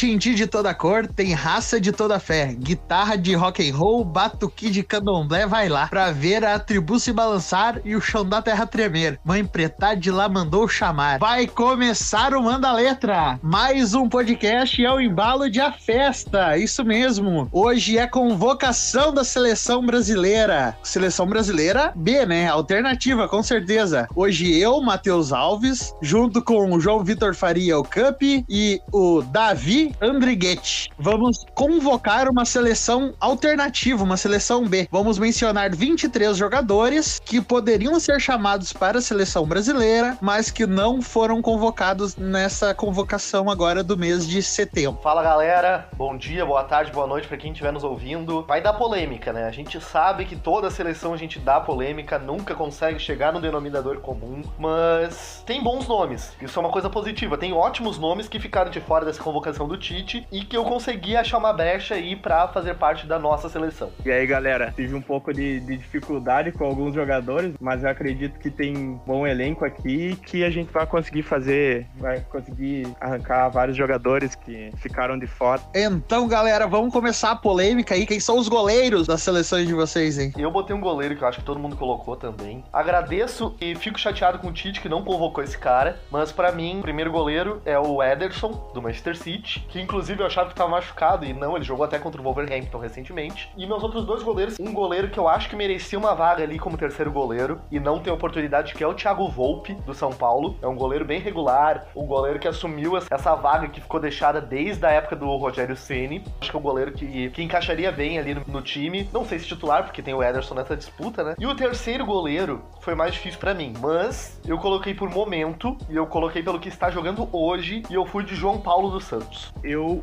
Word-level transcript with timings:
Gente 0.00 0.32
de 0.32 0.46
toda 0.46 0.72
cor, 0.72 1.08
tem 1.08 1.32
raça 1.32 1.80
de 1.80 1.90
toda 1.90 2.20
fé, 2.20 2.54
guitarra 2.56 3.16
de 3.16 3.34
rock 3.34 3.68
and 3.68 3.74
roll, 3.74 4.04
batuque 4.04 4.70
de 4.70 4.84
candomblé, 4.84 5.44
vai 5.44 5.68
lá, 5.68 5.88
pra 5.88 6.12
ver 6.12 6.44
a 6.44 6.56
tribo 6.56 7.00
se 7.00 7.12
balançar 7.12 7.80
e 7.84 7.96
o 7.96 8.00
chão 8.00 8.24
da 8.24 8.40
terra 8.40 8.64
tremer. 8.64 9.18
Mãe 9.24 9.44
preta 9.44 9.96
de 9.96 10.12
lá 10.12 10.28
mandou 10.28 10.68
chamar. 10.68 11.18
Vai 11.18 11.48
começar 11.48 12.32
o 12.32 12.40
Manda 12.44 12.70
Letra, 12.70 13.40
mais 13.42 13.92
um 13.92 14.08
podcast 14.08 14.84
é 14.84 14.92
o 14.92 15.00
embalo 15.00 15.50
de 15.50 15.60
a 15.60 15.72
festa, 15.72 16.56
isso 16.56 16.84
mesmo. 16.84 17.48
Hoje 17.50 17.98
é 17.98 18.06
convocação 18.06 19.12
da 19.12 19.24
seleção 19.24 19.84
brasileira. 19.84 20.78
Seleção 20.80 21.26
brasileira 21.26 21.92
B, 21.96 22.24
né? 22.24 22.46
Alternativa, 22.46 23.26
com 23.26 23.42
certeza. 23.42 24.06
Hoje 24.14 24.56
eu, 24.56 24.80
Matheus 24.80 25.32
Alves, 25.32 25.92
junto 26.00 26.40
com 26.40 26.70
o 26.72 26.78
João 26.78 27.02
Vitor 27.02 27.34
Faria, 27.34 27.76
o 27.76 27.82
Cup, 27.82 28.22
e 28.48 28.80
o 28.92 29.22
Davi 29.22 29.87
Andriguete. 30.00 30.90
Vamos 30.98 31.44
convocar 31.54 32.28
uma 32.28 32.44
seleção 32.44 33.14
alternativa, 33.20 34.02
uma 34.04 34.16
seleção 34.16 34.66
B. 34.66 34.88
Vamos 34.90 35.18
mencionar 35.18 35.74
23 35.74 36.36
jogadores 36.36 37.20
que 37.24 37.40
poderiam 37.40 37.98
ser 37.98 38.20
chamados 38.20 38.72
para 38.72 38.98
a 38.98 39.02
seleção 39.02 39.46
brasileira, 39.46 40.16
mas 40.20 40.50
que 40.50 40.66
não 40.66 41.00
foram 41.00 41.40
convocados 41.40 42.16
nessa 42.16 42.74
convocação 42.74 43.50
agora 43.50 43.82
do 43.82 43.96
mês 43.96 44.26
de 44.26 44.42
setembro. 44.42 45.00
Fala 45.02 45.22
galera, 45.22 45.88
bom 45.96 46.16
dia, 46.16 46.44
boa 46.44 46.64
tarde, 46.64 46.92
boa 46.92 47.06
noite 47.06 47.26
para 47.26 47.36
quem 47.36 47.52
estiver 47.52 47.72
nos 47.72 47.84
ouvindo. 47.84 48.44
Vai 48.46 48.60
dar 48.60 48.74
polêmica, 48.74 49.32
né? 49.32 49.46
A 49.46 49.50
gente 49.50 49.80
sabe 49.80 50.24
que 50.24 50.36
toda 50.36 50.70
seleção 50.70 51.14
a 51.14 51.16
gente 51.16 51.38
dá 51.38 51.60
polêmica, 51.60 52.18
nunca 52.18 52.54
consegue 52.54 52.98
chegar 52.98 53.32
no 53.32 53.40
denominador 53.40 54.00
comum, 54.00 54.42
mas 54.58 55.42
tem 55.46 55.62
bons 55.62 55.88
nomes. 55.88 56.32
Isso 56.42 56.58
é 56.58 56.60
uma 56.60 56.70
coisa 56.70 56.90
positiva. 56.90 57.38
Tem 57.38 57.52
ótimos 57.52 57.98
nomes 57.98 58.28
que 58.28 58.38
ficaram 58.38 58.70
de 58.70 58.80
fora 58.80 59.04
dessa 59.04 59.22
convocação 59.22 59.66
do 59.66 59.77
Tite 59.78 60.26
e 60.30 60.44
que 60.44 60.56
eu 60.56 60.64
consegui 60.64 61.16
achar 61.16 61.38
uma 61.38 61.52
brecha 61.52 61.94
aí 61.94 62.16
para 62.16 62.48
fazer 62.48 62.74
parte 62.74 63.06
da 63.06 63.18
nossa 63.18 63.48
seleção. 63.48 63.90
E 64.04 64.10
aí, 64.10 64.26
galera, 64.26 64.72
tive 64.74 64.94
um 64.94 65.00
pouco 65.00 65.32
de, 65.32 65.60
de 65.60 65.76
dificuldade 65.76 66.52
com 66.52 66.64
alguns 66.64 66.94
jogadores, 66.94 67.54
mas 67.60 67.82
eu 67.82 67.90
acredito 67.90 68.38
que 68.38 68.50
tem 68.50 69.00
bom 69.06 69.26
elenco 69.26 69.64
aqui 69.64 70.16
que 70.26 70.44
a 70.44 70.50
gente 70.50 70.72
vai 70.72 70.86
conseguir 70.86 71.22
fazer, 71.22 71.86
vai 71.96 72.20
conseguir 72.20 72.86
arrancar 73.00 73.48
vários 73.48 73.76
jogadores 73.76 74.34
que 74.34 74.70
ficaram 74.76 75.18
de 75.18 75.26
fora. 75.26 75.60
Então, 75.74 76.26
galera, 76.28 76.66
vamos 76.66 76.92
começar 76.92 77.30
a 77.30 77.36
polêmica 77.36 77.94
aí. 77.94 78.06
Quem 78.06 78.20
são 78.20 78.38
os 78.38 78.48
goleiros 78.48 79.06
das 79.06 79.22
seleções 79.22 79.66
de 79.66 79.74
vocês, 79.74 80.18
hein? 80.18 80.32
Eu 80.36 80.50
botei 80.50 80.74
um 80.74 80.80
goleiro 80.80 81.16
que 81.16 81.22
eu 81.22 81.28
acho 81.28 81.38
que 81.38 81.44
todo 81.44 81.60
mundo 81.60 81.76
colocou 81.76 82.16
também. 82.16 82.64
Agradeço 82.72 83.54
e 83.60 83.74
fico 83.74 83.98
chateado 83.98 84.38
com 84.38 84.48
o 84.48 84.52
Tite 84.52 84.80
que 84.80 84.88
não 84.88 85.04
convocou 85.04 85.42
esse 85.42 85.56
cara, 85.56 86.00
mas 86.10 86.32
para 86.32 86.52
mim, 86.52 86.78
o 86.78 86.82
primeiro 86.82 87.10
goleiro 87.10 87.62
é 87.64 87.78
o 87.78 88.02
Ederson, 88.02 88.70
do 88.74 88.82
Manchester 88.82 89.16
City, 89.16 89.66
que 89.68 89.80
inclusive 89.80 90.20
eu 90.20 90.26
achava 90.26 90.48
que 90.48 90.54
tava 90.54 90.70
machucado 90.70 91.24
e 91.24 91.32
não, 91.32 91.56
ele 91.56 91.64
jogou 91.64 91.84
até 91.84 91.98
contra 91.98 92.20
o 92.20 92.24
Wolverhampton 92.24 92.78
recentemente. 92.78 93.50
E 93.56 93.66
meus 93.66 93.82
outros 93.82 94.04
dois 94.04 94.22
goleiros, 94.22 94.58
um 94.58 94.72
goleiro 94.72 95.10
que 95.10 95.18
eu 95.18 95.28
acho 95.28 95.48
que 95.48 95.56
merecia 95.56 95.98
uma 95.98 96.14
vaga 96.14 96.42
ali 96.42 96.58
como 96.58 96.76
terceiro 96.76 97.12
goleiro 97.12 97.60
e 97.70 97.78
não 97.78 97.98
tem 97.98 98.12
oportunidade, 98.12 98.74
que 98.74 98.82
é 98.82 98.86
o 98.86 98.94
Thiago 98.94 99.28
Volpe, 99.28 99.74
do 99.74 99.94
São 99.94 100.10
Paulo. 100.10 100.56
É 100.62 100.66
um 100.66 100.76
goleiro 100.76 101.04
bem 101.04 101.20
regular, 101.20 101.86
um 101.94 102.06
goleiro 102.06 102.38
que 102.38 102.48
assumiu 102.48 102.96
essa 102.96 103.34
vaga 103.34 103.68
que 103.68 103.80
ficou 103.80 104.00
deixada 104.00 104.40
desde 104.40 104.84
a 104.84 104.90
época 104.90 105.16
do 105.16 105.26
Rogério 105.36 105.76
Ceni. 105.76 106.24
Acho 106.40 106.50
que 106.50 106.56
é 106.56 106.60
um 106.60 106.62
goleiro 106.62 106.92
que, 106.92 107.30
que 107.30 107.42
encaixaria 107.42 107.92
bem 107.92 108.18
ali 108.18 108.34
no, 108.34 108.42
no 108.46 108.62
time. 108.62 109.08
Não 109.12 109.24
sei 109.24 109.38
se 109.38 109.46
titular, 109.46 109.84
porque 109.84 110.02
tem 110.02 110.14
o 110.14 110.22
Ederson 110.22 110.54
nessa 110.54 110.76
disputa, 110.76 111.22
né? 111.22 111.34
E 111.38 111.46
o 111.46 111.54
terceiro 111.54 112.04
goleiro 112.04 112.62
foi 112.80 112.94
mais 112.94 113.12
difícil 113.12 113.38
para 113.38 113.54
mim, 113.54 113.74
mas 113.80 114.40
eu 114.46 114.58
coloquei 114.58 114.94
por 114.94 115.10
momento 115.10 115.76
e 115.88 115.96
eu 115.96 116.06
coloquei 116.06 116.42
pelo 116.42 116.58
que 116.58 116.68
está 116.68 116.90
jogando 116.90 117.28
hoje 117.32 117.82
e 117.90 117.94
eu 117.94 118.06
fui 118.06 118.24
de 118.24 118.34
João 118.34 118.58
Paulo 118.58 118.90
dos 118.90 119.04
Santos. 119.04 119.52
Eu 119.62 120.02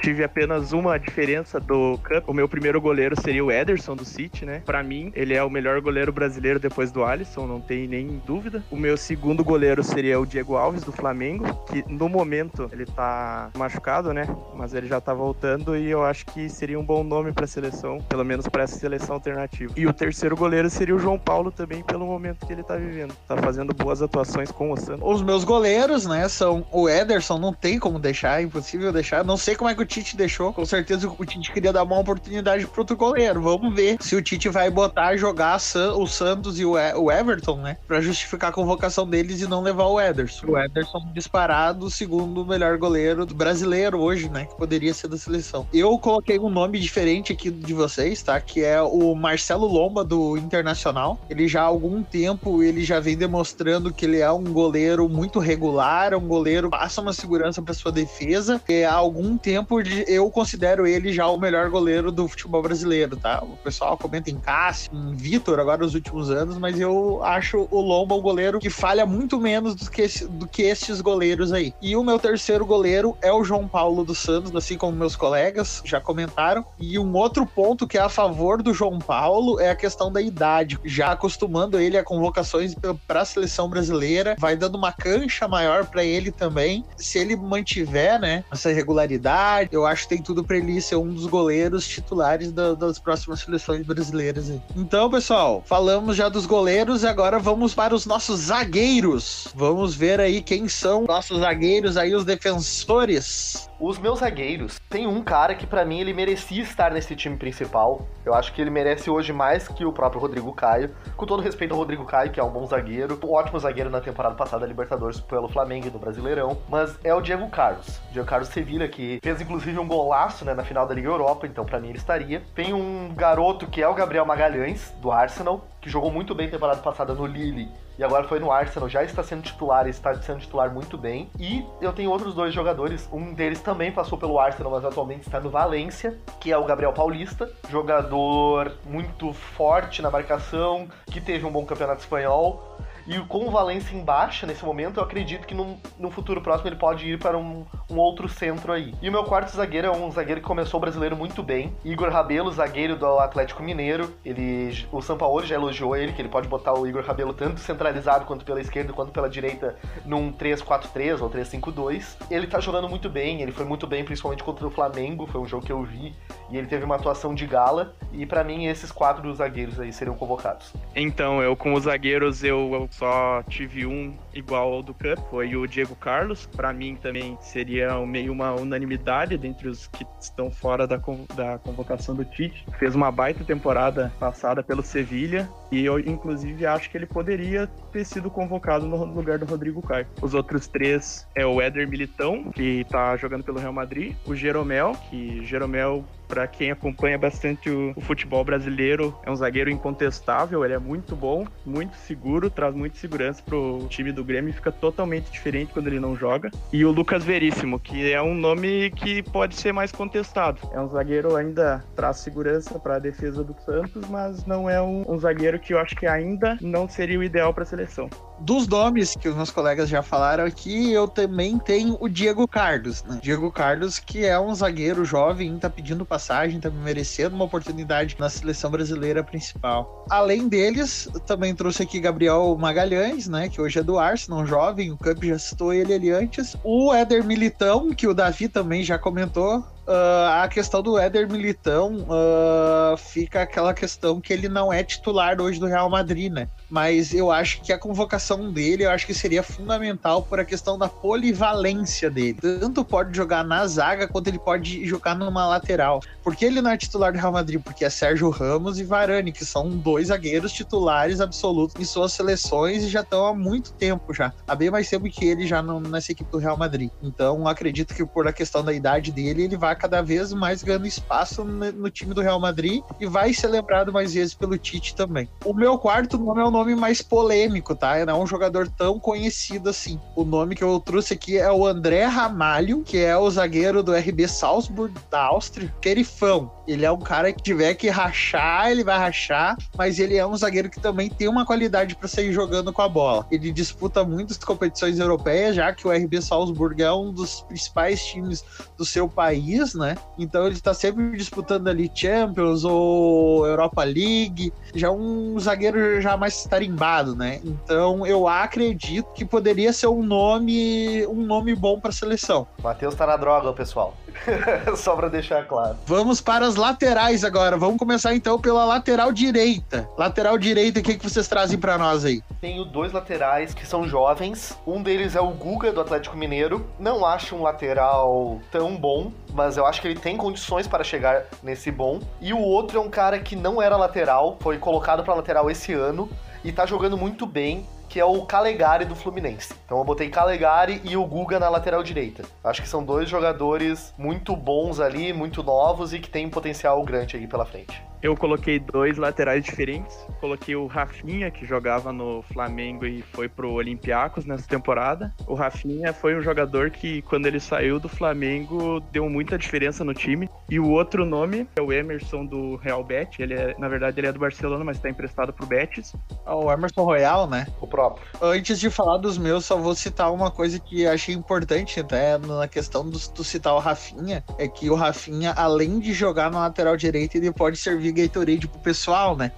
tive 0.00 0.24
apenas 0.24 0.72
uma 0.72 0.98
diferença 0.98 1.60
do 1.60 1.98
Cup. 1.98 2.28
O 2.28 2.34
meu 2.34 2.48
primeiro 2.48 2.80
goleiro 2.80 3.20
seria 3.20 3.44
o 3.44 3.50
Ederson 3.50 3.96
do 3.96 4.04
City, 4.04 4.44
né? 4.44 4.62
Para 4.64 4.82
mim, 4.82 5.12
ele 5.14 5.34
é 5.34 5.42
o 5.42 5.50
melhor 5.50 5.80
goleiro 5.80 6.12
brasileiro 6.12 6.58
depois 6.58 6.90
do 6.90 7.04
Alisson, 7.04 7.46
não 7.46 7.60
tem 7.60 7.86
nem 7.86 8.20
dúvida. 8.26 8.62
O 8.70 8.76
meu 8.76 8.96
segundo 8.96 9.44
goleiro 9.44 9.82
seria 9.82 10.20
o 10.20 10.26
Diego 10.26 10.56
Alves 10.56 10.84
do 10.84 10.92
Flamengo, 10.92 11.44
que 11.66 11.84
no 11.88 12.08
momento 12.08 12.68
ele 12.72 12.86
tá 12.86 13.50
machucado, 13.56 14.12
né? 14.12 14.26
Mas 14.54 14.74
ele 14.74 14.86
já 14.86 15.00
tá 15.00 15.14
voltando 15.14 15.76
e 15.76 15.88
eu 15.88 16.04
acho 16.04 16.26
que 16.26 16.48
seria 16.48 16.78
um 16.78 16.84
bom 16.84 17.02
nome 17.02 17.32
para 17.32 17.46
seleção, 17.46 17.98
pelo 18.08 18.24
menos 18.24 18.48
para 18.48 18.64
essa 18.64 18.78
seleção 18.78 19.14
alternativa. 19.16 19.72
E 19.76 19.86
o 19.86 19.92
terceiro 19.92 20.36
goleiro 20.36 20.68
seria 20.68 20.94
o 20.94 20.98
João 20.98 21.18
Paulo 21.18 21.50
também 21.50 21.82
pelo 21.82 22.06
momento 22.06 22.46
que 22.46 22.52
ele 22.52 22.62
tá 22.62 22.76
vivendo. 22.76 23.14
Tá 23.26 23.36
fazendo 23.36 23.72
boas 23.74 24.02
atuações 24.02 24.50
com 24.50 24.72
o 24.72 24.76
Santos. 24.76 25.02
Os 25.02 25.22
meus 25.22 25.44
goleiros, 25.44 26.06
né, 26.06 26.28
são 26.28 26.66
o 26.72 26.88
Ederson, 26.88 27.38
não 27.38 27.52
tem 27.52 27.78
como 27.78 27.98
deixar, 27.98 28.40
é 28.40 28.44
impossível 28.44 28.79
deixar. 28.92 29.24
Não 29.24 29.36
sei 29.36 29.54
como 29.54 29.70
é 29.70 29.74
que 29.74 29.82
o 29.82 29.86
Tite 29.86 30.16
deixou. 30.16 30.52
Com 30.52 30.64
certeza 30.64 31.10
o 31.16 31.24
Tite 31.24 31.52
queria 31.52 31.72
dar 31.72 31.82
uma 31.82 31.98
oportunidade 31.98 32.66
pro 32.66 32.82
outro 32.82 32.96
goleiro. 32.96 33.40
Vamos 33.42 33.74
ver 33.74 33.96
se 34.00 34.16
o 34.16 34.22
Tite 34.22 34.48
vai 34.48 34.70
botar 34.70 35.16
jogar 35.16 35.58
o 35.96 36.06
Santos 36.06 36.58
e 36.58 36.64
o 36.64 37.10
Everton, 37.10 37.56
né, 37.58 37.76
para 37.86 38.00
justificar 38.00 38.50
a 38.50 38.52
convocação 38.52 39.06
deles 39.06 39.40
e 39.40 39.46
não 39.46 39.62
levar 39.62 39.86
o 39.86 40.00
Ederson. 40.00 40.46
O 40.46 40.58
Ederson 40.58 41.10
disparado, 41.12 41.86
o 41.86 41.90
segundo 41.90 42.44
melhor 42.46 42.78
goleiro 42.78 43.26
brasileiro 43.26 43.98
hoje, 43.98 44.28
né, 44.28 44.46
que 44.46 44.56
poderia 44.56 44.94
ser 44.94 45.08
da 45.08 45.16
seleção. 45.16 45.66
Eu 45.72 45.98
coloquei 45.98 46.38
um 46.38 46.48
nome 46.48 46.78
diferente 46.78 47.32
aqui 47.32 47.50
de 47.50 47.74
vocês, 47.74 48.22
tá? 48.22 48.40
Que 48.40 48.64
é 48.64 48.80
o 48.80 49.14
Marcelo 49.14 49.66
Lomba 49.66 50.04
do 50.04 50.36
Internacional. 50.36 51.18
Ele 51.28 51.48
já 51.48 51.62
há 51.62 51.64
algum 51.64 52.02
tempo 52.02 52.62
ele 52.62 52.84
já 52.84 53.00
vem 53.00 53.16
demonstrando 53.16 53.92
que 53.92 54.04
ele 54.04 54.18
é 54.18 54.30
um 54.30 54.44
goleiro 54.44 55.08
muito 55.08 55.38
regular, 55.38 56.14
um 56.14 56.26
goleiro 56.26 56.70
passa 56.70 57.00
uma 57.00 57.12
segurança 57.12 57.60
para 57.62 57.74
sua 57.74 57.92
defesa. 57.92 58.59
E 58.68 58.84
há 58.84 58.94
algum 58.94 59.36
tempo 59.36 59.80
eu 60.06 60.30
considero 60.30 60.86
ele 60.86 61.12
já 61.12 61.26
o 61.26 61.38
melhor 61.38 61.68
goleiro 61.70 62.10
do 62.12 62.28
futebol 62.28 62.62
brasileiro, 62.62 63.16
tá? 63.16 63.42
O 63.42 63.56
pessoal 63.56 63.96
comenta 63.96 64.30
em 64.30 64.38
Cássio, 64.38 64.90
em 64.94 65.14
Vitor 65.14 65.58
agora 65.58 65.82
nos 65.82 65.94
últimos 65.94 66.30
anos, 66.30 66.58
mas 66.58 66.78
eu 66.78 67.22
acho 67.24 67.68
o 67.70 67.80
Lomba 67.80 68.14
um 68.14 68.20
goleiro 68.20 68.58
que 68.58 68.70
falha 68.70 69.04
muito 69.06 69.40
menos 69.40 69.74
do 69.74 69.90
que, 69.90 70.02
esse, 70.02 70.26
do 70.26 70.46
que 70.46 70.62
esses 70.62 71.00
goleiros 71.00 71.52
aí. 71.52 71.74
E 71.80 71.96
o 71.96 72.04
meu 72.04 72.18
terceiro 72.18 72.64
goleiro 72.64 73.16
é 73.20 73.32
o 73.32 73.44
João 73.44 73.66
Paulo 73.66 74.04
dos 74.04 74.18
Santos, 74.18 74.54
assim 74.54 74.76
como 74.76 74.96
meus 74.96 75.16
colegas 75.16 75.82
já 75.84 76.00
comentaram. 76.00 76.64
E 76.78 76.98
um 76.98 77.14
outro 77.14 77.46
ponto 77.46 77.86
que 77.86 77.98
é 77.98 78.00
a 78.00 78.08
favor 78.08 78.62
do 78.62 78.72
João 78.72 78.98
Paulo 78.98 79.60
é 79.60 79.70
a 79.70 79.76
questão 79.76 80.12
da 80.12 80.20
idade, 80.20 80.78
já 80.84 81.12
acostumando 81.12 81.78
ele 81.78 81.96
a 81.96 82.04
convocações 82.04 82.74
para 83.06 83.22
a 83.22 83.24
seleção 83.24 83.68
brasileira, 83.68 84.36
vai 84.38 84.56
dando 84.56 84.76
uma 84.76 84.92
cancha 84.92 85.46
maior 85.48 85.86
para 85.86 86.04
ele 86.04 86.30
também. 86.30 86.84
Se 86.96 87.18
ele 87.18 87.36
mantiver, 87.36 88.20
né, 88.20 88.44
essa 88.50 88.72
regularidade, 88.72 89.70
eu 89.72 89.86
acho 89.86 90.02
que 90.02 90.08
tem 90.10 90.22
tudo 90.22 90.42
para 90.42 90.56
ele 90.56 90.80
ser 90.80 90.96
um 90.96 91.12
dos 91.12 91.26
goleiros 91.26 91.86
titulares 91.86 92.52
da, 92.52 92.74
das 92.74 92.98
próximas 92.98 93.40
seleções 93.40 93.86
brasileiras. 93.86 94.50
Então, 94.76 95.10
pessoal, 95.10 95.62
falamos 95.64 96.16
já 96.16 96.28
dos 96.28 96.46
goleiros 96.46 97.02
e 97.02 97.06
agora 97.06 97.38
vamos 97.38 97.74
para 97.74 97.94
os 97.94 98.06
nossos 98.06 98.40
zagueiros. 98.40 99.48
Vamos 99.54 99.94
ver 99.94 100.20
aí 100.20 100.42
quem 100.42 100.68
são 100.68 101.04
nossos 101.04 101.40
zagueiros 101.40 101.96
aí, 101.96 102.14
os 102.14 102.24
defensores. 102.24 103.69
Os 103.80 103.98
meus 103.98 104.18
zagueiros, 104.18 104.78
tem 104.90 105.06
um 105.06 105.22
cara 105.22 105.54
que 105.54 105.66
para 105.66 105.86
mim 105.86 106.00
ele 106.00 106.12
merecia 106.12 106.62
estar 106.62 106.90
nesse 106.92 107.16
time 107.16 107.38
principal. 107.38 108.06
Eu 108.26 108.34
acho 108.34 108.52
que 108.52 108.60
ele 108.60 108.68
merece 108.68 109.08
hoje 109.08 109.32
mais 109.32 109.68
que 109.68 109.86
o 109.86 109.92
próprio 109.92 110.20
Rodrigo 110.20 110.52
Caio. 110.52 110.94
Com 111.16 111.24
todo 111.24 111.42
respeito 111.42 111.72
ao 111.72 111.78
Rodrigo 111.78 112.04
Caio, 112.04 112.30
que 112.30 112.38
é 112.38 112.44
um 112.44 112.50
bom 112.50 112.66
zagueiro, 112.66 113.18
um 113.24 113.32
ótimo 113.32 113.58
zagueiro 113.58 113.88
na 113.88 114.02
temporada 114.02 114.34
passada 114.34 114.60
da 114.60 114.66
Libertadores 114.66 115.18
pelo 115.18 115.48
Flamengo 115.48 115.86
e 115.86 115.90
no 115.90 115.98
Brasileirão, 115.98 116.58
mas 116.68 116.94
é 117.02 117.14
o 117.14 117.22
Diego 117.22 117.48
Carlos. 117.48 117.98
Diego 118.12 118.28
Carlos 118.28 118.50
Sevilla 118.50 118.86
que 118.86 119.18
fez 119.22 119.40
inclusive 119.40 119.78
um 119.78 119.88
golaço, 119.88 120.44
né, 120.44 120.52
na 120.52 120.62
final 120.62 120.86
da 120.86 120.94
Liga 120.94 121.08
Europa, 121.08 121.46
então 121.46 121.64
para 121.64 121.80
mim 121.80 121.88
ele 121.88 121.96
estaria. 121.96 122.42
Tem 122.54 122.74
um 122.74 123.14
garoto 123.14 123.66
que 123.66 123.80
é 123.80 123.88
o 123.88 123.94
Gabriel 123.94 124.26
Magalhães 124.26 124.92
do 125.00 125.10
Arsenal, 125.10 125.66
que 125.80 125.88
jogou 125.88 126.12
muito 126.12 126.34
bem 126.34 126.50
temporada 126.50 126.82
passada 126.82 127.14
no 127.14 127.24
Lille 127.24 127.66
e 128.00 128.04
agora 128.04 128.26
foi 128.26 128.40
no 128.40 128.50
Arsenal, 128.50 128.88
já 128.88 129.04
está 129.04 129.22
sendo 129.22 129.42
titular 129.42 129.86
e 129.86 129.90
está 129.90 130.14
sendo 130.22 130.40
titular 130.40 130.72
muito 130.72 130.96
bem. 130.96 131.30
E 131.38 131.66
eu 131.82 131.92
tenho 131.92 132.10
outros 132.10 132.32
dois 132.34 132.54
jogadores, 132.54 133.06
um 133.12 133.34
deles 133.34 133.60
também 133.60 133.92
passou 133.92 134.16
pelo 134.16 134.40
Arsenal, 134.40 134.72
mas 134.72 134.86
atualmente 134.86 135.26
está 135.26 135.38
no 135.38 135.50
Valência, 135.50 136.16
que 136.40 136.50
é 136.50 136.56
o 136.56 136.64
Gabriel 136.64 136.94
Paulista, 136.94 137.52
jogador 137.68 138.72
muito 138.86 139.34
forte 139.34 140.00
na 140.00 140.10
marcação, 140.10 140.88
que 141.04 141.20
teve 141.20 141.44
um 141.44 141.52
bom 141.52 141.66
campeonato 141.66 142.00
espanhol. 142.00 142.78
E 143.10 143.18
com 143.26 143.48
o 143.48 143.50
Valência 143.50 143.96
em 143.96 144.04
baixa 144.04 144.46
nesse 144.46 144.64
momento, 144.64 144.98
eu 144.98 145.02
acredito 145.02 145.44
que 145.44 145.52
num 145.52 146.10
futuro 146.12 146.40
próximo 146.40 146.68
ele 146.68 146.76
pode 146.76 147.08
ir 147.08 147.18
para 147.18 147.36
um, 147.36 147.66
um, 147.90 147.96
outro 147.96 148.28
centro 148.28 148.72
aí. 148.72 148.94
E 149.02 149.08
o 149.08 149.12
meu 149.12 149.24
quarto 149.24 149.50
zagueiro 149.50 149.88
é 149.88 149.90
um 149.90 150.08
zagueiro 150.12 150.40
que 150.40 150.46
começou 150.46 150.78
o 150.78 150.80
brasileiro 150.80 151.16
muito 151.16 151.42
bem. 151.42 151.76
Igor 151.84 152.08
Rabelo, 152.08 152.52
zagueiro 152.52 152.94
do 152.94 153.18
Atlético 153.18 153.64
Mineiro. 153.64 154.14
Ele, 154.24 154.86
o 154.92 155.02
Sampaoli 155.02 155.44
já 155.44 155.56
elogiou 155.56 155.96
ele, 155.96 156.12
que 156.12 156.22
ele 156.22 156.28
pode 156.28 156.46
botar 156.46 156.72
o 156.72 156.86
Igor 156.86 157.02
Rabelo 157.02 157.34
tanto 157.34 157.58
centralizado 157.58 158.24
quanto 158.26 158.44
pela 158.44 158.60
esquerda 158.60 158.92
quanto 158.92 159.10
pela 159.10 159.28
direita 159.28 159.74
num 160.06 160.32
3-4-3 160.32 161.20
ou 161.20 161.28
3-5-2. 161.28 162.16
Ele 162.30 162.46
tá 162.46 162.60
jogando 162.60 162.88
muito 162.88 163.10
bem, 163.10 163.42
ele 163.42 163.50
foi 163.50 163.64
muito 163.64 163.88
bem 163.88 164.04
principalmente 164.04 164.44
contra 164.44 164.64
o 164.64 164.70
Flamengo, 164.70 165.26
foi 165.26 165.40
um 165.40 165.46
jogo 165.46 165.66
que 165.66 165.72
eu 165.72 165.82
vi, 165.82 166.14
e 166.48 166.56
ele 166.56 166.68
teve 166.68 166.84
uma 166.84 166.94
atuação 166.94 167.34
de 167.34 167.44
gala, 167.44 167.92
e 168.12 168.24
para 168.24 168.44
mim 168.44 168.66
esses 168.66 168.92
quatro 168.92 169.34
zagueiros 169.34 169.80
aí 169.80 169.92
seriam 169.92 170.16
convocados. 170.16 170.72
Então, 170.94 171.42
eu 171.42 171.56
com 171.56 171.74
os 171.74 171.84
zagueiros 171.84 172.44
eu 172.44 172.88
só 173.00 173.42
tive 173.48 173.86
um 173.86 174.18
igual 174.34 174.72
ao 174.72 174.82
do 174.82 174.94
Cup, 174.94 175.18
foi 175.30 175.54
o 175.56 175.66
Diego 175.66 175.94
Carlos. 175.96 176.46
Para 176.46 176.72
mim 176.72 176.96
também 176.96 177.36
seria 177.40 177.94
meio 178.06 178.32
uma 178.32 178.52
unanimidade 178.54 179.36
dentre 179.36 179.68
os 179.68 179.86
que 179.86 180.06
estão 180.20 180.50
fora 180.50 180.86
da, 180.86 181.00
da 181.34 181.58
convocação 181.58 182.14
do 182.14 182.24
Tite. 182.24 182.64
Fez 182.78 182.94
uma 182.94 183.10
baita 183.10 183.44
temporada 183.44 184.12
passada 184.18 184.62
pelo 184.62 184.82
Sevilha 184.82 185.48
e 185.70 185.84
eu 185.84 185.98
inclusive 185.98 186.66
acho 186.66 186.90
que 186.90 186.96
ele 186.96 187.06
poderia 187.06 187.66
ter 187.92 188.04
sido 188.04 188.30
convocado 188.30 188.86
no 188.86 189.04
lugar 189.04 189.38
do 189.38 189.46
Rodrigo 189.46 189.82
Caio. 189.82 190.06
Os 190.20 190.34
outros 190.34 190.66
três 190.66 191.26
é 191.34 191.46
o 191.46 191.60
Éder 191.60 191.88
Militão, 191.88 192.50
que 192.50 192.84
tá 192.84 193.16
jogando 193.16 193.44
pelo 193.44 193.58
Real 193.58 193.72
Madrid, 193.72 194.14
o 194.26 194.34
Jeromel, 194.34 194.92
que 195.10 195.44
Jeromel 195.44 196.04
para 196.30 196.46
quem 196.46 196.70
acompanha 196.70 197.18
bastante 197.18 197.68
o, 197.68 197.92
o, 197.96 198.00
futebol 198.00 198.44
brasileiro, 198.44 199.18
é 199.24 199.30
um 199.30 199.34
zagueiro 199.34 199.68
incontestável, 199.68 200.64
ele 200.64 200.74
é 200.74 200.78
muito 200.78 201.16
bom, 201.16 201.44
muito 201.66 201.96
seguro, 201.96 202.48
traz 202.48 202.72
muita 202.72 202.96
segurança 202.96 203.42
pro 203.42 203.84
time 203.90 204.12
do 204.12 204.19
Grêmio, 204.24 204.52
fica 204.52 204.72
totalmente 204.72 205.30
diferente 205.30 205.72
quando 205.72 205.86
ele 205.86 206.00
não 206.00 206.16
joga. 206.16 206.50
E 206.72 206.84
o 206.84 206.90
Lucas 206.90 207.24
Veríssimo, 207.24 207.78
que 207.78 208.12
é 208.12 208.22
um 208.22 208.34
nome 208.34 208.90
que 208.90 209.22
pode 209.22 209.54
ser 209.54 209.72
mais 209.72 209.92
contestado. 209.92 210.60
É 210.72 210.80
um 210.80 210.88
zagueiro 210.88 211.36
ainda 211.36 211.84
traz 211.96 212.18
segurança 212.18 212.78
para 212.78 212.96
a 212.96 212.98
defesa 212.98 213.42
do 213.42 213.54
Santos, 213.60 214.08
mas 214.08 214.44
não 214.46 214.68
é 214.68 214.80
um, 214.80 215.04
um 215.08 215.18
zagueiro 215.18 215.58
que 215.58 215.74
eu 215.74 215.78
acho 215.78 215.96
que 215.96 216.06
ainda 216.06 216.58
não 216.60 216.88
seria 216.88 217.18
o 217.18 217.22
ideal 217.22 217.52
para 217.52 217.62
a 217.62 217.66
seleção 217.66 218.08
dos 218.40 218.66
nomes 218.66 219.14
que 219.18 219.28
os 219.28 219.36
meus 219.36 219.50
colegas 219.50 219.88
já 219.88 220.02
falaram 220.02 220.44
aqui, 220.44 220.90
eu 220.92 221.06
também 221.06 221.58
tenho 221.58 221.96
o 222.00 222.08
Diego 222.08 222.48
Carlos, 222.48 223.02
né? 223.04 223.18
Diego 223.22 223.50
Carlos, 223.52 223.98
que 223.98 224.24
é 224.24 224.38
um 224.38 224.54
zagueiro 224.54 225.04
jovem, 225.04 225.58
tá 225.58 225.68
pedindo 225.68 226.04
passagem, 226.04 226.60
tá 226.60 226.70
merecendo 226.70 227.34
uma 227.34 227.44
oportunidade 227.44 228.16
na 228.18 228.28
seleção 228.28 228.70
brasileira 228.70 229.22
principal. 229.22 230.06
Além 230.08 230.48
deles, 230.48 231.08
também 231.26 231.54
trouxe 231.54 231.82
aqui 231.82 232.00
Gabriel 232.00 232.56
Magalhães, 232.58 233.28
né? 233.28 233.48
Que 233.48 233.60
hoje 233.60 233.78
é 233.78 233.82
do 233.82 233.98
Arsenal, 233.98 234.46
jovem, 234.46 234.90
o 234.90 234.96
Camp 234.96 235.22
já 235.22 235.38
citou 235.38 235.72
ele 235.72 235.94
ali 235.94 236.10
antes. 236.10 236.56
O 236.64 236.92
Éder 236.92 237.24
Militão, 237.24 237.92
que 237.94 238.06
o 238.06 238.14
Davi 238.14 238.48
também 238.48 238.82
já 238.82 238.98
comentou, 238.98 239.64
Uh, 239.90 240.44
a 240.44 240.46
questão 240.46 240.80
do 240.80 240.96
Éder 240.96 241.28
Militão 241.28 242.06
uh, 242.06 242.96
fica 242.96 243.42
aquela 243.42 243.74
questão 243.74 244.20
que 244.20 244.32
ele 244.32 244.48
não 244.48 244.72
é 244.72 244.84
titular 244.84 245.40
hoje 245.40 245.58
do 245.58 245.66
Real 245.66 245.90
Madrid, 245.90 246.32
né? 246.32 246.46
Mas 246.70 247.12
eu 247.12 247.32
acho 247.32 247.60
que 247.60 247.72
a 247.72 247.78
convocação 247.78 248.52
dele, 248.52 248.84
eu 248.84 248.90
acho 248.90 249.04
que 249.04 249.12
seria 249.12 249.42
fundamental 249.42 250.22
por 250.22 250.38
a 250.38 250.44
questão 250.44 250.78
da 250.78 250.88
polivalência 250.88 252.08
dele. 252.08 252.38
Tanto 252.40 252.84
pode 252.84 253.16
jogar 253.16 253.42
na 253.42 253.66
zaga 253.66 254.06
quanto 254.06 254.28
ele 254.28 254.38
pode 254.38 254.86
jogar 254.86 255.16
numa 255.16 255.48
lateral. 255.48 255.98
Por 256.22 256.36
que 256.36 256.44
ele 256.44 256.62
não 256.62 256.70
é 256.70 256.76
titular 256.76 257.12
do 257.12 257.18
Real 257.18 257.32
Madrid? 257.32 257.60
Porque 257.60 257.84
é 257.84 257.90
Sérgio 257.90 258.30
Ramos 258.30 258.78
e 258.78 258.84
Varane, 258.84 259.32
que 259.32 259.44
são 259.44 259.70
dois 259.70 260.06
zagueiros 260.06 260.52
titulares 260.52 261.20
absolutos 261.20 261.74
em 261.80 261.84
suas 261.84 262.12
seleções 262.12 262.84
e 262.84 262.88
já 262.88 263.00
estão 263.00 263.26
há 263.26 263.34
muito 263.34 263.72
tempo 263.72 264.14
já. 264.14 264.32
Há 264.46 264.54
bem 264.54 264.70
mais 264.70 264.88
tempo 264.88 265.10
que 265.10 265.24
ele 265.24 265.48
já 265.48 265.60
nessa 265.60 266.12
equipe 266.12 266.30
do 266.30 266.38
Real 266.38 266.56
Madrid. 266.56 266.90
Então 267.02 267.48
acredito 267.48 267.92
que 267.92 268.06
por 268.06 268.28
a 268.28 268.32
questão 268.32 268.62
da 268.62 268.72
idade 268.72 269.10
dele, 269.10 269.42
ele 269.42 269.56
vai 269.56 269.79
cada 269.80 270.02
vez 270.02 270.32
mais 270.32 270.62
ganhando 270.62 270.86
espaço 270.86 271.42
no, 271.42 271.90
time 271.90 272.12
do 272.12 272.20
Real 272.20 272.38
Madrid 272.38 272.82
e 273.00 273.06
vai 273.06 273.32
ser 273.32 273.48
lembrado 273.48 273.92
mais 273.92 274.12
vezes 274.12 274.34
pelo 274.34 274.58
Tite 274.58 274.94
também. 274.94 275.28
O 275.44 275.54
meu 275.54 275.78
quarto 275.78 276.18
nome 276.18 276.40
é 276.40 276.44
o 276.44 276.50
nome 276.50 276.74
mais 276.74 277.00
polêmico, 277.00 277.74
tá? 277.74 278.04
Não 278.04 278.16
é 278.20 278.22
um 278.22 278.26
jogador 278.26 278.68
tão 278.68 279.00
conhecido 279.00 279.70
assim. 279.70 279.98
O 280.14 280.22
nome 280.22 280.54
que 280.54 280.62
eu 280.62 280.78
trouxe 280.78 281.14
aqui 281.14 281.38
é 281.38 281.50
o 281.50 281.66
André 281.66 282.04
Ramalho, 282.04 282.82
que 282.82 282.98
é 282.98 283.16
o 283.16 283.30
zagueiro 283.30 283.82
do 283.82 283.94
RB 283.94 284.28
Salzburg 284.28 284.94
da 285.10 285.22
Áustria, 285.22 285.74
Querifão. 285.80 286.52
Ele 286.70 286.84
é 286.84 286.90
um 286.90 286.98
cara 286.98 287.32
que 287.32 287.42
tiver 287.42 287.74
que 287.74 287.88
rachar, 287.88 288.70
ele 288.70 288.84
vai 288.84 288.98
rachar, 288.98 289.56
mas 289.76 289.98
ele 289.98 290.16
é 290.16 290.26
um 290.26 290.36
zagueiro 290.36 290.70
que 290.70 290.80
também 290.80 291.08
tem 291.08 291.28
uma 291.28 291.44
qualidade 291.44 291.94
para 291.94 292.08
sair 292.08 292.32
jogando 292.32 292.72
com 292.72 292.82
a 292.82 292.88
bola. 292.88 293.26
Ele 293.30 293.52
disputa 293.52 294.04
muitas 294.04 294.38
competições 294.38 294.98
europeias, 294.98 295.56
já 295.56 295.72
que 295.72 295.86
o 295.86 295.90
RB 295.90 296.22
Salzburg 296.22 296.82
é 296.82 296.92
um 296.92 297.12
dos 297.12 297.42
principais 297.42 298.04
times 298.04 298.44
do 298.76 298.84
seu 298.84 299.08
país 299.08 299.40
né? 299.74 299.96
Então 300.18 300.46
ele 300.46 300.54
está 300.54 300.72
sempre 300.72 301.16
disputando 301.16 301.68
ali 301.68 301.90
Champions 301.94 302.64
ou 302.64 303.46
Europa 303.46 303.84
League, 303.84 304.52
já 304.74 304.90
um 304.90 305.38
zagueiro 305.38 306.00
já 306.00 306.16
mais 306.16 306.44
tarimbado, 306.44 307.14
né? 307.14 307.40
Então 307.44 308.06
eu 308.06 308.28
acredito 308.28 309.12
que 309.12 309.24
poderia 309.24 309.72
ser 309.72 309.88
um 309.88 310.02
nome, 310.02 311.06
um 311.06 311.22
nome 311.22 311.54
bom 311.54 311.80
para 311.80 311.90
a 311.90 311.92
seleção. 311.92 312.46
Matheus 312.62 312.94
tá 312.94 313.06
na 313.06 313.16
droga, 313.16 313.52
pessoal. 313.52 313.96
Só 314.76 314.96
para 314.96 315.08
deixar 315.08 315.46
claro. 315.46 315.76
Vamos 315.86 316.20
para 316.20 316.46
as 316.46 316.56
laterais 316.56 317.24
agora. 317.24 317.56
Vamos 317.56 317.78
começar 317.78 318.14
então 318.14 318.40
pela 318.40 318.64
lateral 318.64 319.12
direita. 319.12 319.88
Lateral 319.96 320.38
direita, 320.38 320.80
o 320.80 320.82
que, 320.82 320.96
que 320.96 321.08
vocês 321.08 321.28
trazem 321.28 321.58
para 321.58 321.78
nós 321.78 322.04
aí? 322.04 322.22
Tenho 322.40 322.64
dois 322.64 322.92
laterais 322.92 323.54
que 323.54 323.66
são 323.66 323.86
jovens. 323.86 324.58
Um 324.66 324.82
deles 324.82 325.14
é 325.14 325.20
o 325.20 325.30
Guga 325.30 325.72
do 325.72 325.80
Atlético 325.80 326.16
Mineiro. 326.16 326.66
Não 326.78 327.04
acho 327.04 327.36
um 327.36 327.42
lateral 327.42 328.40
tão 328.50 328.76
bom, 328.76 329.12
mas 329.32 329.56
eu 329.56 329.66
acho 329.66 329.80
que 329.80 329.88
ele 329.88 329.98
tem 329.98 330.16
condições 330.16 330.66
para 330.66 330.84
chegar 330.84 331.24
nesse 331.42 331.70
bom. 331.70 332.00
E 332.20 332.32
o 332.32 332.38
outro 332.38 332.78
é 332.78 332.80
um 332.80 332.90
cara 332.90 333.18
que 333.18 333.36
não 333.36 333.60
era 333.60 333.76
lateral, 333.76 334.38
foi 334.40 334.58
colocado 334.58 335.02
para 335.02 335.14
lateral 335.14 335.50
esse 335.50 335.72
ano 335.72 336.08
e 336.44 336.52
tá 336.52 336.64
jogando 336.66 336.96
muito 336.96 337.26
bem 337.26 337.66
que 337.90 337.98
é 337.98 338.04
o 338.04 338.24
Calegari 338.24 338.84
do 338.84 338.94
Fluminense. 338.94 339.52
Então 339.66 339.78
eu 339.78 339.84
botei 339.84 340.08
Calegari 340.08 340.80
e 340.84 340.96
o 340.96 341.04
Guga 341.04 341.40
na 341.40 341.48
lateral 341.48 341.82
direita. 341.82 342.22
Acho 342.42 342.62
que 342.62 342.68
são 342.68 342.84
dois 342.84 343.08
jogadores 343.08 343.92
muito 343.98 344.36
bons 344.36 344.78
ali, 344.78 345.12
muito 345.12 345.42
novos 345.42 345.92
e 345.92 345.98
que 345.98 346.08
têm 346.08 346.30
potencial 346.30 346.80
grande 346.84 347.16
aí 347.16 347.26
pela 347.26 347.44
frente. 347.44 347.89
Eu 348.02 348.16
coloquei 348.16 348.58
dois 348.58 348.96
laterais 348.96 349.44
diferentes. 349.44 349.94
Coloquei 350.20 350.56
o 350.56 350.66
Rafinha, 350.66 351.30
que 351.30 351.44
jogava 351.44 351.92
no 351.92 352.22
Flamengo 352.22 352.86
e 352.86 353.02
foi 353.12 353.28
pro 353.28 353.52
Olympiacos 353.52 354.24
nessa 354.24 354.48
temporada. 354.48 355.14
O 355.26 355.34
Rafinha 355.34 355.92
foi 355.92 356.16
um 356.16 356.22
jogador 356.22 356.70
que, 356.70 357.02
quando 357.02 357.26
ele 357.26 357.38
saiu 357.38 357.78
do 357.78 357.88
Flamengo, 357.88 358.80
deu 358.90 359.08
muita 359.08 359.36
diferença 359.36 359.84
no 359.84 359.92
time. 359.92 360.30
E 360.48 360.58
o 360.58 360.68
outro 360.70 361.04
nome 361.04 361.46
é 361.54 361.60
o 361.60 361.70
Emerson 361.70 362.24
do 362.24 362.56
Real 362.56 362.82
Betis. 362.82 363.20
Ele 363.20 363.34
é, 363.34 363.54
na 363.58 363.68
verdade, 363.68 364.00
ele 364.00 364.06
é 364.06 364.12
do 364.12 364.18
Barcelona, 364.18 364.64
mas 364.64 364.78
está 364.78 364.88
emprestado 364.88 365.32
pro 365.32 365.46
Betis. 365.46 365.94
Ah, 366.24 366.34
o 366.34 366.50
Emerson 366.50 366.84
Royal, 366.84 367.28
né? 367.28 367.46
O 367.60 367.66
próprio. 367.66 368.06
Antes 368.22 368.58
de 368.58 368.70
falar 368.70 368.96
dos 368.96 369.18
meus, 369.18 369.44
só 369.44 369.58
vou 369.58 369.74
citar 369.74 370.10
uma 370.10 370.30
coisa 370.30 370.58
que 370.58 370.86
achei 370.86 371.14
importante 371.14 371.80
até 371.80 372.16
na 372.16 372.48
questão 372.48 372.88
do, 372.88 372.98
do 372.98 373.22
citar 373.22 373.54
o 373.54 373.58
Rafinha. 373.58 374.24
É 374.38 374.48
que 374.48 374.70
o 374.70 374.74
Rafinha, 374.74 375.32
além 375.36 375.78
de 375.78 375.92
jogar 375.92 376.30
na 376.30 376.40
lateral 376.40 376.76
direita, 376.78 377.18
ele 377.18 377.30
pode 377.30 377.58
servir 377.58 377.89
de 377.92 378.02
Gatorade 378.02 378.48
pro 378.48 378.60
pessoal, 378.60 379.16
né? 379.16 379.32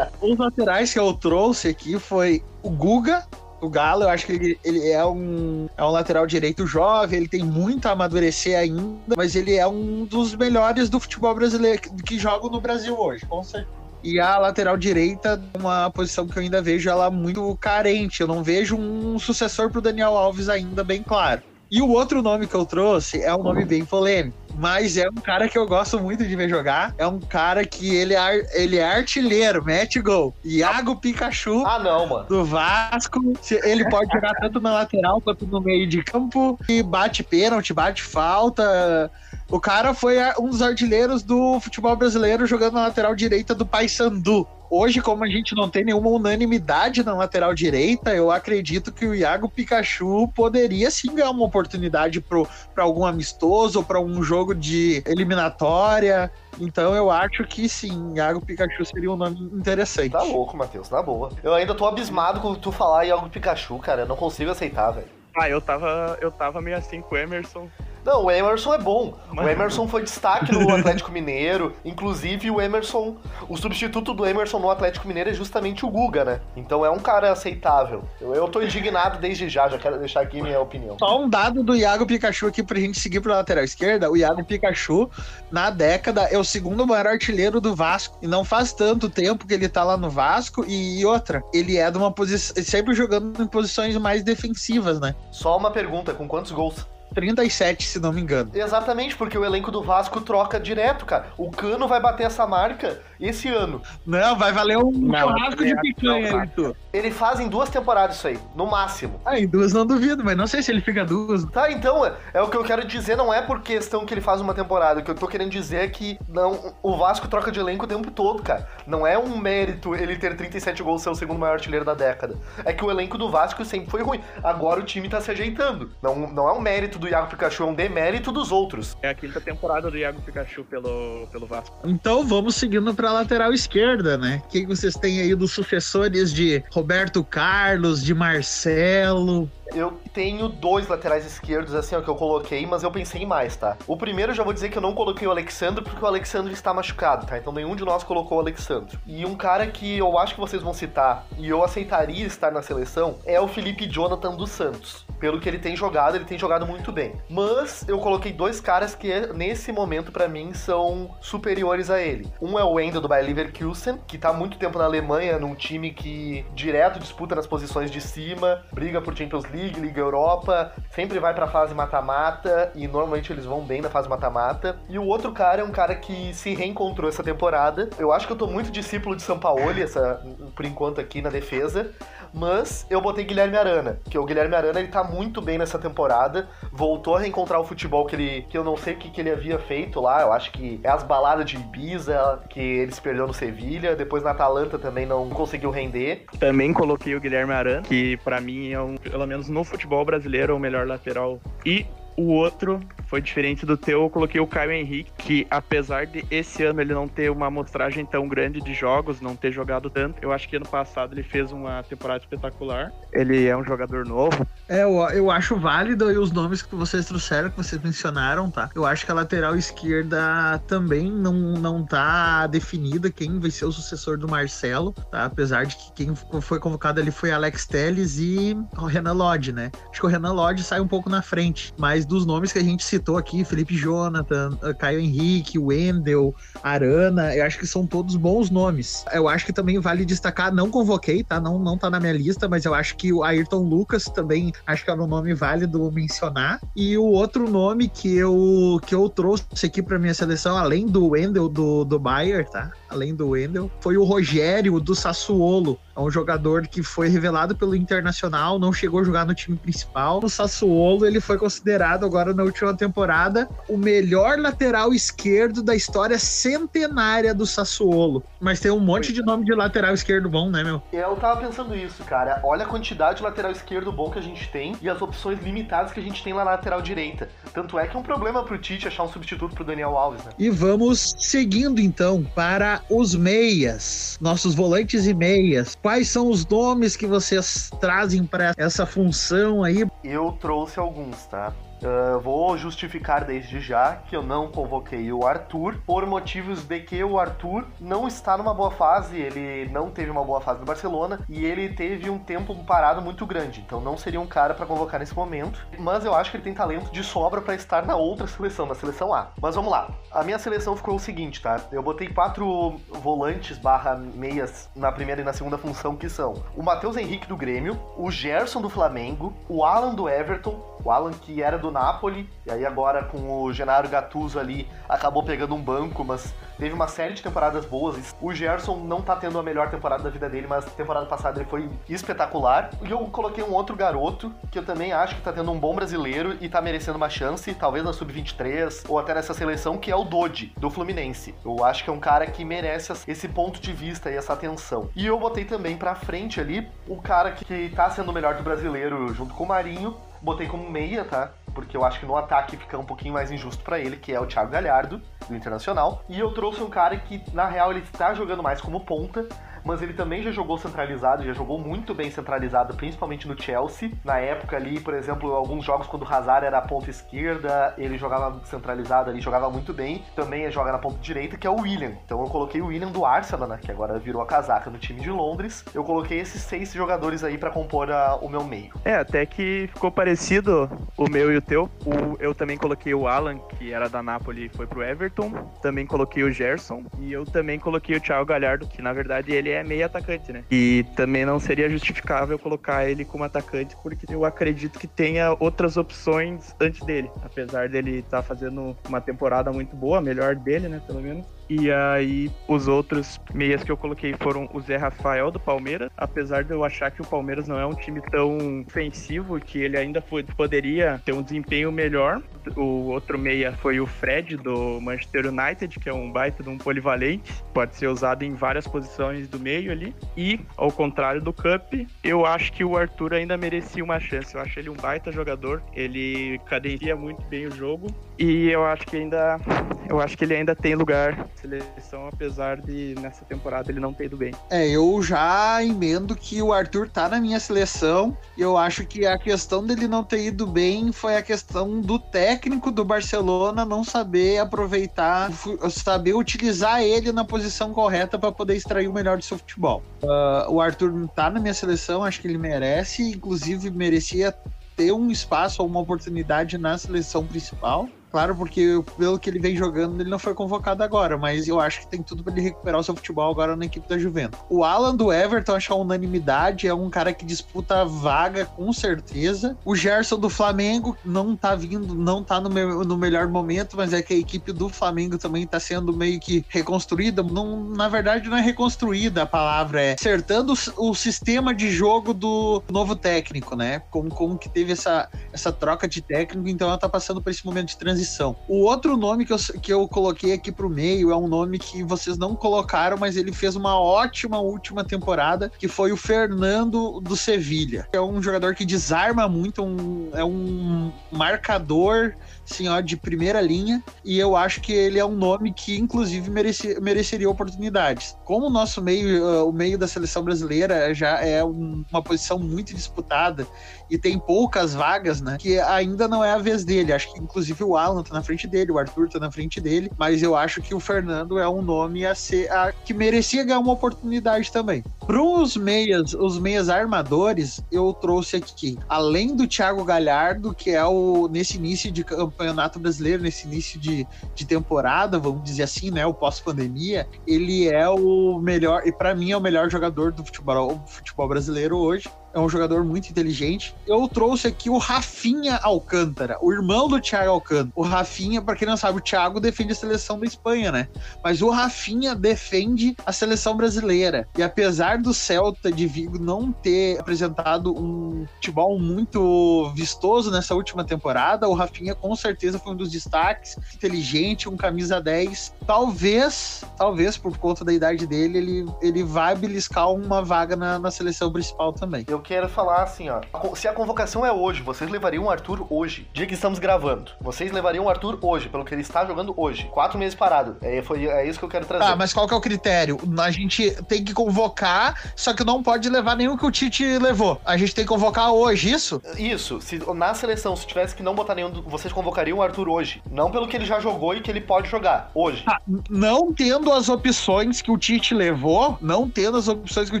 Os 0.20 0.38
laterais 0.38 0.92
que 0.92 0.98
eu 0.98 1.12
trouxe 1.14 1.68
aqui 1.68 1.98
foi 1.98 2.42
o 2.62 2.70
Guga, 2.70 3.24
o 3.60 3.68
Galo, 3.68 4.02
eu 4.02 4.08
acho 4.08 4.26
que 4.26 4.32
ele, 4.32 4.58
ele, 4.64 4.90
é, 4.90 5.04
um, 5.06 5.68
é 5.76 5.84
um 5.84 5.90
lateral 5.90 6.26
direito 6.26 6.66
jovem, 6.66 7.20
ele 7.20 7.28
tem 7.28 7.44
muito 7.44 7.86
a 7.86 7.92
amadurecer 7.92 8.58
ainda, 8.58 9.14
mas 9.16 9.36
ele 9.36 9.54
é 9.54 9.66
um 9.66 10.04
dos 10.04 10.34
melhores 10.34 10.90
do 10.90 10.98
futebol 10.98 11.32
brasileiro 11.34 11.80
que, 11.80 11.90
que 12.02 12.18
joga 12.18 12.48
no 12.48 12.60
Brasil 12.60 12.98
hoje, 12.98 13.24
com 13.24 13.42
certeza. 13.44 13.82
E 14.02 14.18
a 14.18 14.36
lateral 14.36 14.76
direita, 14.76 15.40
uma 15.56 15.88
posição 15.90 16.26
que 16.26 16.36
eu 16.36 16.42
ainda 16.42 16.60
vejo 16.60 16.90
ela 16.90 17.08
muito 17.08 17.56
carente. 17.60 18.20
Eu 18.20 18.26
não 18.26 18.42
vejo 18.42 18.76
um 18.76 19.16
sucessor 19.16 19.70
pro 19.70 19.80
Daniel 19.80 20.16
Alves 20.16 20.48
ainda 20.48 20.82
bem 20.82 21.04
claro. 21.04 21.40
E 21.72 21.80
o 21.80 21.88
outro 21.88 22.20
nome 22.20 22.46
que 22.46 22.54
eu 22.54 22.66
trouxe 22.66 23.22
é 23.22 23.34
um 23.34 23.42
nome 23.42 23.64
bem 23.64 23.82
polêmico. 23.82 24.36
Mas 24.54 24.98
é 24.98 25.08
um 25.08 25.14
cara 25.14 25.48
que 25.48 25.56
eu 25.56 25.66
gosto 25.66 25.98
muito 25.98 26.22
de 26.22 26.36
ver 26.36 26.46
jogar. 26.46 26.94
É 26.98 27.06
um 27.06 27.18
cara 27.18 27.64
que 27.64 27.94
ele 27.94 28.14
é, 28.14 28.62
ele 28.62 28.76
é 28.76 28.84
artilheiro, 28.84 29.64
mete 29.64 29.98
gol. 29.98 30.34
Iago 30.44 30.96
Pikachu. 30.96 31.64
Ah, 31.64 31.78
não, 31.78 32.06
mano. 32.06 32.26
Do 32.28 32.44
Vasco. 32.44 33.32
Ele 33.64 33.88
pode 33.88 34.12
jogar 34.12 34.34
tanto 34.34 34.60
na 34.60 34.74
lateral 34.74 35.18
quanto 35.22 35.46
no 35.46 35.62
meio 35.62 35.88
de 35.88 36.02
campo. 36.02 36.60
E 36.68 36.82
bate 36.82 37.22
pênalti, 37.22 37.72
bate 37.72 38.02
falta. 38.02 39.10
O 39.50 39.58
cara 39.58 39.94
foi 39.94 40.18
um 40.38 40.50
dos 40.50 40.60
artilheiros 40.60 41.22
do 41.22 41.58
futebol 41.58 41.96
brasileiro 41.96 42.46
jogando 42.46 42.74
na 42.74 42.82
lateral 42.82 43.14
direita 43.14 43.54
do 43.54 43.64
Paysandu. 43.64 44.46
Hoje, 44.74 45.02
como 45.02 45.22
a 45.22 45.28
gente 45.28 45.54
não 45.54 45.68
tem 45.68 45.84
nenhuma 45.84 46.08
unanimidade 46.08 47.04
na 47.04 47.12
lateral 47.12 47.52
direita, 47.52 48.14
eu 48.14 48.30
acredito 48.30 48.90
que 48.90 49.04
o 49.04 49.14
Iago 49.14 49.46
Pikachu 49.46 50.26
poderia 50.28 50.90
sim 50.90 51.14
ganhar 51.14 51.28
uma 51.28 51.44
oportunidade 51.44 52.22
para 52.22 52.82
algum 52.82 53.04
amistoso 53.04 53.80
ou 53.80 53.84
para 53.84 54.00
um 54.00 54.22
jogo 54.22 54.54
de 54.54 55.02
eliminatória. 55.04 56.32
Então 56.58 56.94
eu 56.94 57.10
acho 57.10 57.44
que 57.44 57.68
sim, 57.68 58.14
Iago 58.14 58.40
Pikachu 58.40 58.82
seria 58.86 59.12
um 59.12 59.16
nome 59.16 59.38
interessante. 59.52 60.12
Tá 60.12 60.22
louco, 60.22 60.56
Matheus, 60.56 60.88
na 60.88 61.02
boa. 61.02 61.28
Eu 61.42 61.52
ainda 61.52 61.74
tô 61.74 61.86
abismado 61.86 62.40
com 62.40 62.54
tu 62.54 62.72
falar 62.72 63.04
Iago 63.04 63.28
Pikachu, 63.28 63.78
cara. 63.78 64.00
Eu 64.00 64.08
não 64.08 64.16
consigo 64.16 64.52
aceitar, 64.52 64.92
velho. 64.92 65.06
Ah, 65.36 65.50
eu 65.50 65.60
tava, 65.60 66.16
eu 66.18 66.30
tava 66.30 66.62
meio 66.62 66.78
assim 66.78 67.02
com 67.02 67.14
o 67.14 67.18
Emerson. 67.18 67.68
Não, 68.04 68.24
o 68.24 68.30
Emerson 68.30 68.74
é 68.74 68.78
bom. 68.78 69.14
O 69.30 69.48
Emerson 69.48 69.86
foi 69.86 70.02
destaque 70.02 70.52
no 70.52 70.68
Atlético 70.74 71.10
Mineiro. 71.10 71.74
Inclusive, 71.84 72.50
o 72.50 72.60
Emerson. 72.60 73.16
O 73.48 73.56
substituto 73.56 74.12
do 74.12 74.26
Emerson 74.26 74.58
no 74.58 74.70
Atlético 74.70 75.06
Mineiro 75.06 75.30
é 75.30 75.34
justamente 75.34 75.84
o 75.84 75.90
Guga, 75.90 76.24
né? 76.24 76.40
Então 76.56 76.84
é 76.84 76.90
um 76.90 76.98
cara 76.98 77.30
aceitável. 77.30 78.04
Eu, 78.20 78.34
eu 78.34 78.48
tô 78.48 78.60
indignado 78.60 79.20
desde 79.20 79.48
já, 79.48 79.68
já 79.68 79.78
quero 79.78 79.98
deixar 79.98 80.20
aqui 80.20 80.42
minha 80.42 80.60
opinião. 80.60 80.96
Só 80.98 81.20
um 81.20 81.28
dado 81.28 81.62
do 81.62 81.76
Iago 81.76 82.06
Pikachu 82.06 82.46
aqui 82.46 82.62
pra 82.62 82.78
gente 82.78 82.98
seguir 82.98 83.20
pra 83.20 83.36
lateral 83.36 83.64
esquerda. 83.64 84.10
O 84.10 84.16
Iago 84.16 84.44
Pikachu, 84.44 85.08
na 85.50 85.70
década, 85.70 86.22
é 86.22 86.38
o 86.38 86.44
segundo 86.44 86.86
maior 86.86 87.06
artilheiro 87.06 87.60
do 87.60 87.74
Vasco. 87.74 88.18
E 88.20 88.26
não 88.26 88.44
faz 88.44 88.72
tanto 88.72 89.08
tempo 89.08 89.46
que 89.46 89.54
ele 89.54 89.68
tá 89.68 89.84
lá 89.84 89.96
no 89.96 90.10
Vasco. 90.10 90.64
E 90.66 91.04
outra, 91.04 91.42
ele 91.54 91.76
é 91.76 91.90
de 91.90 91.98
uma 91.98 92.10
posição. 92.10 92.62
Sempre 92.62 92.94
jogando 92.94 93.42
em 93.42 93.46
posições 93.46 93.96
mais 93.96 94.22
defensivas, 94.22 95.00
né? 95.00 95.14
Só 95.30 95.56
uma 95.56 95.70
pergunta: 95.70 96.12
com 96.12 96.26
quantos 96.26 96.50
gols? 96.50 96.91
37, 97.12 97.86
se 97.86 98.00
não 98.00 98.12
me 98.12 98.20
engano. 98.20 98.50
Exatamente, 98.54 99.16
porque 99.16 99.36
o 99.36 99.44
elenco 99.44 99.70
do 99.70 99.82
Vasco 99.82 100.20
troca 100.20 100.58
direto, 100.58 101.04
cara. 101.04 101.26
O 101.36 101.50
Cano 101.50 101.86
vai 101.86 102.00
bater 102.00 102.24
essa 102.24 102.46
marca 102.46 103.00
esse 103.20 103.48
ano. 103.48 103.80
Não, 104.04 104.36
vai 104.36 104.52
valer 104.52 104.78
um 104.78 104.92
churrasco 104.92 105.64
de 105.64 105.74
picanha, 105.80 106.32
não, 106.32 106.40
Arthur. 106.40 106.76
Ele 106.92 107.10
faz 107.10 107.40
em 107.40 107.48
duas 107.48 107.70
temporadas 107.70 108.16
isso 108.16 108.26
aí, 108.26 108.38
no 108.54 108.66
máximo. 108.66 109.20
Ah, 109.24 109.38
em 109.38 109.46
duas 109.46 109.72
não 109.72 109.86
duvido, 109.86 110.24
mas 110.24 110.36
não 110.36 110.46
sei 110.46 110.62
se 110.62 110.70
ele 110.70 110.80
fica 110.80 111.04
duas. 111.04 111.44
Tá, 111.46 111.70
então, 111.70 112.04
é, 112.04 112.14
é 112.34 112.42
o 112.42 112.48
que 112.48 112.56
eu 112.56 112.64
quero 112.64 112.86
dizer, 112.86 113.16
não 113.16 113.32
é 113.32 113.40
por 113.40 113.62
questão 113.62 114.04
que 114.04 114.12
ele 114.12 114.20
faz 114.20 114.40
uma 114.40 114.54
temporada. 114.54 115.00
O 115.00 115.04
que 115.04 115.10
eu 115.10 115.14
tô 115.14 115.28
querendo 115.28 115.50
dizer 115.50 115.84
é 115.84 115.88
que 115.88 116.18
não, 116.28 116.74
o 116.82 116.96
Vasco 116.96 117.28
troca 117.28 117.52
de 117.52 117.60
elenco 117.60 117.84
o 117.84 117.88
tempo 117.88 118.10
todo, 118.10 118.42
cara. 118.42 118.68
Não 118.86 119.06
é 119.06 119.16
um 119.16 119.38
mérito 119.38 119.94
ele 119.94 120.16
ter 120.16 120.36
37 120.36 120.82
gols 120.82 121.02
e 121.02 121.04
ser 121.04 121.10
o 121.10 121.14
segundo 121.14 121.38
maior 121.38 121.54
artilheiro 121.54 121.84
da 121.84 121.94
década. 121.94 122.36
É 122.64 122.72
que 122.72 122.84
o 122.84 122.90
elenco 122.90 123.16
do 123.16 123.30
Vasco 123.30 123.64
sempre 123.64 123.90
foi 123.90 124.02
ruim. 124.02 124.20
Agora 124.42 124.80
o 124.80 124.84
time 124.84 125.08
tá 125.08 125.20
se 125.20 125.30
ajeitando. 125.30 125.90
Não, 126.02 126.14
não 126.28 126.48
é 126.48 126.52
um 126.52 126.60
mérito 126.60 126.98
do 127.02 127.08
Iago 127.08 127.28
Pikachu, 127.28 127.64
é 127.64 127.66
um 127.66 127.74
demérito 127.74 128.32
dos 128.32 128.50
outros. 128.50 128.96
É 129.02 129.10
a 129.10 129.14
quinta 129.14 129.40
temporada 129.40 129.90
do 129.90 129.98
Iago 129.98 130.20
Pikachu 130.22 130.64
pelo, 130.64 131.26
pelo 131.30 131.46
Vasco. 131.46 131.76
Então 131.84 132.24
vamos 132.26 132.54
seguindo 132.54 132.94
pra 132.94 133.12
lateral 133.12 133.52
esquerda, 133.52 134.16
né? 134.16 134.40
O 134.44 134.48
que 134.48 134.64
vocês 134.64 134.94
têm 134.94 135.20
aí 135.20 135.34
dos 135.34 135.52
sucessores 135.52 136.32
de 136.32 136.62
Roberto 136.70 137.22
Carlos, 137.24 138.02
de 138.02 138.14
Marcelo? 138.14 139.50
Eu 139.74 139.98
tenho 140.12 140.48
dois 140.48 140.86
laterais 140.86 141.24
esquerdos, 141.24 141.74
assim, 141.74 141.96
ó, 141.96 142.02
que 142.02 142.08
eu 142.08 142.14
coloquei, 142.14 142.66
mas 142.66 142.82
eu 142.82 142.90
pensei 142.90 143.22
em 143.22 143.26
mais, 143.26 143.56
tá? 143.56 143.76
O 143.86 143.96
primeiro, 143.96 144.34
já 144.34 144.42
vou 144.42 144.52
dizer 144.52 144.68
que 144.68 144.76
eu 144.76 144.82
não 144.82 144.94
coloquei 144.94 145.26
o 145.26 145.30
Alexandre, 145.30 145.82
porque 145.82 146.04
o 146.04 146.06
Alexandre 146.06 146.52
está 146.52 146.74
machucado, 146.74 147.26
tá? 147.26 147.38
Então 147.38 147.52
nenhum 147.52 147.74
de 147.74 147.84
nós 147.84 148.04
colocou 148.04 148.38
o 148.38 148.40
Alexandre. 148.40 148.98
E 149.06 149.24
um 149.24 149.34
cara 149.34 149.66
que 149.66 149.96
eu 149.96 150.18
acho 150.18 150.34
que 150.34 150.40
vocês 150.40 150.62
vão 150.62 150.74
citar, 150.74 151.26
e 151.38 151.48
eu 151.48 151.64
aceitaria 151.64 152.26
estar 152.26 152.50
na 152.50 152.60
seleção, 152.60 153.18
é 153.24 153.40
o 153.40 153.48
Felipe 153.48 153.86
Jonathan 153.86 154.34
dos 154.34 154.50
Santos. 154.50 155.06
Pelo 155.18 155.40
que 155.40 155.48
ele 155.48 155.58
tem 155.58 155.76
jogado, 155.76 156.16
ele 156.16 156.24
tem 156.24 156.38
jogado 156.38 156.66
muito 156.66 156.92
bem. 156.92 157.14
Mas 157.30 157.86
eu 157.88 157.98
coloquei 157.98 158.32
dois 158.32 158.60
caras 158.60 158.94
que, 158.94 159.28
nesse 159.28 159.72
momento, 159.72 160.12
pra 160.12 160.28
mim, 160.28 160.52
são 160.52 161.16
superiores 161.20 161.88
a 161.90 162.00
ele. 162.00 162.30
Um 162.42 162.58
é 162.58 162.64
o 162.64 162.72
Wendel 162.72 163.00
do 163.00 163.08
Bayer 163.08 163.26
Leverkusen, 163.26 163.98
que 164.06 164.18
tá 164.18 164.32
muito 164.32 164.58
tempo 164.58 164.78
na 164.78 164.84
Alemanha, 164.84 165.38
num 165.38 165.54
time 165.54 165.92
que 165.92 166.44
direto 166.54 166.98
disputa 166.98 167.34
nas 167.34 167.46
posições 167.46 167.90
de 167.90 168.00
cima, 168.00 168.64
briga 168.72 169.00
por 169.00 169.16
Champions 169.16 169.44
League, 169.44 169.61
Liga 169.68 170.00
Europa, 170.00 170.72
sempre 170.90 171.18
vai 171.18 171.34
pra 171.34 171.46
fase 171.46 171.74
mata-mata, 171.74 172.70
e 172.74 172.86
normalmente 172.86 173.32
eles 173.32 173.44
vão 173.44 173.62
bem 173.62 173.80
na 173.80 173.90
fase 173.90 174.08
mata-mata. 174.08 174.76
E 174.88 174.98
o 174.98 175.04
outro 175.04 175.32
cara 175.32 175.62
é 175.62 175.64
um 175.64 175.70
cara 175.70 175.94
que 175.94 176.32
se 176.34 176.54
reencontrou 176.54 177.08
essa 177.08 177.22
temporada. 177.22 177.88
Eu 177.98 178.12
acho 178.12 178.26
que 178.26 178.32
eu 178.32 178.36
tô 178.36 178.46
muito 178.46 178.70
discípulo 178.70 179.16
de 179.16 179.22
Sampaoli, 179.22 179.82
essa, 179.82 180.20
por 180.54 180.64
enquanto 180.64 181.00
aqui 181.00 181.22
na 181.22 181.30
defesa, 181.30 181.90
mas 182.32 182.86
eu 182.88 183.00
botei 183.00 183.24
Guilherme 183.24 183.56
Arana, 183.56 184.00
que 184.08 184.18
o 184.18 184.24
Guilherme 184.24 184.54
Arana 184.54 184.80
ele 184.80 184.88
tá 184.88 185.04
muito 185.04 185.42
bem 185.42 185.58
nessa 185.58 185.78
temporada, 185.78 186.48
voltou 186.72 187.16
a 187.16 187.20
reencontrar 187.20 187.60
o 187.60 187.64
futebol 187.64 188.06
que 188.06 188.16
ele 188.16 188.46
que 188.48 188.56
eu 188.56 188.64
não 188.64 188.76
sei 188.76 188.94
o 188.94 188.96
que, 188.96 189.10
que 189.10 189.20
ele 189.20 189.30
havia 189.30 189.58
feito 189.58 190.00
lá, 190.00 190.22
eu 190.22 190.32
acho 190.32 190.50
que 190.50 190.80
é 190.82 190.88
as 190.88 191.02
baladas 191.02 191.44
de 191.44 191.56
Ibiza 191.56 192.40
que 192.48 192.60
ele 192.60 192.92
se 192.92 193.00
perdeu 193.00 193.26
no 193.26 193.34
Sevilha, 193.34 193.94
depois 193.94 194.22
na 194.22 194.30
Atalanta 194.30 194.78
também 194.78 195.04
não 195.04 195.28
conseguiu 195.28 195.70
render. 195.70 196.24
Também 196.38 196.72
coloquei 196.72 197.14
o 197.14 197.20
Guilherme 197.20 197.52
Arana, 197.52 197.82
que 197.82 198.16
pra 198.18 198.40
mim 198.40 198.72
é 198.72 198.80
um, 198.80 198.96
pelo 198.96 199.26
menos 199.26 199.48
no 199.52 199.62
futebol 199.62 200.04
brasileiro, 200.04 200.52
é 200.52 200.56
o 200.56 200.58
melhor 200.58 200.86
lateral. 200.86 201.40
E 201.64 201.86
o 202.16 202.28
outro 202.28 202.80
foi 203.06 203.20
diferente 203.20 203.66
do 203.66 203.76
teu, 203.76 204.02
eu 204.02 204.10
coloquei 204.10 204.40
o 204.40 204.46
Caio 204.46 204.72
Henrique, 204.72 205.12
que 205.18 205.46
apesar 205.50 206.06
de 206.06 206.24
esse 206.30 206.64
ano 206.64 206.80
ele 206.80 206.94
não 206.94 207.06
ter 207.06 207.30
uma 207.30 207.46
amostragem 207.46 208.06
tão 208.06 208.26
grande 208.26 208.60
de 208.60 208.72
jogos, 208.72 209.20
não 209.20 209.36
ter 209.36 209.52
jogado 209.52 209.90
tanto, 209.90 210.16
eu 210.22 210.32
acho 210.32 210.48
que 210.48 210.56
ano 210.56 210.66
passado 210.66 211.12
ele 211.12 211.22
fez 211.22 211.52
uma 211.52 211.82
temporada 211.82 212.20
espetacular. 212.22 212.90
Ele 213.12 213.46
é 213.46 213.56
um 213.56 213.64
jogador 213.64 214.06
novo. 214.06 214.46
É, 214.68 214.82
eu, 214.82 214.98
eu 215.10 215.30
acho 215.30 215.56
válido 215.56 216.06
aí 216.06 216.16
os 216.16 216.32
nomes 216.32 216.62
que 216.62 216.74
vocês 216.74 217.04
trouxeram, 217.04 217.50
que 217.50 217.56
vocês 217.56 217.82
mencionaram, 217.82 218.50
tá? 218.50 218.70
Eu 218.74 218.86
acho 218.86 219.04
que 219.04 219.12
a 219.12 219.14
lateral 219.14 219.56
esquerda 219.56 220.58
também 220.66 221.10
não, 221.10 221.34
não 221.34 221.84
tá 221.84 222.46
definida 222.46 223.10
quem 223.10 223.38
vai 223.38 223.50
ser 223.50 223.66
o 223.66 223.72
sucessor 223.72 224.16
do 224.16 224.26
Marcelo, 224.26 224.92
tá? 225.10 225.26
Apesar 225.26 225.66
de 225.66 225.76
que 225.76 225.92
quem 225.92 226.14
foi 226.40 226.58
convocado 226.58 227.00
ali 227.00 227.10
foi 227.10 227.30
Alex 227.30 227.66
Telles 227.66 228.18
e 228.18 228.56
o 228.78 228.86
Renan 228.86 229.12
Lodge, 229.12 229.52
né? 229.52 229.70
Acho 229.90 230.00
que 230.00 230.06
o 230.06 230.08
Renan 230.08 230.32
Lodge 230.32 230.62
sai 230.62 230.80
um 230.80 230.88
pouco 230.88 231.10
na 231.10 231.20
frente, 231.20 231.74
mas 231.78 232.01
dos 232.04 232.26
nomes 232.26 232.52
que 232.52 232.58
a 232.58 232.62
gente 232.62 232.84
citou 232.84 233.16
aqui, 233.16 233.44
Felipe 233.44 233.76
Jonathan, 233.76 234.58
Caio 234.78 235.00
Henrique, 235.00 235.58
Wendel, 235.58 236.34
Arana, 236.62 237.34
eu 237.34 237.44
acho 237.44 237.58
que 237.58 237.66
são 237.66 237.86
todos 237.86 238.16
bons 238.16 238.50
nomes. 238.50 239.04
Eu 239.12 239.28
acho 239.28 239.46
que 239.46 239.52
também 239.52 239.78
vale 239.78 240.04
destacar, 240.04 240.52
não 240.52 240.70
convoquei, 240.70 241.22
tá? 241.22 241.40
Não, 241.40 241.58
não 241.58 241.76
tá 241.76 241.90
na 241.90 242.00
minha 242.00 242.12
lista, 242.12 242.48
mas 242.48 242.64
eu 242.64 242.74
acho 242.74 242.96
que 242.96 243.12
o 243.12 243.22
Ayrton 243.22 243.62
Lucas 243.62 244.04
também 244.04 244.52
acho 244.66 244.84
que 244.84 244.90
era 244.90 245.02
um 245.02 245.06
nome 245.06 245.34
válido 245.34 245.90
mencionar. 245.90 246.60
E 246.76 246.96
o 246.96 247.04
outro 247.04 247.50
nome 247.50 247.88
que 247.88 248.14
eu, 248.16 248.80
que 248.86 248.94
eu 248.94 249.08
trouxe 249.08 249.44
aqui 249.64 249.82
pra 249.82 249.98
minha 249.98 250.14
seleção, 250.14 250.56
além 250.56 250.86
do 250.86 251.08
Wendel 251.08 251.48
do, 251.48 251.84
do 251.84 251.98
Bayern, 251.98 252.48
tá? 252.50 252.70
Além 252.92 253.14
do 253.14 253.30
Wendel, 253.30 253.70
foi 253.80 253.96
o 253.96 254.04
Rogério 254.04 254.78
do 254.78 254.94
Sassuolo. 254.94 255.78
É 255.96 256.00
um 256.00 256.10
jogador 256.10 256.66
que 256.66 256.82
foi 256.82 257.08
revelado 257.08 257.56
pelo 257.56 257.74
Internacional, 257.74 258.58
não 258.58 258.72
chegou 258.72 259.00
a 259.00 259.04
jogar 259.04 259.26
no 259.26 259.34
time 259.34 259.56
principal. 259.56 260.20
No 260.20 260.28
Sassuolo, 260.28 261.06
ele 261.06 261.20
foi 261.20 261.38
considerado 261.38 262.04
agora 262.04 262.34
na 262.34 262.42
última 262.42 262.74
temporada 262.76 263.48
o 263.68 263.76
melhor 263.76 264.38
lateral 264.38 264.92
esquerdo 264.92 265.62
da 265.62 265.74
história 265.74 266.18
centenária 266.18 267.34
do 267.34 267.46
Sassuolo. 267.46 268.22
Mas 268.38 268.60
tem 268.60 268.70
um 268.70 268.80
monte 268.80 269.12
de 269.12 269.22
nome 269.22 269.44
de 269.44 269.54
lateral 269.54 269.94
esquerdo 269.94 270.28
bom, 270.28 270.50
né, 270.50 270.62
meu? 270.62 270.82
Eu 270.92 271.16
tava 271.16 271.40
pensando 271.40 271.74
isso, 271.74 272.04
cara. 272.04 272.40
Olha 272.44 272.64
a 272.64 272.68
quantidade 272.68 273.18
de 273.18 273.22
lateral 273.22 273.52
esquerdo 273.52 273.90
bom 273.90 274.10
que 274.10 274.18
a 274.18 274.22
gente 274.22 274.50
tem 274.50 274.76
e 274.82 274.88
as 274.88 275.00
opções 275.00 275.42
limitadas 275.42 275.92
que 275.92 276.00
a 276.00 276.02
gente 276.02 276.22
tem 276.22 276.32
lá 276.32 276.44
na 276.44 276.52
lateral 276.52 276.82
direita. 276.82 277.28
Tanto 277.54 277.78
é 277.78 277.86
que 277.86 277.96
é 277.96 278.00
um 278.00 278.02
problema 278.02 278.42
pro 278.44 278.58
Tite 278.58 278.88
achar 278.88 279.04
um 279.04 279.08
substituto 279.08 279.54
pro 279.54 279.64
Daniel 279.64 279.96
Alves, 279.96 280.24
né? 280.24 280.32
E 280.38 280.50
vamos 280.50 281.14
seguindo 281.18 281.80
então 281.80 282.24
para 282.34 282.81
os 282.88 283.14
meias, 283.14 284.18
nossos 284.20 284.54
volantes 284.54 285.06
e 285.06 285.14
meias. 285.14 285.76
Quais 285.80 286.08
são 286.08 286.28
os 286.28 286.46
nomes 286.46 286.96
que 286.96 287.06
vocês 287.06 287.70
trazem 287.80 288.24
para 288.24 288.52
essa 288.56 288.86
função 288.86 289.64
aí? 289.64 289.86
Eu 290.04 290.32
trouxe 290.40 290.78
alguns, 290.78 291.16
tá? 291.26 291.52
Uh, 291.82 292.20
vou 292.20 292.56
justificar 292.56 293.24
desde 293.24 293.60
já 293.60 293.96
que 293.96 294.14
eu 294.14 294.22
não 294.22 294.48
convoquei 294.48 295.12
o 295.12 295.26
Arthur 295.26 295.76
por 295.84 296.06
motivos 296.06 296.62
de 296.62 296.78
que 296.78 297.02
o 297.02 297.18
Arthur 297.18 297.66
não 297.80 298.06
está 298.06 298.36
numa 298.36 298.54
boa 298.54 298.70
fase, 298.70 299.16
ele 299.16 299.68
não 299.72 299.90
teve 299.90 300.08
uma 300.08 300.22
boa 300.22 300.40
fase 300.40 300.60
no 300.60 300.66
Barcelona 300.66 301.18
e 301.28 301.44
ele 301.44 301.70
teve 301.70 302.08
um 302.08 302.20
tempo 302.20 302.54
parado 302.64 303.02
muito 303.02 303.26
grande, 303.26 303.60
então 303.60 303.80
não 303.80 303.96
seria 303.96 304.20
um 304.20 304.26
cara 304.26 304.54
para 304.54 304.64
convocar 304.64 305.00
nesse 305.00 305.14
momento. 305.14 305.66
Mas 305.76 306.04
eu 306.04 306.14
acho 306.14 306.30
que 306.30 306.36
ele 306.36 306.44
tem 306.44 306.54
talento 306.54 306.92
de 306.92 307.02
sobra 307.02 307.40
para 307.40 307.56
estar 307.56 307.84
na 307.84 307.96
outra 307.96 308.28
seleção, 308.28 308.64
na 308.64 308.76
seleção 308.76 309.12
A. 309.12 309.32
Mas 309.40 309.56
vamos 309.56 309.72
lá, 309.72 309.90
a 310.12 310.22
minha 310.22 310.38
seleção 310.38 310.76
ficou 310.76 310.94
o 310.94 311.00
seguinte, 311.00 311.42
tá? 311.42 311.60
Eu 311.72 311.82
botei 311.82 312.08
quatro 312.08 312.76
volantes 312.90 313.58
barra 313.58 313.96
meias 313.96 314.70
na 314.76 314.92
primeira 314.92 315.20
e 315.20 315.24
na 315.24 315.32
segunda 315.32 315.58
função 315.58 315.96
que 315.96 316.08
são 316.08 316.34
o 316.56 316.62
Matheus 316.62 316.96
Henrique 316.96 317.26
do 317.26 317.36
Grêmio, 317.36 317.76
o 317.96 318.08
Gerson 318.08 318.60
do 318.60 318.70
Flamengo, 318.70 319.32
o 319.48 319.64
Alan 319.64 319.94
do 319.96 320.08
Everton, 320.08 320.78
o 320.84 320.90
Alan 320.90 321.12
que 321.12 321.42
era 321.42 321.58
do 321.58 321.71
Napoli, 321.72 322.28
e 322.46 322.50
aí 322.50 322.64
agora 322.64 323.02
com 323.02 323.42
o 323.42 323.52
Genaro 323.52 323.88
Gattuso 323.88 324.38
ali 324.38 324.68
acabou 324.88 325.22
pegando 325.22 325.54
um 325.54 325.60
banco, 325.60 326.04
mas 326.04 326.32
teve 326.58 326.74
uma 326.74 326.86
série 326.86 327.14
de 327.14 327.22
temporadas 327.22 327.64
boas. 327.64 328.14
O 328.20 328.32
Gerson 328.32 328.76
não 328.76 329.02
tá 329.02 329.16
tendo 329.16 329.38
a 329.38 329.42
melhor 329.42 329.70
temporada 329.70 330.04
da 330.04 330.10
vida 330.10 330.28
dele, 330.28 330.46
mas 330.48 330.64
temporada 330.64 331.06
passada 331.06 331.40
ele 331.40 331.48
foi 331.48 331.68
espetacular. 331.88 332.70
E 332.82 332.90
eu 332.90 332.98
coloquei 333.06 333.42
um 333.42 333.52
outro 333.52 333.74
garoto, 333.74 334.32
que 334.50 334.58
eu 334.58 334.64
também 334.64 334.92
acho 334.92 335.16
que 335.16 335.22
tá 335.22 335.32
tendo 335.32 335.50
um 335.50 335.58
bom 335.58 335.74
brasileiro 335.74 336.36
e 336.40 336.48
tá 336.48 336.60
merecendo 336.60 336.96
uma 336.96 337.10
chance, 337.10 337.52
talvez 337.54 337.84
na 337.84 337.92
sub-23 337.92 338.84
ou 338.88 338.98
até 338.98 339.14
nessa 339.14 339.34
seleção, 339.34 339.78
que 339.78 339.90
é 339.90 339.96
o 339.96 340.04
Dodi, 340.04 340.52
do 340.56 340.70
Fluminense. 340.70 341.34
Eu 341.44 341.64
acho 341.64 341.82
que 341.82 341.90
é 341.90 341.92
um 341.92 342.00
cara 342.00 342.26
que 342.26 342.44
merece 342.44 342.92
esse 343.08 343.28
ponto 343.28 343.60
de 343.60 343.72
vista 343.72 344.10
e 344.10 344.16
essa 344.16 344.32
atenção. 344.32 344.90
E 344.94 345.06
eu 345.06 345.18
botei 345.18 345.44
também 345.44 345.76
pra 345.76 345.94
frente 345.94 346.40
ali 346.40 346.68
o 346.86 347.00
cara 347.00 347.32
que 347.32 347.70
tá 347.70 347.90
sendo 347.90 348.10
o 348.10 348.14
melhor 348.14 348.34
do 348.34 348.42
brasileiro 348.42 349.12
junto 349.14 349.34
com 349.34 349.44
o 349.44 349.48
Marinho, 349.48 349.96
botei 350.20 350.46
como 350.46 350.70
meia, 350.70 351.04
tá? 351.04 351.32
Porque 351.54 351.76
eu 351.76 351.84
acho 351.84 352.00
que 352.00 352.06
no 352.06 352.16
ataque 352.16 352.56
fica 352.56 352.78
um 352.78 352.84
pouquinho 352.84 353.14
mais 353.14 353.30
injusto 353.30 353.62
para 353.62 353.78
ele, 353.78 353.96
que 353.96 354.12
é 354.12 354.20
o 354.20 354.26
Thiago 354.26 354.50
Galhardo, 354.50 355.00
do 355.28 355.36
Internacional. 355.36 356.04
E 356.08 356.18
eu 356.18 356.32
trouxe 356.32 356.62
um 356.62 356.70
cara 356.70 356.96
que, 356.96 357.22
na 357.32 357.46
real, 357.46 357.70
ele 357.70 357.80
está 357.80 358.14
jogando 358.14 358.42
mais 358.42 358.60
como 358.60 358.80
ponta, 358.84 359.28
mas 359.64 359.82
ele 359.82 359.92
também 359.92 360.22
já 360.22 360.30
jogou 360.30 360.58
centralizado, 360.58 361.24
já 361.24 361.32
jogou 361.32 361.58
muito 361.58 361.94
bem 361.94 362.10
centralizado, 362.10 362.74
principalmente 362.74 363.28
no 363.28 363.40
Chelsea. 363.40 363.90
Na 364.04 364.18
época 364.18 364.56
ali, 364.56 364.80
por 364.80 364.94
exemplo, 364.94 365.32
alguns 365.32 365.64
jogos 365.64 365.86
quando 365.86 366.02
o 366.02 366.12
Hazard 366.12 366.46
era 366.46 366.58
a 366.58 366.62
ponta 366.62 366.90
esquerda, 366.90 367.74
ele 367.78 367.98
jogava 367.98 368.40
centralizado 368.44 369.10
ali, 369.10 369.20
jogava 369.20 369.50
muito 369.50 369.72
bem. 369.72 370.04
Também 370.14 370.50
joga 370.50 370.72
na 370.72 370.78
ponta 370.78 370.98
direita, 370.98 371.36
que 371.36 371.46
é 371.46 371.50
o 371.50 371.60
William. 371.60 371.92
Então 372.04 372.20
eu 372.20 372.26
coloquei 372.26 372.60
o 372.60 372.66
William 372.66 372.90
do 372.90 373.04
Arsenal, 373.04 373.48
né, 373.48 373.58
que 373.60 373.70
agora 373.70 373.98
virou 373.98 374.22
a 374.22 374.26
casaca 374.26 374.70
no 374.70 374.78
time 374.78 375.00
de 375.00 375.10
Londres. 375.10 375.64
Eu 375.74 375.84
coloquei 375.84 376.20
esses 376.20 376.42
seis 376.42 376.72
jogadores 376.72 377.22
aí 377.24 377.38
para 377.38 377.50
compor 377.50 377.90
a, 377.90 378.16
o 378.16 378.28
meu 378.28 378.44
meio. 378.44 378.72
É, 378.84 378.96
até 378.96 379.24
que 379.26 379.68
ficou 379.72 379.90
parecido 379.90 380.70
o 380.96 381.08
meu 381.08 381.32
e 381.32 381.36
o 381.36 381.42
teu. 381.42 381.70
O, 381.84 382.16
eu 382.18 382.34
também 382.34 382.56
coloquei 382.56 382.94
o 382.94 383.06
Alan, 383.06 383.38
que 383.38 383.72
era 383.72 383.88
da 383.88 384.02
Napoli 384.02 384.46
e 384.46 384.48
foi 384.48 384.66
pro 384.66 384.82
Everton. 384.82 385.30
Também 385.60 385.86
coloquei 385.86 386.24
o 386.24 386.30
Gerson. 386.30 386.84
E 386.98 387.12
eu 387.12 387.24
também 387.24 387.58
coloquei 387.58 387.96
o 387.96 388.00
Thiago 388.00 388.24
Galhardo, 388.24 388.66
que 388.66 388.82
na 388.82 388.92
verdade 388.92 389.32
ele 389.32 389.51
é 389.52 389.62
meio 389.62 389.84
atacante, 389.86 390.32
né? 390.32 390.44
E 390.50 390.84
também 390.96 391.24
não 391.24 391.38
seria 391.38 391.68
justificável 391.68 392.38
colocar 392.38 392.88
ele 392.88 393.04
como 393.04 393.24
atacante, 393.24 393.76
porque 393.82 394.06
eu 394.12 394.24
acredito 394.24 394.78
que 394.78 394.86
tenha 394.86 395.36
outras 395.38 395.76
opções 395.76 396.54
antes 396.60 396.84
dele. 396.84 397.10
Apesar 397.22 397.68
dele 397.68 397.98
estar 397.98 398.18
tá 398.18 398.22
fazendo 398.22 398.76
uma 398.88 399.00
temporada 399.00 399.52
muito 399.52 399.74
boa, 399.76 400.00
melhor 400.00 400.34
dele, 400.34 400.68
né? 400.68 400.80
Pelo 400.86 401.00
menos. 401.00 401.26
E 401.54 401.70
aí, 401.70 402.30
os 402.48 402.66
outros 402.66 403.20
meias 403.34 403.62
que 403.62 403.70
eu 403.70 403.76
coloquei 403.76 404.14
foram 404.14 404.48
o 404.54 404.60
Zé 404.62 404.78
Rafael 404.78 405.30
do 405.30 405.38
Palmeiras. 405.38 405.90
Apesar 405.98 406.44
de 406.44 406.50
eu 406.50 406.64
achar 406.64 406.90
que 406.90 407.02
o 407.02 407.06
Palmeiras 407.06 407.46
não 407.46 407.58
é 407.58 407.66
um 407.66 407.74
time 407.74 408.00
tão 408.10 408.62
ofensivo, 408.66 409.38
que 409.38 409.58
ele 409.58 409.76
ainda 409.76 410.00
foi, 410.00 410.22
poderia 410.22 411.02
ter 411.04 411.12
um 411.12 411.20
desempenho 411.20 411.70
melhor. 411.70 412.22
O 412.56 412.88
outro 412.88 413.18
meia 413.18 413.52
foi 413.52 413.78
o 413.78 413.86
Fred 413.86 414.38
do 414.38 414.80
Manchester 414.80 415.26
United, 415.26 415.78
que 415.78 415.90
é 415.90 415.92
um 415.92 416.10
baita 416.10 416.42
de 416.42 416.48
um 416.48 416.56
polivalente. 416.56 417.30
Pode 417.52 417.76
ser 417.76 417.88
usado 417.88 418.22
em 418.22 418.32
várias 418.32 418.66
posições 418.66 419.28
do 419.28 419.38
meio 419.38 419.72
ali. 419.72 419.94
E, 420.16 420.40
ao 420.56 420.72
contrário 420.72 421.20
do 421.20 421.34
Cup, 421.34 421.86
eu 422.02 422.24
acho 422.24 422.50
que 422.50 422.64
o 422.64 422.78
Arthur 422.78 423.12
ainda 423.12 423.36
merecia 423.36 423.84
uma 423.84 424.00
chance. 424.00 424.34
Eu 424.34 424.40
acho 424.40 424.58
ele 424.58 424.70
um 424.70 424.74
baita 424.74 425.12
jogador. 425.12 425.62
Ele 425.74 426.40
cadencia 426.46 426.96
muito 426.96 427.22
bem 427.24 427.46
o 427.46 427.54
jogo. 427.54 427.88
E 428.22 428.50
eu 428.50 428.64
acho 428.64 428.86
que 428.86 428.96
ainda. 428.96 429.40
Eu 429.88 430.00
acho 430.00 430.16
que 430.16 430.24
ele 430.24 430.34
ainda 430.34 430.54
tem 430.54 430.76
lugar 430.76 431.28
seleção, 431.34 432.06
apesar 432.06 432.60
de 432.60 432.94
nessa 433.00 433.24
temporada 433.24 433.68
ele 433.72 433.80
não 433.80 433.92
ter 433.92 434.04
ido 434.04 434.16
bem. 434.16 434.32
É, 434.48 434.68
eu 434.68 435.02
já 435.02 435.62
emendo 435.62 436.14
que 436.14 436.40
o 436.40 436.52
Arthur 436.52 436.88
tá 436.88 437.08
na 437.08 437.18
minha 437.18 437.40
seleção. 437.40 438.16
E 438.38 438.40
eu 438.40 438.56
acho 438.56 438.86
que 438.86 439.04
a 439.04 439.18
questão 439.18 439.66
dele 439.66 439.88
não 439.88 440.04
ter 440.04 440.24
ido 440.24 440.46
bem 440.46 440.92
foi 440.92 441.16
a 441.16 441.22
questão 441.22 441.80
do 441.80 441.98
técnico 441.98 442.70
do 442.70 442.84
Barcelona 442.84 443.64
não 443.64 443.82
saber 443.82 444.38
aproveitar, 444.38 445.32
saber 445.68 446.14
utilizar 446.14 446.80
ele 446.80 447.10
na 447.10 447.24
posição 447.24 447.72
correta 447.72 448.16
para 448.20 448.30
poder 448.30 448.54
extrair 448.54 448.86
o 448.86 448.92
melhor 448.92 449.18
do 449.18 449.24
seu 449.24 449.36
futebol. 449.36 449.82
Uh, 450.00 450.48
o 450.48 450.60
Arthur 450.60 451.08
tá 451.08 451.28
na 451.28 451.40
minha 451.40 451.54
seleção, 451.54 452.04
acho 452.04 452.20
que 452.20 452.28
ele 452.28 452.38
merece, 452.38 453.02
inclusive 453.02 453.68
merecia 453.68 454.32
ter 454.76 454.92
um 454.92 455.10
espaço 455.10 455.60
ou 455.60 455.68
uma 455.68 455.80
oportunidade 455.80 456.56
na 456.56 456.78
seleção 456.78 457.26
principal. 457.26 457.88
Claro, 458.12 458.36
porque 458.36 458.84
pelo 458.98 459.18
que 459.18 459.30
ele 459.30 459.38
vem 459.38 459.56
jogando, 459.56 459.98
ele 459.98 460.10
não 460.10 460.18
foi 460.18 460.34
convocado 460.34 460.82
agora, 460.82 461.16
mas 461.16 461.48
eu 461.48 461.58
acho 461.58 461.80
que 461.80 461.86
tem 461.86 462.02
tudo 462.02 462.22
para 462.22 462.34
ele 462.34 462.42
recuperar 462.42 462.78
o 462.78 462.84
seu 462.84 462.94
futebol 462.94 463.30
agora 463.30 463.56
na 463.56 463.64
equipe 463.64 463.88
da 463.88 463.98
Juventus. 463.98 464.38
O 464.50 464.62
Alan 464.62 464.94
do 464.94 465.10
Everton, 465.10 465.54
acho 465.54 465.72
é 465.72 465.76
unanimidade, 465.76 466.68
é 466.68 466.74
um 466.74 466.90
cara 466.90 467.14
que 467.14 467.24
disputa 467.24 467.80
a 467.80 467.84
vaga 467.84 468.44
com 468.44 468.70
certeza. 468.70 469.56
O 469.64 469.74
Gerson 469.74 470.18
do 470.18 470.28
Flamengo 470.28 470.94
não 471.02 471.34
tá 471.34 471.54
vindo, 471.54 471.94
não 471.94 472.22
tá 472.22 472.38
no, 472.38 472.50
me 472.50 472.62
no 472.84 472.98
melhor 472.98 473.28
momento, 473.28 473.78
mas 473.78 473.94
é 473.94 474.02
que 474.02 474.12
a 474.12 474.18
equipe 474.18 474.52
do 474.52 474.68
Flamengo 474.68 475.16
também 475.16 475.46
tá 475.46 475.58
sendo 475.58 475.90
meio 475.96 476.20
que 476.20 476.44
reconstruída. 476.50 477.22
Não, 477.22 477.64
na 477.64 477.88
verdade, 477.88 478.28
não 478.28 478.36
é 478.36 478.42
reconstruída 478.42 479.22
a 479.22 479.26
palavra, 479.26 479.80
é 479.80 479.92
acertando 479.94 480.52
o, 480.76 480.90
o 480.90 480.94
sistema 480.94 481.54
de 481.54 481.70
jogo 481.70 482.12
do 482.12 482.62
novo 482.70 482.94
técnico, 482.94 483.56
né? 483.56 483.78
Como, 483.90 484.10
como 484.10 484.36
que 484.36 484.50
teve 484.50 484.72
essa, 484.72 485.08
essa 485.32 485.50
troca 485.50 485.88
de 485.88 486.02
técnico, 486.02 486.46
então 486.46 486.68
ela 486.68 486.76
tá 486.76 486.90
passando 486.90 487.22
por 487.22 487.30
esse 487.30 487.44
momento 487.46 487.68
de 487.68 487.78
transição 487.78 488.01
transição. 488.02 488.36
O 488.48 488.64
outro 488.64 488.96
nome 488.96 489.24
que 489.24 489.32
eu, 489.32 489.38
que 489.60 489.72
eu 489.72 489.88
coloquei 489.88 490.32
aqui 490.32 490.50
pro 490.50 490.68
meio 490.68 491.10
é 491.10 491.16
um 491.16 491.28
nome 491.28 491.58
que 491.58 491.82
vocês 491.82 492.18
não 492.18 492.34
colocaram, 492.34 492.96
mas 492.96 493.16
ele 493.16 493.32
fez 493.32 493.56
uma 493.56 493.78
ótima 493.78 494.40
última 494.40 494.84
temporada, 494.84 495.50
que 495.58 495.68
foi 495.68 495.92
o 495.92 495.96
Fernando 495.96 497.00
do 497.00 497.16
Sevilha. 497.16 497.88
É 497.92 498.00
um 498.00 498.20
jogador 498.22 498.54
que 498.54 498.66
desarma 498.66 499.28
muito, 499.28 499.62
um, 499.62 500.10
é 500.12 500.24
um 500.24 500.92
marcador 501.10 502.14
assim, 502.48 502.68
ó, 502.68 502.80
de 502.80 502.96
primeira 502.96 503.40
linha, 503.40 503.82
e 504.04 504.18
eu 504.18 504.36
acho 504.36 504.60
que 504.60 504.72
ele 504.72 504.98
é 504.98 505.04
um 505.04 505.14
nome 505.14 505.52
que, 505.52 505.78
inclusive, 505.78 506.30
mereci, 506.30 506.78
mereceria 506.80 507.30
oportunidades. 507.30 508.16
Como 508.24 508.46
o 508.46 508.50
nosso 508.50 508.82
meio, 508.82 509.24
uh, 509.24 509.48
o 509.48 509.52
meio 509.52 509.78
da 509.78 509.86
seleção 509.86 510.22
brasileira 510.22 510.92
já 510.92 511.20
é 511.24 511.42
um, 511.42 511.84
uma 511.90 512.02
posição 512.02 512.38
muito 512.38 512.74
disputada 512.74 513.46
e 513.90 513.98
tem 513.98 514.18
poucas 514.18 514.74
vagas, 514.74 515.20
né, 515.20 515.36
que 515.38 515.58
ainda 515.60 516.08
não 516.08 516.24
é 516.24 516.32
a 516.32 516.38
vez 516.38 516.64
dele. 516.64 516.92
Acho 516.92 517.12
que, 517.12 517.20
inclusive, 517.20 517.62
o 517.64 517.76
Alan 517.76 518.02
tá 518.02 518.14
na 518.14 518.22
frente 518.22 518.46
dele, 518.46 518.72
o 518.72 518.78
Arthur 518.78 519.08
tá 519.08 519.18
na 519.18 519.30
frente 519.30 519.60
dele, 519.60 519.90
mas 519.98 520.22
eu 520.22 520.34
acho 520.36 520.60
que 520.60 520.74
o 520.74 520.80
Fernando 520.80 521.38
é 521.38 521.48
um 521.48 521.62
nome 521.62 522.04
a 522.06 522.14
ser, 522.14 522.50
a, 522.50 522.72
que 522.72 522.94
merecia 522.94 523.44
ganhar 523.44 523.58
uma 523.58 523.72
oportunidade 523.72 524.50
também. 524.50 524.84
Para 525.06 525.22
os 525.22 525.56
meias, 525.56 526.14
os 526.14 526.38
meias 526.38 526.68
armadores, 526.68 527.62
eu 527.70 527.92
trouxe 527.92 528.36
aqui, 528.36 528.78
além 528.88 529.34
do 529.34 529.46
Thiago 529.46 529.84
Galhardo, 529.84 530.54
que 530.54 530.70
é 530.70 530.84
o, 530.84 531.28
nesse 531.28 531.56
início 531.56 531.90
de 531.90 532.04
campeonato 532.04 532.78
brasileiro 532.78 533.22
nesse 533.22 533.46
início 533.46 533.78
de, 533.78 534.06
de 534.34 534.46
temporada, 534.46 535.18
vamos 535.18 535.42
dizer 535.42 535.64
assim, 535.64 535.90
né? 535.90 536.06
O 536.06 536.14
pós-pandemia, 536.14 537.06
ele 537.26 537.68
é 537.68 537.88
o 537.88 538.38
melhor, 538.38 538.86
e 538.86 538.92
para 538.92 539.14
mim 539.14 539.30
é 539.32 539.36
o 539.36 539.40
melhor 539.40 539.70
jogador 539.70 540.12
do 540.12 540.24
futebol, 540.24 540.82
futebol 540.86 541.28
brasileiro 541.28 541.76
hoje 541.76 542.08
é 542.34 542.40
um 542.40 542.48
jogador 542.48 542.84
muito 542.84 543.08
inteligente. 543.08 543.74
Eu 543.86 544.08
trouxe 544.08 544.48
aqui 544.48 544.70
o 544.70 544.78
Rafinha 544.78 545.56
Alcântara, 545.62 546.38
o 546.40 546.52
irmão 546.52 546.88
do 546.88 547.00
Thiago 547.00 547.30
Alcântara. 547.30 547.72
O 547.74 547.82
Rafinha, 547.82 548.40
para 548.40 548.56
quem 548.56 548.66
não 548.66 548.76
sabe, 548.76 548.98
o 548.98 549.00
Thiago 549.00 549.40
defende 549.40 549.72
a 549.72 549.76
seleção 549.76 550.18
da 550.18 550.26
Espanha, 550.26 550.72
né? 550.72 550.88
Mas 551.22 551.42
o 551.42 551.50
Rafinha 551.50 552.14
defende 552.14 552.96
a 553.04 553.12
seleção 553.12 553.56
brasileira. 553.56 554.28
E 554.36 554.42
apesar 554.42 554.98
do 554.98 555.12
Celta 555.12 555.70
de 555.70 555.86
Vigo 555.86 556.18
não 556.18 556.52
ter 556.52 556.98
apresentado 556.98 557.72
um 557.72 558.26
futebol 558.34 558.78
muito 558.78 559.70
vistoso 559.74 560.30
nessa 560.30 560.54
última 560.54 560.84
temporada, 560.84 561.48
o 561.48 561.54
Rafinha 561.54 561.94
com 561.94 562.14
certeza 562.16 562.58
foi 562.58 562.72
um 562.72 562.76
dos 562.76 562.90
destaques, 562.90 563.56
inteligente, 563.74 564.48
um 564.48 564.56
camisa 564.56 565.00
10. 565.00 565.54
Talvez, 565.66 566.64
talvez 566.76 567.16
por 567.16 567.36
conta 567.36 567.64
da 567.64 567.72
idade 567.72 568.06
dele, 568.06 568.38
ele, 568.38 568.66
ele 568.80 569.02
vai 569.02 569.34
beliscar 569.34 569.92
uma 569.92 570.22
vaga 570.22 570.56
na, 570.56 570.78
na 570.78 570.90
seleção 570.90 571.32
principal 571.32 571.72
também. 571.72 572.04
Eu 572.08 572.21
quero 572.22 572.48
falar 572.48 572.82
assim, 572.82 573.08
ó. 573.10 573.20
Se 573.54 573.68
a 573.68 573.72
convocação 573.72 574.24
é 574.24 574.32
hoje, 574.32 574.62
vocês 574.62 574.90
levariam 574.90 575.24
o 575.24 575.30
Arthur 575.30 575.66
hoje, 575.68 576.08
dia 576.12 576.26
que 576.26 576.34
estamos 576.34 576.58
gravando. 576.58 577.12
Vocês 577.20 577.52
levariam 577.52 577.84
o 577.84 577.88
Arthur 577.88 578.18
hoje, 578.22 578.48
pelo 578.48 578.64
que 578.64 578.74
ele 578.74 578.82
está 578.82 579.04
jogando 579.04 579.34
hoje. 579.36 579.68
Quatro 579.70 579.98
meses 579.98 580.14
parado. 580.14 580.56
É, 580.62 580.80
foi, 580.82 581.06
é 581.06 581.26
isso 581.26 581.38
que 581.38 581.44
eu 581.44 581.48
quero 581.48 581.66
trazer. 581.66 581.84
Tá, 581.84 581.96
mas 581.96 582.12
qual 582.12 582.26
que 582.26 582.34
é 582.34 582.36
o 582.36 582.40
critério? 582.40 582.98
A 583.18 583.30
gente 583.30 583.70
tem 583.84 584.04
que 584.04 584.14
convocar, 584.14 585.12
só 585.16 585.34
que 585.34 585.44
não 585.44 585.62
pode 585.62 585.88
levar 585.88 586.16
nenhum 586.16 586.36
que 586.36 586.46
o 586.46 586.50
Tite 586.50 586.84
levou. 586.98 587.40
A 587.44 587.56
gente 587.56 587.74
tem 587.74 587.84
que 587.84 587.88
convocar 587.88 588.32
hoje, 588.32 588.70
isso? 588.70 589.02
Isso. 589.18 589.60
Se, 589.60 589.78
na 589.94 590.14
seleção, 590.14 590.54
se 590.54 590.66
tivesse 590.66 590.94
que 590.94 591.02
não 591.02 591.14
botar 591.14 591.34
nenhum, 591.34 591.50
vocês 591.62 591.92
convocariam 591.92 592.38
o 592.38 592.42
Arthur 592.42 592.68
hoje. 592.68 593.02
Não 593.10 593.30
pelo 593.30 593.48
que 593.48 593.56
ele 593.56 593.64
já 593.64 593.80
jogou 593.80 594.14
e 594.14 594.20
que 594.20 594.30
ele 594.30 594.40
pode 594.40 594.68
jogar 594.68 595.10
hoje. 595.14 595.44
Tá, 595.44 595.60
não 595.90 596.32
tendo 596.32 596.72
as 596.72 596.88
opções 596.88 597.60
que 597.60 597.70
o 597.70 597.78
Tite 597.78 598.14
levou, 598.14 598.78
não 598.80 599.08
tendo 599.08 599.36
as 599.36 599.48
opções 599.48 599.90
que 599.90 599.96
o 599.96 600.00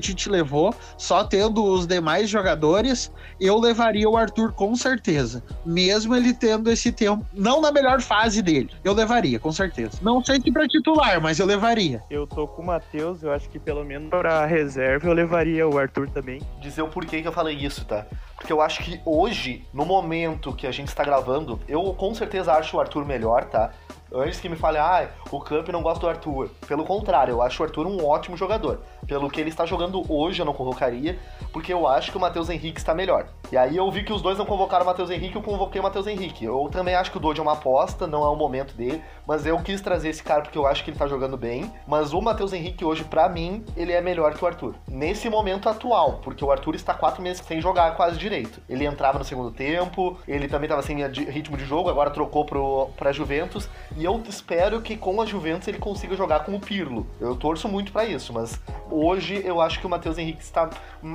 Tite 0.00 0.28
levou, 0.28 0.74
só 0.96 1.24
tendo 1.24 1.64
os 1.64 1.86
demais 1.86 2.11
mais 2.12 2.28
jogadores, 2.28 3.10
eu 3.40 3.58
levaria 3.58 4.06
o 4.06 4.18
Arthur 4.18 4.52
com 4.52 4.76
certeza. 4.76 5.42
Mesmo 5.64 6.14
ele 6.14 6.34
tendo 6.34 6.70
esse 6.70 6.92
tempo, 6.92 7.24
não 7.32 7.58
na 7.58 7.72
melhor 7.72 8.02
fase 8.02 8.42
dele. 8.42 8.68
Eu 8.84 8.92
levaria, 8.92 9.38
com 9.38 9.50
certeza. 9.50 9.98
Não 10.02 10.22
sei 10.22 10.38
se 10.38 10.52
pra 10.52 10.68
titular, 10.68 11.22
mas 11.22 11.38
eu 11.38 11.46
levaria. 11.46 12.02
Eu 12.10 12.26
tô 12.26 12.46
com 12.46 12.60
o 12.60 12.66
Matheus, 12.66 13.22
eu 13.22 13.32
acho 13.32 13.48
que 13.48 13.58
pelo 13.58 13.82
menos 13.82 14.10
pra 14.10 14.44
reserva 14.44 15.08
eu 15.08 15.14
levaria 15.14 15.66
o 15.66 15.78
Arthur 15.78 16.10
também. 16.10 16.42
Dizer 16.60 16.82
o 16.82 16.88
porquê 16.88 17.22
que 17.22 17.28
eu 17.28 17.32
falei 17.32 17.56
isso, 17.56 17.82
tá? 17.86 18.04
Porque 18.36 18.52
eu 18.52 18.60
acho 18.60 18.82
que 18.82 19.00
hoje, 19.06 19.64
no 19.72 19.86
momento 19.86 20.52
que 20.52 20.66
a 20.66 20.70
gente 20.70 20.88
está 20.88 21.02
gravando, 21.02 21.58
eu 21.66 21.94
com 21.94 22.14
certeza 22.14 22.52
acho 22.52 22.76
o 22.76 22.80
Arthur 22.80 23.06
melhor, 23.06 23.44
tá? 23.44 23.70
Antes 24.14 24.40
que 24.40 24.48
me 24.48 24.56
fale, 24.56 24.78
ah, 24.78 25.08
o 25.30 25.40
Camp 25.40 25.68
não 25.68 25.82
gosta 25.82 26.00
do 26.00 26.08
Arthur. 26.08 26.50
Pelo 26.66 26.84
contrário, 26.84 27.32
eu 27.32 27.42
acho 27.42 27.62
o 27.62 27.66
Arthur 27.66 27.86
um 27.86 28.04
ótimo 28.04 28.36
jogador. 28.36 28.80
Pelo 29.06 29.30
que 29.30 29.40
ele 29.40 29.48
está 29.48 29.64
jogando 29.64 30.04
hoje, 30.12 30.40
eu 30.40 30.46
não 30.46 30.52
convocaria, 30.52 31.18
porque 31.52 31.72
eu 31.72 31.88
acho 31.88 32.10
que 32.10 32.16
o 32.16 32.20
Matheus 32.20 32.50
Henrique 32.50 32.78
está 32.78 32.94
melhor. 32.94 33.26
E 33.50 33.56
aí 33.56 33.76
eu 33.76 33.90
vi 33.90 34.02
que 34.02 34.12
os 34.12 34.22
dois 34.22 34.38
não 34.38 34.46
convocaram 34.46 34.84
o 34.84 34.86
Matheus 34.86 35.10
Henrique, 35.10 35.36
eu 35.36 35.42
convoquei 35.42 35.80
o 35.80 35.84
Matheus 35.84 36.06
Henrique. 36.06 36.44
Eu 36.44 36.68
também 36.70 36.94
acho 36.94 37.10
que 37.10 37.16
o 37.16 37.20
Dodge 37.20 37.40
é 37.40 37.42
uma 37.42 37.52
aposta, 37.52 38.06
não 38.06 38.24
é 38.24 38.28
o 38.28 38.36
momento 38.36 38.74
dele, 38.74 39.02
mas 39.26 39.46
eu 39.46 39.58
quis 39.60 39.80
trazer 39.80 40.08
esse 40.08 40.22
cara 40.22 40.42
porque 40.42 40.56
eu 40.56 40.66
acho 40.66 40.84
que 40.84 40.90
ele 40.90 40.94
está 40.94 41.06
jogando 41.06 41.36
bem. 41.36 41.72
Mas 41.86 42.12
o 42.12 42.20
Matheus 42.20 42.52
Henrique 42.52 42.84
hoje, 42.84 43.04
para 43.04 43.28
mim, 43.28 43.64
ele 43.76 43.92
é 43.92 44.00
melhor 44.00 44.34
que 44.34 44.44
o 44.44 44.46
Arthur. 44.46 44.74
Nesse 44.88 45.28
momento 45.28 45.68
atual, 45.68 46.20
porque 46.22 46.44
o 46.44 46.50
Arthur 46.50 46.74
está 46.74 46.94
quatro 46.94 47.22
meses 47.22 47.44
sem 47.44 47.60
jogar 47.60 47.94
quase 47.96 48.18
direito. 48.18 48.60
Ele 48.68 48.86
entrava 48.86 49.18
no 49.18 49.24
segundo 49.24 49.50
tempo, 49.50 50.18
ele 50.26 50.48
também 50.48 50.66
estava 50.66 50.82
sem 50.82 50.96
ritmo 51.06 51.56
de 51.56 51.64
jogo, 51.64 51.88
agora 51.90 52.10
trocou 52.10 52.44
pro, 52.44 52.88
pra 52.96 53.12
Juventus, 53.12 53.68
e 53.96 54.01
E 54.02 54.04
eu 54.04 54.20
espero 54.28 54.82
que 54.82 54.96
com 54.96 55.22
a 55.22 55.24
Juventus 55.24 55.68
ele 55.68 55.78
consiga 55.78 56.16
jogar 56.16 56.40
com 56.40 56.56
o 56.56 56.58
Pirlo. 56.58 57.06
Eu 57.20 57.36
torço 57.36 57.68
muito 57.68 57.92
para 57.92 58.04
isso, 58.04 58.32
mas 58.32 58.60
hoje 58.90 59.40
eu 59.44 59.60
acho 59.60 59.78
que 59.78 59.86
o 59.86 59.88
Matheus 59.88 60.18
Henrique 60.18 60.42
está 60.42 60.68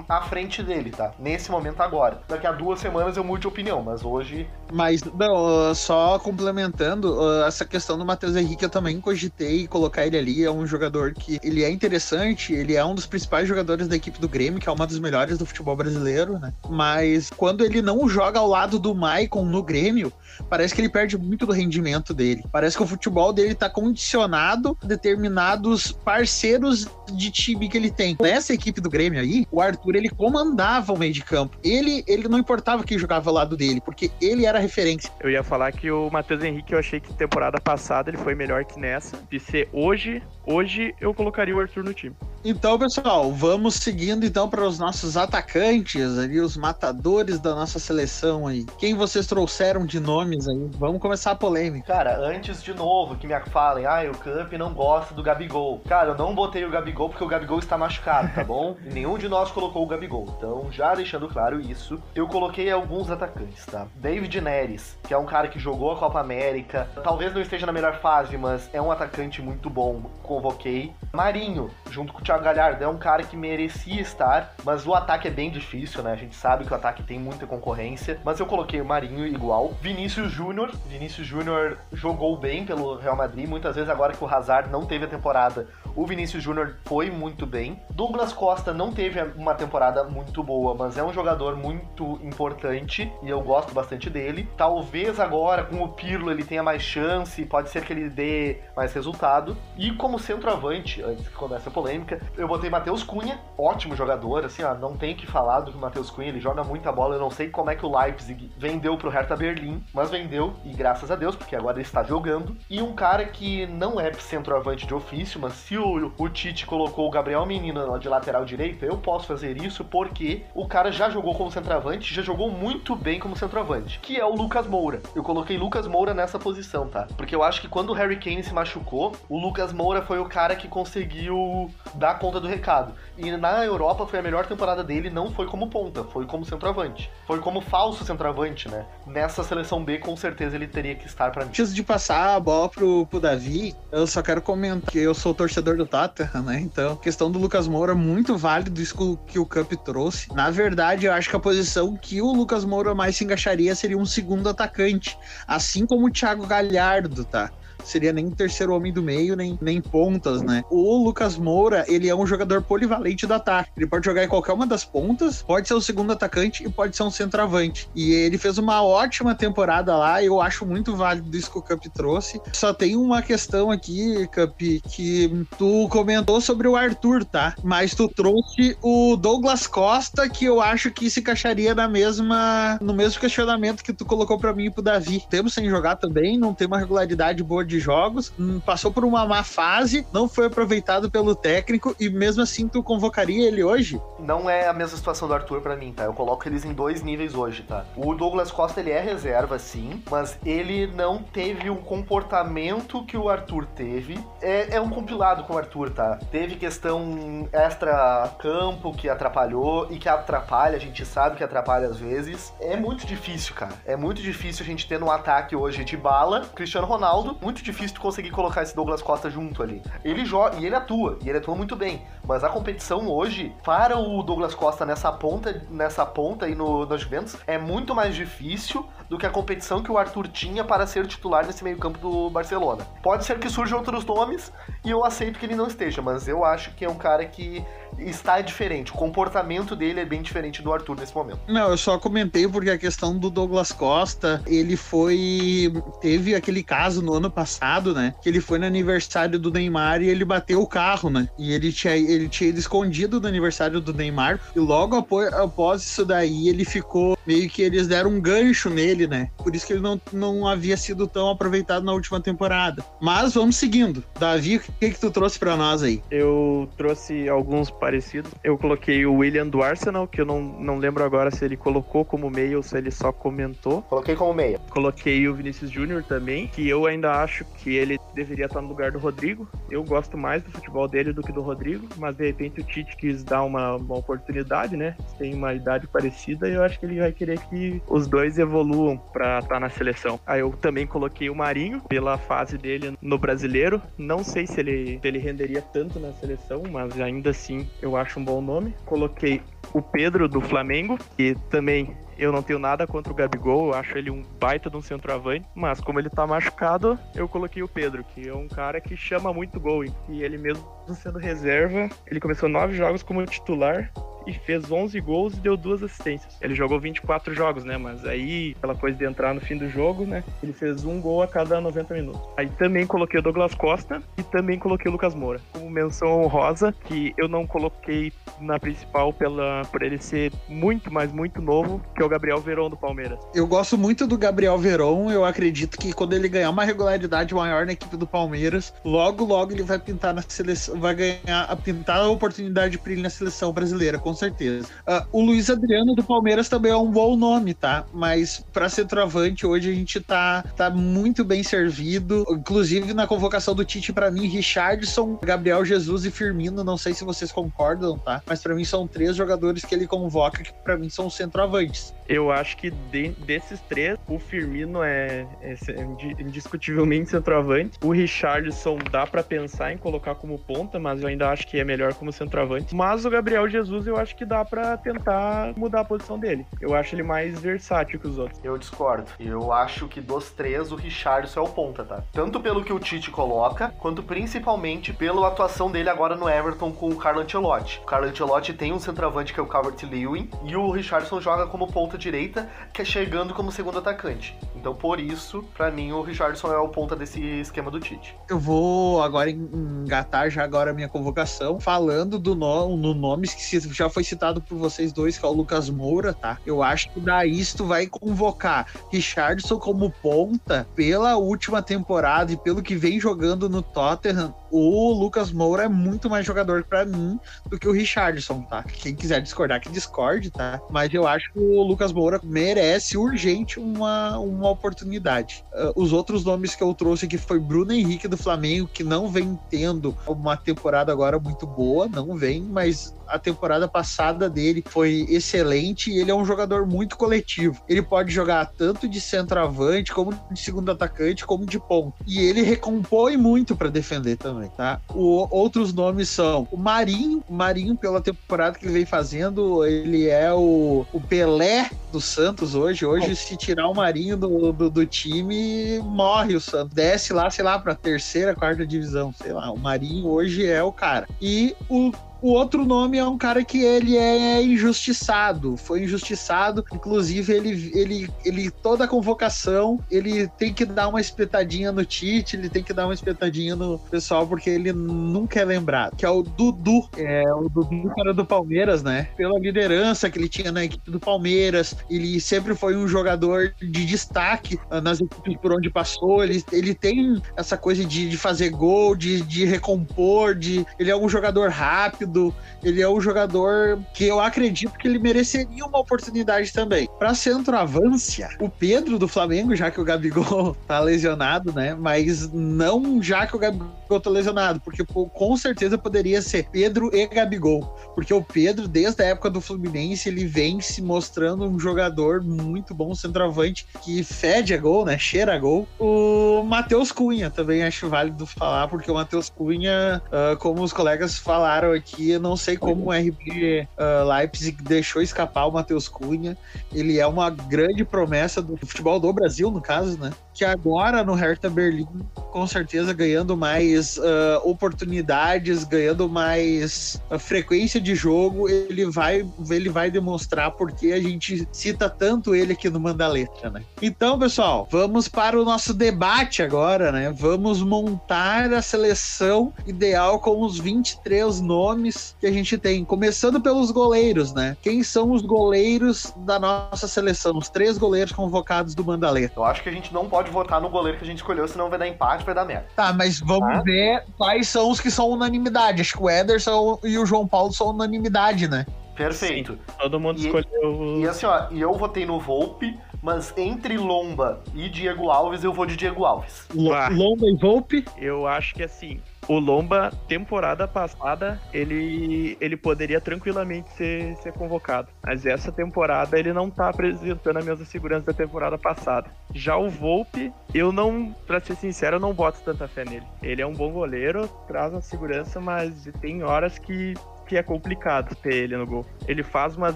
à 0.08 0.21
frente 0.21 0.63
dele, 0.63 0.91
tá? 0.91 1.12
Nesse 1.19 1.52
momento 1.52 1.82
agora. 1.82 2.21
Daqui 2.30 2.47
a 2.47 2.52
duas 2.54 2.80
semanas 2.80 3.17
eu 3.17 3.26
mude 3.26 3.41
de 3.41 3.47
opinião, 3.50 3.84
mas 3.84 4.06
hoje. 4.06 4.50
Mas, 4.71 5.01
não, 5.03 5.73
só 5.73 6.19
complementando, 6.19 7.17
essa 7.45 7.65
questão 7.65 7.97
do 7.97 8.06
Matheus 8.06 8.36
Henrique 8.36 8.65
eu 8.65 8.69
também 8.69 8.99
cogitei 8.99 9.67
colocar 9.67 10.06
ele 10.06 10.17
ali. 10.17 10.43
É 10.43 10.51
um 10.51 10.65
jogador 10.65 11.13
que 11.13 11.39
ele 11.43 11.63
é 11.63 11.69
interessante, 11.69 12.53
ele 12.53 12.75
é 12.75 12.84
um 12.84 12.95
dos 12.95 13.06
principais 13.06 13.47
jogadores 13.47 13.88
da 13.88 13.95
equipe 13.95 14.19
do 14.19 14.27
Grêmio, 14.27 14.60
que 14.60 14.67
é 14.67 14.71
uma 14.71 14.86
das 14.86 14.99
melhores 14.99 15.38
do 15.38 15.45
futebol 15.45 15.75
brasileiro, 15.75 16.38
né? 16.39 16.53
Mas 16.69 17.30
quando 17.30 17.63
ele 17.63 17.82
não 17.82 18.08
joga 18.10 18.39
ao 18.39 18.47
lado 18.47 18.80
do 18.80 18.93
Maicon 18.93 19.45
no 19.45 19.63
Grêmio, 19.63 20.12
parece 20.49 20.73
que 20.73 20.82
ele 20.82 20.89
perde 20.89 21.17
muito 21.17 21.45
do 21.45 21.51
rendimento 21.51 22.13
dele. 22.13 22.43
Parece 22.51 22.77
que 22.77 22.84
o 22.84 22.88
futebol 22.88 23.32
dele 23.32 23.56
tá 23.56 23.69
condicionado 23.69 24.77
a 24.84 24.86
determinados 24.86 25.91
parceiros 25.91 26.88
de 27.13 27.32
time 27.32 27.69
que 27.69 27.77
ele 27.77 27.91
tem. 27.91 28.17
Nessa 28.21 28.53
equipe 28.53 28.82
do 28.82 28.89
Grêmio 28.89 29.19
aí, 29.19 29.45
o 29.51 29.62
Arthur 29.62 29.95
ele 29.95 30.10
comandava 30.10 30.93
o 30.93 30.97
meio 30.97 31.13
de 31.13 31.23
campo. 31.23 31.58
Ele, 31.63 32.03
ele 32.08 32.27
não 32.27 32.38
importava 32.38 32.84
quem 32.84 32.97
jogava 32.97 33.30
ao 33.30 33.34
lado 33.34 33.56
dele, 33.56 33.82
porque 33.82 34.12
ele 34.21 34.45
era 34.58 34.60
referência. 34.60 35.12
Eu 35.20 35.30
ia 35.30 35.43
falar 35.43 35.72
que 35.72 35.89
o 35.89 36.10
Matheus 36.10 36.43
Henrique, 36.43 36.74
eu 36.74 36.80
achei 36.80 37.00
que 37.00 37.13
temporada 37.13 37.60
passada 37.62 38.10
ele 38.10 38.17
foi 38.17 38.36
melhor 38.36 38.65
que 38.65 38.80
nessa. 38.80 39.17
De 39.30 39.39
ser 39.39 39.70
hoje, 39.72 40.22
hoje 40.46 40.93
eu 41.00 41.13
colocaria 41.13 41.56
o 41.56 41.60
Arthur 41.60 41.84
no 41.84 41.93
time. 41.93 42.15
Então, 42.45 42.78
pessoal, 42.78 43.32
vamos 43.32 43.76
seguindo 43.76 44.26
então 44.26 44.47
para 44.47 44.62
os 44.62 44.78
nossos 44.78 45.17
atacantes 45.17 46.17
ali, 46.17 46.39
os 46.39 46.56
matadores 46.56 47.39
da 47.39 47.56
nossa 47.56 47.80
seleção 47.80 48.47
aí. 48.47 48.65
Quem 48.78 48.93
vocês 48.93 49.26
trouxeram 49.26 49.86
de 49.86 50.00
nomes 50.00 50.47
aí? 50.47 50.69
Vamos 50.78 51.02
começar 51.02 51.32
a 51.32 51.36
polêmica. 51.36 51.88
Cara, 51.88 52.17
antes 52.19 52.62
de 52.63 52.73
novo 52.73 53.15
que 53.15 53.28
me 53.28 53.38
falem, 53.52 53.86
ah, 53.86 54.10
o 54.10 54.17
Camp 54.17 54.54
não 54.54 54.73
gosta 54.73 55.13
do 55.13 55.23
Gabigol. 55.23 55.82
Cara, 55.88 56.10
eu 56.10 56.15
não 56.15 56.34
botei 56.34 56.63
o 56.63 56.69
Gabigol 56.69 57.10
porque 57.10 57.23
o 57.23 57.28
Gabigol 57.28 57.60
está 57.60 57.78
machucado, 57.78 58.34
tá 58.34 58.43
bom? 58.43 58.78
E 58.86 58.89
nenhum 58.93 59.17
de 59.17 59.28
nós 59.28 59.52
colocou 59.52 59.84
o 59.84 59.88
Gabigol. 59.88 60.34
Então, 60.38 60.71
já 60.71 60.93
deixando 60.93 61.28
claro 61.28 61.60
isso, 61.60 62.02
eu 62.15 62.28
coloquei 62.28 62.71
alguns 62.71 63.10
atacantes, 63.10 63.65
tá? 63.65 63.88
David 63.95 64.39
Neres, 64.41 64.97
que 65.08 65.13
é 65.13 65.17
um 65.17 65.26
cara 65.26 65.47
que 65.47 65.60
jogou 65.60 65.91
a 65.91 65.97
Copa 65.97 66.19
América, 66.19 66.88
talvez 67.04 67.34
não 67.34 67.41
esteja 67.41 67.65
na 67.65 67.71
melhor 67.71 68.00
fase, 68.00 68.38
mas 68.38 68.69
é 68.73 68.82
um 68.82 68.91
atacante 68.91 69.41
muito 69.41 69.69
bom, 69.69 70.04
convoquei. 70.23 70.93
Marinho, 71.12 71.69
junto 71.89 72.13
com 72.13 72.21
o 72.21 72.23
Thiago 72.27 72.43
Galhardo, 72.43 72.83
é 72.83 72.87
um 72.89 72.97
cara 72.97 73.23
que 73.23 73.37
merecia 73.37 74.01
estar, 74.01 74.53
mas 74.65 74.85
o 74.85 74.93
ataque 74.93 75.29
é 75.29 75.31
bem 75.31 75.49
difícil, 75.49 76.03
né? 76.03 76.11
A 76.11 76.15
gente 76.17 76.35
sabe 76.35 76.65
que 76.65 76.73
o 76.73 76.75
ataque 76.75 77.01
tem 77.01 77.17
muita 77.17 77.47
concorrência, 77.47 78.19
mas 78.21 78.37
eu 78.37 78.45
coloquei 78.45 78.81
o 78.81 78.85
Marinho 78.85 79.25
igual. 79.25 79.69
Vinícius 79.81 80.29
Júnior, 80.29 80.69
Vinícius 80.87 81.25
Júnior 81.25 81.77
jogou 81.93 82.35
bem 82.35 82.65
pelo 82.65 82.97
Real 82.97 83.15
Madrid, 83.15 83.47
muitas 83.47 83.75
vezes 83.75 83.89
agora 83.89 84.11
que 84.11 84.21
o 84.21 84.27
Hazard 84.27 84.69
não 84.69 84.85
teve 84.85 85.05
a 85.05 85.07
temporada, 85.07 85.69
o 85.95 86.05
Vinícius 86.05 86.43
Júnior 86.43 86.75
foi 86.83 87.09
muito 87.09 87.45
bem. 87.45 87.81
Douglas 87.91 88.33
Costa 88.33 88.73
não 88.73 88.91
teve 88.91 89.19
uma 89.37 89.55
temporada 89.55 90.03
muito 90.03 90.43
boa, 90.43 90.75
mas 90.75 90.97
é 90.97 91.03
um 91.03 91.13
jogador 91.13 91.55
muito 91.55 92.19
importante 92.21 93.09
e 93.23 93.29
eu 93.29 93.41
gosto 93.41 93.73
bastante 93.73 94.09
dele. 94.09 94.49
Talvez 94.57 95.17
agora 95.17 95.63
com 95.63 95.81
o 95.81 95.93
Pirlo 95.93 96.29
ele 96.29 96.43
tenha 96.43 96.61
mais 96.61 96.83
chance, 96.83 97.43
pode 97.45 97.69
ser 97.69 97.85
que 97.85 97.93
ele 97.93 98.09
dê 98.09 98.59
mais 98.75 98.93
resultado. 98.93 99.55
E 99.77 99.91
como 99.93 100.19
centroavante, 100.19 101.01
antes 101.01 101.27
que 101.27 101.33
comece 101.33 101.69
a 101.69 101.71
polêmica, 101.71 102.16
eu 102.38 102.47
botei 102.47 102.69
Matheus 102.69 103.03
Cunha, 103.03 103.39
ótimo 103.58 103.95
jogador, 103.95 104.45
assim, 104.45 104.63
ó, 104.63 104.73
não 104.73 104.95
tem 104.97 105.15
que 105.15 105.25
falar 105.25 105.62
do 105.62 105.77
o 105.77 105.82
Matheus 105.82 106.10
Cunha, 106.10 106.30
ele 106.30 106.39
joga 106.39 106.63
muita 106.63 106.91
bola, 106.91 107.15
eu 107.15 107.19
não 107.19 107.30
sei 107.30 107.49
como 107.49 107.69
é 107.69 107.75
que 107.75 107.86
o 107.86 107.97
Leipzig 107.97 108.51
vendeu 108.58 108.97
pro 108.97 109.10
Hertha 109.10 109.36
Berlim, 109.36 109.84
mas 109.93 110.10
vendeu 110.10 110.53
e 110.65 110.73
graças 110.73 111.12
a 111.12 111.15
Deus, 111.15 111.36
porque 111.36 111.56
agora 111.56 111.77
ele 111.77 111.86
está 111.86 112.03
jogando. 112.03 112.58
E 112.69 112.82
um 112.82 112.93
cara 112.93 113.25
que 113.25 113.65
não 113.67 113.99
é 113.99 114.12
centroavante 114.13 114.88
de 114.88 114.93
ofício, 114.93 115.39
mas 115.39 115.53
se 115.53 115.77
o, 115.77 116.12
o 116.17 116.30
Tite 116.30 116.65
colocou 116.65 117.08
o 117.08 117.12
Gabriel 117.12 117.45
Menino 117.45 117.97
de 117.99 118.10
lateral 118.10 118.43
direito, 118.43 118.84
eu 118.84 118.97
posso 118.97 119.27
fazer 119.27 119.58
isso 119.58 119.86
porque 119.86 120.43
o 120.53 120.67
cara 120.67 120.91
já 120.91 121.10
jogou 121.10 121.36
como 121.36 121.51
centroavante, 121.51 122.13
já 122.13 122.21
jogou 122.21 122.49
muito 122.49 122.95
bem 122.95 123.19
como 123.19 123.36
centroavante, 123.38 123.99
que 123.99 124.19
é 124.19 124.25
o 124.25 124.36
Lucas 124.36 124.67
Moura. 124.67 125.01
Eu 125.15 125.23
coloquei 125.23 125.58
Lucas 125.58 125.88
Moura 125.88 126.13
nessa 126.13 126.39
posição, 126.39 126.88
tá? 126.88 127.08
Porque 127.15 127.36
eu 127.36 127.43
acho 127.43 127.62
que 127.62 127.67
quando 127.67 127.91
o 127.91 127.93
Harry 127.93 128.17
Kane 128.17 128.43
se 128.43 128.53
machucou, 128.53 129.15
o 129.30 129.38
Lucas 129.38 129.71
Moura 129.71 130.01
foi 130.01 130.19
o 130.19 130.25
cara 130.25 130.56
que 130.56 130.67
conseguiu 130.67 131.69
dar 131.93 132.07
conta 132.15 132.39
do 132.39 132.48
recado. 132.48 132.93
E 133.17 133.32
na 133.32 133.65
Europa 133.65 134.06
foi 134.06 134.20
a 134.20 134.22
melhor 134.22 134.46
temporada 134.46 134.84
dele, 134.84 135.10
não 135.10 135.32
foi 135.32 135.48
como 135.48 135.70
ponta, 135.70 136.04
foi 136.04 136.26
como 136.26 136.46
centroavante. 136.46 137.10
Foi 137.26 137.39
como 137.39 137.62
falso 137.62 138.04
centroavante, 138.06 138.70
né? 138.70 138.86
Nessa 139.06 139.43
seleção 139.43 139.84
B, 139.84 139.98
com 139.98 140.15
certeza 140.15 140.56
ele 140.56 140.67
teria 140.67 140.96
que 140.96 141.06
estar 141.06 141.32
para 141.32 141.43
mim. 141.43 141.50
Antes 141.50 141.74
de 141.74 141.84
passar 141.84 142.36
a 142.36 142.39
bola 142.39 142.70
pro, 142.70 143.06
pro 143.06 143.20
Davi, 143.20 143.76
eu 143.91 144.08
só 144.08 144.22
quero 144.22 144.41
comentar 144.41 144.67
que 144.88 145.00
eu 145.00 145.13
sou 145.13 145.34
torcedor 145.34 145.78
do 145.78 145.86
Tata, 145.86 146.30
né? 146.41 146.60
Então, 146.60 146.96
questão 146.96 147.32
do 147.32 147.39
Lucas 147.39 147.67
Moura, 147.67 147.96
muito 147.96 148.38
válido 148.38 148.82
isso 148.82 149.17
que 149.28 149.39
o 149.39 149.46
Cup 149.46 149.72
trouxe. 149.84 150.34
Na 150.34 150.50
verdade, 150.50 151.06
eu 151.06 151.13
acho 151.13 151.30
que 151.30 151.36
a 151.36 151.39
posição 151.39 151.96
que 151.96 152.22
o 152.22 152.32
Lucas 152.32 152.65
Moura 152.65 152.93
mais 152.93 153.15
se 153.15 153.24
encaixaria 153.24 153.76
seria 153.76 153.98
um 153.98 154.06
segundo 154.06 154.50
atacante, 154.50 155.17
assim 155.48 155.86
como 155.86 156.08
o 156.08 156.12
Thiago 156.12 156.46
Galhardo, 156.46 157.26
tá? 157.26 157.52
Seria 157.88 158.13
nem 158.13 158.30
terceiro 158.30 158.73
homem 158.73 158.91
do 158.91 159.02
meio, 159.02 159.36
nem, 159.36 159.58
nem 159.62 159.82
pontas, 159.82 160.41
né? 160.41 160.63
O 160.69 161.04
Lucas 161.04 161.38
Moura, 161.38 161.86
ele 161.88 162.10
é 162.10 162.15
um 162.15 162.26
jogador 162.26 162.62
polivalente 162.62 163.26
do 163.26 163.34
ataque. 163.34 163.71
Ele 163.78 163.88
pode 163.88 164.06
jogar 164.06 164.23
em 164.23 164.28
qualquer 164.28 164.54
uma 164.54 164.67
das 164.67 164.84
pontas, 164.84 165.41
pode 165.41 165.67
ser 165.67 165.73
o 165.73 165.82
segundo 165.82 166.12
atacante 166.12 166.65
e 166.65 166.69
pode 166.69 166.95
ser 166.95 167.04
um 167.04 167.12
centroavante. 167.12 167.89
E 167.95 168.12
ele 168.12 168.38
fez 168.38 168.58
uma 168.58 168.84
ótima 168.84 169.34
temporada 169.36 169.95
lá, 169.95 170.23
eu 170.23 170.41
acho 170.41 170.65
muito 170.65 170.95
válido 170.95 171.36
isso 171.36 171.52
que 171.52 171.58
o 171.58 171.62
Cup 171.62 171.86
trouxe. 171.93 172.39
Só 172.54 172.73
tem 172.73 172.95
uma 172.95 173.21
questão 173.21 173.71
aqui, 173.71 174.28
Cup, 174.28 174.60
que 174.89 175.45
tu 175.58 175.88
comentou 175.89 176.41
sobre 176.41 176.67
o 176.67 176.76
Arthur, 176.76 177.23
tá? 177.23 177.56
Mas 177.63 177.93
tu 177.93 178.08
trouxe 178.08 178.78
o 178.82 179.15
Douglas 179.15 179.67
Costa, 179.67 180.28
que 180.30 180.45
eu 180.45 180.62
acho 180.62 180.91
que 180.91 181.10
se 181.10 181.19
encaixaria 181.19 181.73
na 181.73 181.88
mesma, 181.88 182.78
no 182.82 182.93
mesmo 182.93 183.19
questionamento 183.19 183.84
que 183.84 183.93
tu 183.93 184.06
colocou 184.06 184.38
para 184.38 184.54
mim 184.54 184.65
e 184.65 184.71
pro 184.71 184.82
Davi. 184.82 185.23
Temos 185.30 185.54
sem 185.54 185.69
jogar 185.69 185.95
também, 185.95 186.38
não 186.38 186.54
tem 186.54 186.67
uma 186.67 186.80
regularidade 186.80 187.43
boa 187.43 187.63
de 187.63 187.76
jogos, 187.81 188.33
hum, 188.39 188.59
passou 188.59 188.91
por 188.91 189.03
uma 189.03 189.25
má 189.25 189.43
fase, 189.43 190.05
não 190.11 190.27
foi 190.27 190.47
aproveitado 190.47 191.09
pelo 191.09 191.35
técnico 191.35 191.95
e 191.99 192.09
mesmo 192.09 192.43
assim 192.43 192.67
tu 192.67 192.83
convocaria 192.83 193.47
ele 193.47 193.63
hoje? 193.63 194.01
Não 194.19 194.49
é 194.49 194.67
a 194.67 194.73
mesma 194.73 194.97
situação 194.97 195.27
do 195.27 195.33
Arthur 195.33 195.61
para 195.61 195.75
mim, 195.75 195.93
tá? 195.93 196.03
Eu 196.03 196.13
coloco 196.13 196.47
eles 196.47 196.65
em 196.65 196.73
dois 196.73 197.01
níveis 197.01 197.33
hoje, 197.35 197.63
tá? 197.63 197.85
O 197.95 198.13
Douglas 198.13 198.51
Costa 198.51 198.79
ele 198.79 198.91
é 198.91 199.01
reserva, 199.01 199.59
sim, 199.59 200.01
mas 200.09 200.37
ele 200.45 200.87
não 200.87 201.21
teve 201.21 201.69
o 201.69 201.77
comportamento 201.77 203.03
que 203.05 203.17
o 203.17 203.29
Arthur 203.29 203.65
teve. 203.65 204.19
É, 204.41 204.75
é 204.75 204.81
um 204.81 204.89
compilado 204.89 205.43
com 205.43 205.53
o 205.53 205.57
Arthur, 205.57 205.91
tá? 205.91 206.19
Teve 206.31 206.55
questão 206.55 207.47
extra-campo 207.51 208.93
que 208.93 209.09
atrapalhou 209.09 209.87
e 209.91 209.97
que 209.97 210.09
atrapalha, 210.09 210.75
a 210.75 210.79
gente 210.79 211.05
sabe 211.05 211.37
que 211.37 211.43
atrapalha 211.43 211.87
às 211.87 211.97
vezes. 211.97 212.53
É 212.59 212.75
muito 212.75 213.05
difícil, 213.05 213.53
cara. 213.55 213.73
É 213.85 213.95
muito 213.95 214.21
difícil 214.21 214.63
a 214.63 214.67
gente 214.67 214.87
ter 214.87 214.99
no 214.99 215.11
ataque 215.11 215.55
hoje 215.55 215.83
de 215.83 215.97
bala 215.97 216.41
Cristiano 216.55 216.87
Ronaldo, 216.87 217.37
muito 217.41 217.63
difícil 217.71 217.95
de 217.95 217.99
conseguir 217.99 218.32
colocar 218.32 218.63
esse 218.63 218.75
Douglas 218.75 219.01
Costa 219.01 219.30
junto 219.30 219.62
ali. 219.62 219.82
Ele 220.03 220.25
joga 220.25 220.58
e 220.58 220.65
ele 220.65 220.75
atua, 220.75 221.19
e 221.23 221.30
ele 221.30 221.38
atua 221.38 221.56
muito 221.56 221.75
bem. 221.75 222.01
Mas 222.25 222.43
a 222.43 222.49
competição 222.49 223.08
hoje, 223.08 223.53
para 223.63 223.97
o 223.97 224.23
Douglas 224.23 224.56
Costa 224.56 224.86
nessa 224.86 225.12
ponta, 225.12 225.65
nessa 225.69 226.06
ponta 226.06 226.45
aí 226.45 226.56
no, 226.56 226.86
no 226.86 226.97
Juventus, 226.97 227.38
é 227.45 227.58
muito 227.58 227.93
mais 227.93 228.15
difícil 228.15 228.86
do 229.10 229.17
que 229.17 229.26
a 229.26 229.30
competição 229.30 229.82
que 229.82 229.91
o 229.91 229.98
Arthur 229.98 230.28
tinha 230.28 230.63
para 230.63 230.86
ser 230.86 231.06
titular 231.08 231.46
nesse 231.46 231.63
meio-campo 231.63 232.00
do 232.00 232.30
Barcelona. 232.30 232.86
Pode 233.02 233.26
ser 233.26 233.39
que 233.39 233.50
surjam 233.50 233.80
outros 233.80 234.06
nomes 234.06 234.52
e 234.84 234.89
eu 234.89 235.04
aceito 235.04 235.39
que 235.39 235.46
ele 235.46 235.56
não 235.56 235.67
esteja, 235.67 236.02
mas 236.02 236.28
eu 236.28 236.43
acho 236.43 236.74
que 236.76 236.86
é 236.86 236.89
um 236.89 236.96
cara 236.96 237.26
que 237.26 237.63
está 237.98 238.41
diferente. 238.41 238.91
O 238.91 238.96
comportamento 238.96 239.76
dele 239.76 240.02
é 240.02 240.06
bem 240.06 240.22
diferente 240.22 240.62
do 240.62 240.72
Arthur 240.72 240.98
nesse 241.00 241.15
momento. 241.15 241.39
Não, 241.48 241.70
eu 241.70 241.78
só 241.78 241.98
comentei 241.98 242.48
porque 242.48 242.70
a 242.70 242.78
questão 242.78 243.17
do 243.17 243.30
Douglas 243.30 243.72
Costa, 243.72 244.41
ele 244.46 244.76
foi. 244.76 245.74
Teve 246.02 246.36
aquele 246.36 246.63
caso 246.63 247.02
no 247.02 247.13
ano 247.13 247.30
passado, 247.30 247.93
né? 247.93 248.13
Que 248.22 248.30
ele 248.30 248.41
foi 248.41 248.60
no 248.60 248.65
aniversário 248.65 249.39
do 249.39 249.52
Neymar 249.52 250.02
e 250.02 250.10
ele 250.10 250.26
bateu 250.26 250.62
o 250.62 250.67
carro, 250.67 251.10
né? 251.10 251.28
E 251.38 251.54
ele 251.54 251.72
tinha, 251.72 251.96
ele 251.96 252.28
tinha 252.30 252.50
ido 252.50 252.60
escondido 252.60 253.20
do 253.20 253.28
aniversário 253.28 253.80
do 253.82 253.93
Neymar. 253.93 254.39
E 254.56 254.60
logo 254.60 254.96
após, 254.96 255.34
após 255.34 255.84
isso 255.84 256.06
daí, 256.06 256.50
ele 256.50 256.65
ficou. 256.65 257.17
Meio 257.26 257.50
que 257.50 257.62
eles 257.62 257.88
deram 257.88 258.12
um 258.12 258.22
gancho 258.22 258.70
nele, 258.70 258.96
né? 259.05 259.29
Por 259.38 259.55
isso 259.55 259.67
que 259.67 259.73
ele 259.73 259.81
não, 259.81 260.01
não 260.12 260.47
havia 260.47 260.75
sido 260.75 261.07
tão 261.07 261.29
aproveitado 261.29 261.83
na 261.83 261.93
última 261.93 262.19
temporada. 262.19 262.83
Mas 262.99 263.36
vamos 263.36 263.55
seguindo. 263.55 264.03
Davi, 264.19 264.57
o 264.57 264.60
que, 264.60 264.89
que 264.89 264.99
tu 264.99 265.12
trouxe 265.12 265.38
para 265.38 265.55
nós 265.55 265.83
aí? 265.83 266.01
Eu 266.10 266.67
trouxe 266.75 267.29
alguns 267.29 267.69
parecidos. 267.69 268.31
Eu 268.43 268.57
coloquei 268.57 269.05
o 269.05 269.15
William 269.15 269.47
do 269.47 269.62
Arsenal, 269.62 270.07
que 270.07 270.19
eu 270.19 270.25
não, 270.25 270.41
não 270.41 270.77
lembro 270.79 271.03
agora 271.03 271.29
se 271.29 271.45
ele 271.45 271.55
colocou 271.55 272.03
como 272.03 272.29
meia 272.29 272.57
ou 272.57 272.63
se 272.63 272.75
ele 272.75 272.89
só 272.89 273.12
comentou. 273.12 273.83
Coloquei 273.83 274.15
como 274.15 274.33
meia. 274.33 274.60
Coloquei 274.71 275.27
o 275.27 275.36
Vinícius 275.36 275.69
Júnior 275.69 276.03
também, 276.03 276.47
que 276.47 276.67
eu 276.67 276.88
ainda 276.88 277.21
acho 277.21 277.45
que 277.57 277.75
ele 277.75 277.99
deveria 278.15 278.45
estar 278.45 278.62
no 278.62 278.67
lugar 278.67 278.91
do 278.91 278.97
Rodrigo. 278.97 279.47
Eu 279.69 279.83
gosto 279.83 280.17
mais 280.17 280.41
do 280.41 280.51
futebol 280.51 280.88
dele 280.88 281.13
do 281.13 281.21
que 281.21 281.31
do 281.31 281.41
Rodrigo, 281.41 281.88
mas 281.97 282.07
mas 282.07 282.15
de 282.15 282.25
repente 282.25 282.62
o 282.62 282.63
Tite 282.63 282.95
quis 282.95 283.21
dar 283.21 283.43
uma, 283.43 283.75
uma 283.75 283.97
oportunidade, 283.97 284.77
né? 284.77 284.95
Tem 285.17 285.33
uma 285.33 285.53
idade 285.53 285.88
parecida 285.88 286.47
e 286.47 286.53
eu 286.53 286.63
acho 286.63 286.79
que 286.79 286.86
ele 286.86 286.99
vai 286.99 287.12
querer 287.12 287.38
que 287.49 287.81
os 287.88 288.07
dois 288.07 288.39
evoluam 288.39 288.87
para 288.95 289.39
estar 289.39 289.56
tá 289.56 289.60
na 289.60 289.69
seleção. 289.69 290.19
Aí 290.26 290.41
eu 290.41 290.52
também 290.52 290.86
coloquei 290.86 291.30
o 291.30 291.36
Marinho 291.36 291.82
pela 291.82 292.17
fase 292.17 292.58
dele 292.58 292.95
no 293.02 293.17
brasileiro. 293.17 293.82
Não 293.97 294.23
sei 294.23 294.45
se 294.45 294.60
ele, 294.60 295.00
ele 295.04 295.17
renderia 295.17 295.62
tanto 295.62 296.00
na 296.00 296.13
seleção, 296.13 296.63
mas 296.71 297.00
ainda 297.00 297.32
assim 297.32 297.67
eu 297.82 297.97
acho 297.97 298.19
um 298.19 298.23
bom 298.23 298.41
nome. 298.41 298.76
Coloquei 298.86 299.41
o 299.73 299.82
Pedro 299.82 300.28
do 300.28 300.39
Flamengo, 300.39 300.97
que 301.17 301.36
também 301.50 301.97
eu 302.17 302.32
não 302.32 302.41
tenho 302.41 302.60
nada 302.60 302.88
contra 302.88 303.13
o 303.13 303.15
Gabigol, 303.15 303.67
eu 303.67 303.73
acho 303.76 303.97
ele 303.97 304.10
um 304.10 304.23
baita 304.39 304.69
de 304.69 304.78
um 304.78 304.82
centroavante, 304.82 305.45
mas 305.54 305.80
como 305.80 306.00
ele 306.00 306.10
tá 306.10 306.26
machucado, 306.26 306.97
eu 307.15 307.28
coloquei 307.28 307.62
o 307.62 307.67
Pedro, 307.67 308.04
que 308.04 308.28
é 308.28 308.34
um 308.34 308.47
cara 308.47 308.82
que 308.82 308.97
chama 308.97 309.32
muito 309.32 309.60
gol, 309.60 309.86
e 309.86 310.23
ele 310.23 310.38
mesmo 310.38 310.65
sendo 310.95 311.19
reserva, 311.19 311.89
ele 312.08 312.19
começou 312.19 312.50
nove 312.50 312.76
jogos 312.76 313.04
como 313.04 313.23
titular 313.26 313.91
e 314.27 314.33
fez 314.33 314.69
11 314.69 314.99
gols 314.99 315.33
e 315.33 315.39
deu 315.39 315.55
duas 315.55 315.81
assistências. 315.81 316.37
Ele 316.41 316.53
jogou 316.53 316.79
24 316.79 317.33
jogos, 317.33 317.63
né? 317.63 317.77
Mas 317.77 318.05
aí, 318.05 318.53
aquela 318.57 318.75
coisa 318.75 318.97
de 318.97 319.05
entrar 319.05 319.33
no 319.33 319.41
fim 319.41 319.57
do 319.57 319.69
jogo, 319.69 320.05
né? 320.05 320.23
Ele 320.43 320.53
fez 320.53 320.83
um 320.83 321.01
gol 321.01 321.23
a 321.23 321.27
cada 321.27 321.59
90 321.61 321.93
minutos. 321.93 322.21
Aí 322.35 322.47
também 322.47 322.85
coloquei 322.85 323.19
o 323.19 323.23
Douglas 323.23 323.55
Costa 323.55 324.03
e 324.17 324.23
também 324.23 324.59
coloquei 324.59 324.89
o 324.89 324.91
Lucas 324.91 325.15
Moura. 325.15 325.39
Como 325.53 325.69
menção 325.69 326.23
honrosa, 326.23 326.73
que 326.85 327.13
eu 327.17 327.27
não 327.27 327.47
coloquei 327.47 328.11
na 328.39 328.59
principal 328.59 329.13
pela, 329.13 329.63
por 329.71 329.81
ele 329.81 329.97
ser 329.97 330.31
muito, 330.47 330.93
mas 330.93 331.11
muito 331.11 331.41
novo, 331.41 331.81
que 331.95 332.01
é 332.01 332.05
o 332.05 332.09
Gabriel 332.09 332.39
Veron 332.39 332.69
do 332.69 332.77
Palmeiras. 332.77 333.19
Eu 333.33 333.47
gosto 333.47 333.77
muito 333.77 334.05
do 334.05 334.17
Gabriel 334.17 334.57
Veron. 334.57 335.09
Eu 335.09 335.23
acredito 335.23 335.77
que 335.77 335.93
quando 335.93 336.13
ele 336.13 336.27
ganhar 336.27 336.49
uma 336.49 336.65
regularidade 336.65 337.33
maior 337.33 337.65
na 337.65 337.71
equipe 337.71 337.95
do 337.95 338.05
Palmeiras, 338.05 338.73
logo, 338.83 339.23
logo 339.23 339.53
ele 339.53 339.63
vai 339.63 339.79
pintar 339.79 340.13
na 340.13 340.21
seleção, 340.21 340.79
vai 340.79 340.93
ganhar 340.93 341.43
a 341.43 341.55
pintar 341.55 341.97
a 341.97 342.09
oportunidade 342.09 342.77
para 342.77 342.91
ele 342.91 343.01
na 343.01 343.09
seleção 343.09 343.51
brasileira, 343.53 343.97
com 343.97 344.13
certeza. 344.17 344.67
Uh, 344.88 345.06
o 345.12 345.21
Luiz 345.21 345.49
Adriano 345.49 345.95
do 345.95 346.03
Palmeiras 346.03 346.49
também 346.49 346.71
é 346.71 346.77
um 346.77 346.91
bom 346.91 347.15
nome, 347.15 347.53
tá? 347.53 347.86
Mas 347.93 348.43
para 348.51 348.67
centroavante, 348.67 349.45
hoje 349.45 349.71
a 349.71 349.73
gente 349.73 349.99
tá, 350.01 350.43
tá 350.56 350.69
muito 350.69 351.23
bem 351.23 351.43
servido. 351.43 352.25
Inclusive 352.30 352.93
na 352.93 353.08
convocação 353.08 353.56
do 353.56 353.63
Tite, 353.63 353.93
para 353.93 354.12
mim, 354.12 354.27
Richardson, 354.27 355.17
Gabriel 355.23 355.63
Jesus 355.63 356.06
e 356.06 356.12
Firmino, 356.12 356.63
não 356.63 356.77
sei 356.77 356.93
se 356.93 357.03
vocês 357.03 357.32
concordam, 357.32 357.97
tá? 357.97 358.21
Mas 358.25 358.41
para 358.41 358.56
mim 358.56 358.65
são 358.65 358.88
três 358.88 359.15
jogadores 359.15 359.63
que 359.63 359.73
ele 359.73 359.88
convoca 359.88 360.43
que 360.43 360.51
para 360.63 360.77
mim 360.77 360.89
são 360.89 361.10
centroavantes. 361.10 361.93
Eu 362.08 362.32
acho 362.32 362.58
que 362.58 362.70
de, 362.70 363.10
desses 363.10 363.60
três, 363.62 363.98
o 364.08 364.17
Firmino 364.17 364.82
é, 364.84 365.28
é, 365.41 365.54
é 365.54 366.22
indiscutivelmente 366.22 367.10
centroavante. 367.10 367.78
O 367.84 367.91
Richardson 367.91 368.78
dá 368.91 369.06
para 369.06 369.24
pensar 369.24 369.74
em 369.74 369.78
colocar 369.78 370.15
como 370.15 370.38
ponta, 370.39 370.80
mas 370.80 371.02
eu 371.02 371.08
ainda 371.08 371.30
acho 371.30 371.48
que 371.48 371.60
é 371.60 371.63
melhor 371.63 371.93
como 371.93 372.12
centroavante. 372.12 372.74
Mas 372.74 373.06
o 373.06 373.10
Gabriel 373.10 373.50
Jesus 373.50 373.88
eu 373.88 373.98
acho 373.98 374.15
que 374.15 374.26
dá 374.26 374.46
para 374.46 374.78
tentar 374.78 375.54
mudar 375.58 375.82
a 375.82 375.86
posição 375.86 376.17
dele. 376.17 376.46
Eu 376.62 376.76
acho 376.76 376.96
ele 376.96 377.04
mais 377.04 377.39
versátil 377.39 378.00
que 378.00 378.08
os 378.08 378.17
outros. 378.17 378.39
Eu 378.43 378.58
discordo. 378.58 379.12
Eu 379.20 379.52
acho 379.52 379.88
que 379.88 380.00
dos 380.00 380.32
três, 380.32 380.72
o 380.72 380.76
Richardson 380.76 381.41
é 381.41 381.43
o 381.43 381.50
ponta, 381.50 381.84
tá? 381.84 382.04
Tanto 382.13 382.39
pelo 382.39 382.63
que 382.63 382.72
o 382.72 382.80
Tite 382.80 383.12
coloca, 383.12 383.74
quanto 383.80 384.02
principalmente 384.02 384.93
pela 384.93 385.28
atuação 385.28 385.70
dele 385.70 385.89
agora 385.89 386.15
no 386.15 386.30
Everton 386.30 386.72
com 386.72 386.89
o 386.89 386.96
Carlo 386.96 387.22
Ancelotti. 387.22 387.80
O 387.84 387.86
Carlo 387.86 388.08
Ancelotti 388.08 388.54
tem 388.54 388.72
um 388.72 388.80
centroavante 388.80 389.34
que 389.34 389.39
é 389.39 389.43
o 389.43 389.48
Calvert-Lewin 389.48 390.30
e 390.43 390.56
o 390.56 390.72
Richardson 390.72 391.20
joga 391.20 391.48
como 391.48 391.67
ponta 391.67 391.96
direita, 391.97 392.49
que 392.73 392.81
é 392.81 392.86
chegando 392.86 393.33
como 393.33 393.51
segundo 393.51 393.79
atacante. 393.79 394.38
Então, 394.55 394.73
por 394.73 394.99
isso, 394.99 395.43
para 395.55 395.71
mim, 395.71 395.91
o 395.91 396.01
Richardson 396.01 396.51
é 396.51 396.57
o 396.57 396.69
ponta 396.69 396.95
desse 396.95 397.21
esquema 397.21 397.71
do 397.71 397.79
Tite. 397.79 398.15
Eu 398.29 398.39
vou 398.39 399.01
agora 399.01 399.29
engatar 399.29 400.29
já 400.29 400.43
agora 400.43 400.71
a 400.71 400.73
minha 400.73 400.89
convocação, 400.89 401.60
falando 401.60 402.17
do 402.19 402.36
no, 402.36 402.75
no 402.75 402.93
nomes 402.93 403.33
que 403.33 403.73
já 403.73 403.89
foi 403.89 404.03
citado 404.03 404.41
por 404.41 404.57
vocês 404.57 404.91
dois, 404.91 405.17
que 405.17 405.25
é 405.25 405.27
o 405.27 405.31
Lucas 405.31 405.69
Moura, 405.69 406.13
tá? 406.13 406.38
Eu 406.45 406.63
acho 406.63 406.89
que 406.91 406.99
daí 406.99 407.43
tu 407.45 407.65
vai 407.65 407.88
convocar 407.88 408.67
Richardson 408.91 409.57
como 409.57 409.89
ponta 409.89 410.67
pela 410.75 411.17
última 411.17 411.62
temporada 411.62 412.31
e 412.31 412.38
pelo 412.38 412.62
que 412.62 412.75
vem 412.75 412.99
jogando 412.99 413.49
no 413.49 413.62
Tottenham, 413.62 414.33
o 414.51 414.91
Lucas 414.93 415.31
Moura 415.31 415.63
é 415.63 415.67
muito 415.67 416.10
mais 416.10 416.25
jogador 416.25 416.63
para 416.63 416.86
mim 416.86 417.19
do 417.49 417.57
que 417.60 417.67
o 417.67 417.71
Richardson, 417.71 418.41
tá? 418.41 418.63
Quem 418.63 418.95
quiser 418.95 419.21
discordar, 419.21 419.62
que 419.62 419.69
discorde, 419.69 420.29
tá? 420.29 420.62
Mas 420.69 420.93
eu 420.93 421.07
acho 421.07 421.31
que 421.31 421.39
o 421.39 421.62
Lucas 421.63 421.91
Moura 421.91 422.19
merece 422.23 422.97
urgente 422.97 423.60
uma, 423.60 424.17
uma 424.19 424.49
oportunidade. 424.49 425.43
Uh, 425.53 425.81
os 425.81 425.93
outros 425.93 426.23
nomes 426.23 426.55
que 426.55 426.63
eu 426.63 426.73
trouxe 426.73 427.05
aqui 427.05 427.17
foi 427.17 427.39
Bruno 427.39 427.71
Henrique 427.71 428.07
do 428.07 428.17
Flamengo, 428.17 428.69
que 428.71 428.83
não 428.83 429.10
vem 429.10 429.38
tendo 429.49 429.95
uma 430.07 430.38
temporada 430.38 430.91
agora 430.91 431.19
muito 431.19 431.45
boa, 431.45 431.88
não 431.88 432.15
vem, 432.15 432.41
mas 432.41 432.93
a 433.07 433.17
temporada 433.17 433.67
passada 433.67 434.29
dele 434.29 434.63
foi 434.67 435.05
excelente 435.10 435.89
e 435.89 435.99
ele 435.99 436.12
é 436.12 436.15
um 436.15 436.25
jogador 436.25 436.65
muito 436.65 436.97
coletivo. 436.97 437.62
Ele 437.67 437.81
pode 437.81 438.12
jogar 438.12 438.45
tanto 438.45 438.88
de 438.88 438.99
centroavante, 438.99 439.93
como 439.93 440.13
de 440.31 440.39
segundo 440.39 440.71
atacante, 440.71 441.25
como 441.25 441.45
de 441.45 441.60
ponto. 441.60 441.93
E 442.05 442.19
ele 442.19 442.41
recompõe 442.41 443.17
muito 443.17 443.55
para 443.55 443.69
defender 443.69 444.17
também, 444.17 444.37
tá? 444.56 444.80
O, 444.93 445.28
outros 445.30 445.73
nomes 445.73 446.10
são 446.10 446.47
o 446.52 446.58
Marinho, 446.58 447.23
o 447.28 447.34
Marinho 447.34 447.76
pela 447.76 448.02
temporada 448.02 448.58
que 448.58 448.65
ele 448.65 448.73
vem 448.73 448.86
fazendo, 448.86 449.65
ele 449.65 450.08
é 450.08 450.32
o, 450.34 450.86
o 450.93 451.02
Pelé 451.02 451.69
do 451.91 452.00
Santos 452.00 452.56
hoje. 452.56 452.86
Hoje, 452.86 453.15
se 453.15 453.36
tirar 453.36 453.67
o 453.67 453.73
Marinho 453.73 454.17
do, 454.17 454.52
do, 454.52 454.69
do 454.69 454.86
time, 454.86 455.80
morre 455.80 456.36
o 456.36 456.41
Santos. 456.41 456.73
Desce 456.73 457.13
lá, 457.13 457.30
sei 457.30 457.43
lá, 457.43 457.58
pra 457.60 457.76
terceira, 457.76 458.36
quarta 458.36 458.65
divisão, 458.65 459.13
sei 459.13 459.34
lá. 459.34 459.52
O 459.52 459.58
Marinho 459.58 460.08
hoje 460.08 460.45
é 460.45 460.62
o 460.62 460.71
cara. 460.71 461.08
E 461.21 461.56
o 461.69 461.91
o 462.27 462.33
outro 462.33 462.65
nome 462.65 462.97
é 462.97 463.05
um 463.05 463.17
cara 463.17 463.41
que 463.41 463.61
ele 463.63 463.95
é 463.95 464.43
injustiçado, 464.43 465.55
foi 465.55 465.83
injustiçado, 465.83 466.65
inclusive 466.73 467.31
ele, 467.31 467.71
ele, 467.73 468.09
ele 468.25 468.51
toda 468.51 468.83
a 468.83 468.87
convocação, 468.87 469.79
ele 469.89 470.27
tem 470.27 470.53
que 470.53 470.65
dar 470.65 470.89
uma 470.89 470.99
espetadinha 470.99 471.71
no 471.71 471.85
Tite, 471.85 472.35
ele 472.35 472.49
tem 472.49 472.61
que 472.61 472.73
dar 472.73 472.85
uma 472.85 472.93
espetadinha 472.93 473.55
no 473.55 473.79
pessoal, 473.79 474.27
porque 474.27 474.49
ele 474.49 474.73
nunca 474.73 475.39
é 475.39 475.45
lembrado, 475.45 475.95
que 475.95 476.05
é 476.05 476.09
o 476.09 476.21
Dudu, 476.21 476.89
é 476.97 477.23
o 477.33 477.47
Dudu 477.47 477.93
cara 477.95 478.13
do 478.13 478.25
Palmeiras, 478.25 478.83
né? 478.83 479.07
Pela 479.15 479.39
liderança 479.39 480.09
que 480.09 480.19
ele 480.19 480.27
tinha 480.27 480.51
na 480.51 480.65
equipe 480.65 480.91
do 480.91 480.99
Palmeiras, 480.99 481.77
ele 481.89 482.19
sempre 482.19 482.53
foi 482.53 482.75
um 482.75 482.89
jogador 482.89 483.53
de 483.57 483.85
destaque 483.85 484.59
ah, 484.69 484.81
nas 484.81 484.99
equipes 484.99 485.37
por 485.37 485.53
onde 485.53 485.69
passou, 485.69 486.25
ele, 486.25 486.43
ele 486.51 486.75
tem 486.75 487.21
essa 487.37 487.57
coisa 487.57 487.85
de, 487.85 488.09
de 488.09 488.17
fazer 488.17 488.49
gol, 488.49 488.97
de, 488.97 489.21
de 489.21 489.45
recompor, 489.45 490.35
de, 490.35 490.65
ele 490.77 490.91
é 490.91 490.95
um 490.97 491.07
jogador 491.07 491.49
rápido, 491.49 492.16
ele 492.63 492.82
é 492.82 492.89
um 492.89 492.99
jogador 492.99 493.80
que 493.93 494.06
eu 494.06 494.19
acredito 494.19 494.77
que 494.77 494.88
ele 494.88 494.99
mereceria 494.99 495.65
uma 495.65 495.80
oportunidade 495.80 496.51
também. 496.51 496.88
Para 496.99 497.13
centroavância, 497.13 498.30
o 498.39 498.49
Pedro 498.49 498.97
do 498.97 499.08
Flamengo, 499.08 499.56
já 499.56 499.69
que 499.71 499.80
o 499.80 499.84
Gabigol 499.84 500.56
tá 500.67 500.80
lesionado, 500.80 501.51
né? 501.53 501.75
Mas 501.75 502.32
não 502.32 503.01
já 503.01 503.25
que 503.25 503.36
o 503.36 503.39
Gabigol 503.39 503.77
tá 503.88 504.10
lesionado, 504.10 504.60
porque 504.60 504.84
com 504.86 505.38
certeza 505.38 505.78
poderia 505.78 506.21
ser 506.21 506.47
Pedro 506.52 506.89
e 506.93 507.06
Gabigol, 507.08 507.63
porque 507.95 508.13
o 508.13 508.21
Pedro, 508.21 508.67
desde 508.67 509.04
a 509.04 509.08
época 509.08 509.30
do 509.30 509.41
Fluminense, 509.41 510.10
ele 510.10 510.26
vem 510.26 510.60
se 510.62 510.82
mostrando 510.82 511.45
um 511.45 511.60
jogador 511.60 512.21
muito 512.21 512.73
bom, 512.73 512.93
centroavante, 512.93 513.65
que 513.84 514.04
fede 514.04 514.54
a 514.54 514.58
gol, 514.58 514.86
né? 514.86 514.97
Cheira 514.97 515.34
a 515.34 515.39
gol. 515.39 515.67
O 515.80 516.43
Matheus 516.43 516.91
Cunha 516.91 517.30
também 517.30 517.63
acho 517.63 517.89
válido 517.89 518.26
falar, 518.26 518.67
porque 518.67 518.91
o 518.91 518.93
Matheus 518.93 519.30
Cunha, 519.30 520.02
uh, 520.08 520.38
como 520.38 520.62
os 520.62 520.73
colegas 520.73 521.17
falaram 521.17 521.71
aqui. 521.71 522.12
Eu 522.12 522.19
não 522.19 522.36
sei 522.36 522.58
como 522.58 522.88
o 522.88 522.91
RB 522.91 523.67
uh, 523.78 524.08
Leipzig 524.08 524.62
deixou 524.63 525.02
escapar 525.02 525.45
o 525.45 525.52
Matheus 525.52 525.88
Cunha. 525.88 526.38
Ele 526.73 527.00
é 527.00 527.08
uma 527.08 527.30
grande 527.30 527.84
promessa 527.84 528.41
do 528.41 528.58
futebol 528.58 529.00
do 529.00 529.12
Brasil, 529.13 529.50
no 529.52 529.62
caso, 529.62 529.97
né? 530.00 530.12
Que 530.38 530.45
agora 530.45 531.04
no 531.04 531.15
Hertha 531.15 531.50
Berlim, 531.50 531.88
com 532.32 532.45
certeza 532.45 532.93
ganhando 532.93 533.36
mais 533.36 533.97
uh, 533.97 534.39
oportunidades, 534.43 535.63
ganhando 535.63 536.08
mais 536.08 537.02
uh, 537.10 537.17
frequência 537.17 537.82
de 537.82 537.95
jogo, 537.95 538.47
ele 538.47 538.86
vai, 538.86 539.28
ele 539.50 539.67
vai 539.67 539.89
demonstrar 539.89 540.52
porque 540.52 540.91
a 540.91 541.02
gente 541.02 541.47
cita 541.52 541.89
tanto 541.89 542.36
ele 542.36 542.54
aqui 542.54 542.69
no 542.69 542.80
Manda 542.80 543.08
Letra, 543.08 543.50
né? 543.50 543.63
Então, 543.82 544.19
pessoal, 544.19 544.67
vamos 544.69 545.08
para 545.08 545.41
o 545.41 545.43
nosso 545.43 545.73
debate 545.73 546.43
agora, 546.43 546.91
né? 546.91 547.12
Vamos 547.12 547.63
montar 547.63 548.54
a 548.54 548.62
seleção 548.62 549.52
ideal 549.65 550.19
com 550.19 550.43
os 550.43 550.60
23 550.60 551.41
nomes 551.41 552.15
que 552.19 552.28
a 552.28 552.32
gente 552.32 552.60
tem, 552.60 552.86
começando 552.86 553.41
pelos 553.41 553.71
goleiros, 553.71 554.36
né? 554.36 554.56
Quem 554.62 554.84
são 554.84 555.10
os 555.13 555.23
goleiros 555.23 556.13
da 556.17 556.38
nossa 556.38 556.88
seleção? 556.88 557.36
Os 557.39 557.50
três 557.50 557.76
goleiros 557.80 558.12
convocados 558.12 558.76
do 558.76 558.86
Mandaleta. 558.86 559.34
Eu 559.36 559.43
acho 559.43 559.63
que 559.63 559.69
a 559.69 559.71
gente 559.71 559.91
não 559.91 560.08
pode 560.08 560.26
votar 560.29 560.61
no 560.61 560.69
goleiro 560.69 560.97
que 560.97 561.03
a 561.03 561.07
gente 561.07 561.17
escolheu, 561.17 561.47
senão 561.47 561.69
vai 561.69 561.79
dar 561.79 561.87
empate, 561.87 562.23
vai 562.23 562.35
dar 562.35 562.45
merda. 562.45 562.67
Tá, 562.75 562.93
mas 562.93 563.19
vamos 563.19 563.53
tá? 563.53 563.61
ver 563.61 564.03
quais 564.17 564.47
são 564.47 564.69
os 564.69 564.79
que 564.79 564.91
são 564.91 565.09
unanimidade. 565.09 565.81
Acho 565.81 565.97
que 565.97 566.03
o 566.03 566.09
Ederson 566.09 566.79
e 566.83 566.97
o 566.97 567.05
João 567.05 567.27
Paulo 567.27 567.53
são 567.53 567.69
unanimidade, 567.69 568.47
né? 568.47 568.65
Perfeito. 568.95 569.53
Sim, 569.53 569.59
todo 569.79 569.99
mundo 569.99 570.19
e, 570.19 570.25
escolheu. 570.25 570.99
E 570.99 571.07
assim, 571.07 571.25
ó, 571.27 571.47
e 571.51 571.61
eu 571.61 571.73
votei 571.73 572.05
no 572.05 572.19
Volpe 572.19 572.77
Mas 573.01 573.33
entre 573.38 573.77
Lomba 573.77 574.41
e 574.53 574.69
Diego 574.69 575.10
Alves, 575.10 575.43
eu 575.43 575.53
vou 575.53 575.65
de 575.65 575.75
Diego 575.75 576.05
Alves. 576.05 576.47
Lomba 576.53 577.25
e 577.27 577.36
Volpe. 577.36 577.86
Eu 577.97 578.27
acho 578.27 578.55
que 578.55 578.63
assim, 578.63 578.99
o 579.27 579.39
Lomba, 579.39 579.91
temporada 580.07 580.67
passada, 580.67 581.39
ele, 581.53 582.38
ele 582.39 582.55
poderia 582.55 583.01
tranquilamente 583.01 583.69
ser, 583.71 584.15
ser 584.17 584.31
convocado. 584.33 584.88
Mas 585.03 585.25
essa 585.25 585.51
temporada 585.51 586.17
ele 586.17 586.31
não 586.31 586.49
tá 586.49 586.69
apresentando 586.69 587.38
a 587.38 587.41
mesma 587.41 587.65
segurança 587.65 588.05
da 588.05 588.13
temporada 588.13 588.57
passada. 588.57 589.10
Já 589.33 589.57
o 589.57 589.69
Volpe, 589.69 590.31
eu 590.53 590.71
não, 590.71 591.13
pra 591.25 591.39
ser 591.39 591.55
sincero, 591.55 591.97
eu 591.97 591.99
não 591.99 592.13
boto 592.13 592.39
tanta 592.43 592.67
fé 592.67 592.86
nele. 592.86 593.05
Ele 593.21 593.41
é 593.41 593.45
um 593.45 593.53
bom 593.53 593.71
goleiro, 593.71 594.27
traz 594.47 594.71
uma 594.71 594.81
segurança, 594.81 595.39
mas 595.39 595.89
tem 595.99 596.23
horas 596.23 596.57
que 596.57 596.93
que 597.27 597.37
é 597.37 597.43
complicado 597.43 598.15
ter 598.15 598.33
ele 598.33 598.57
no 598.57 598.65
gol. 598.65 598.85
Ele 599.07 599.23
faz 599.23 599.55
umas 599.55 599.75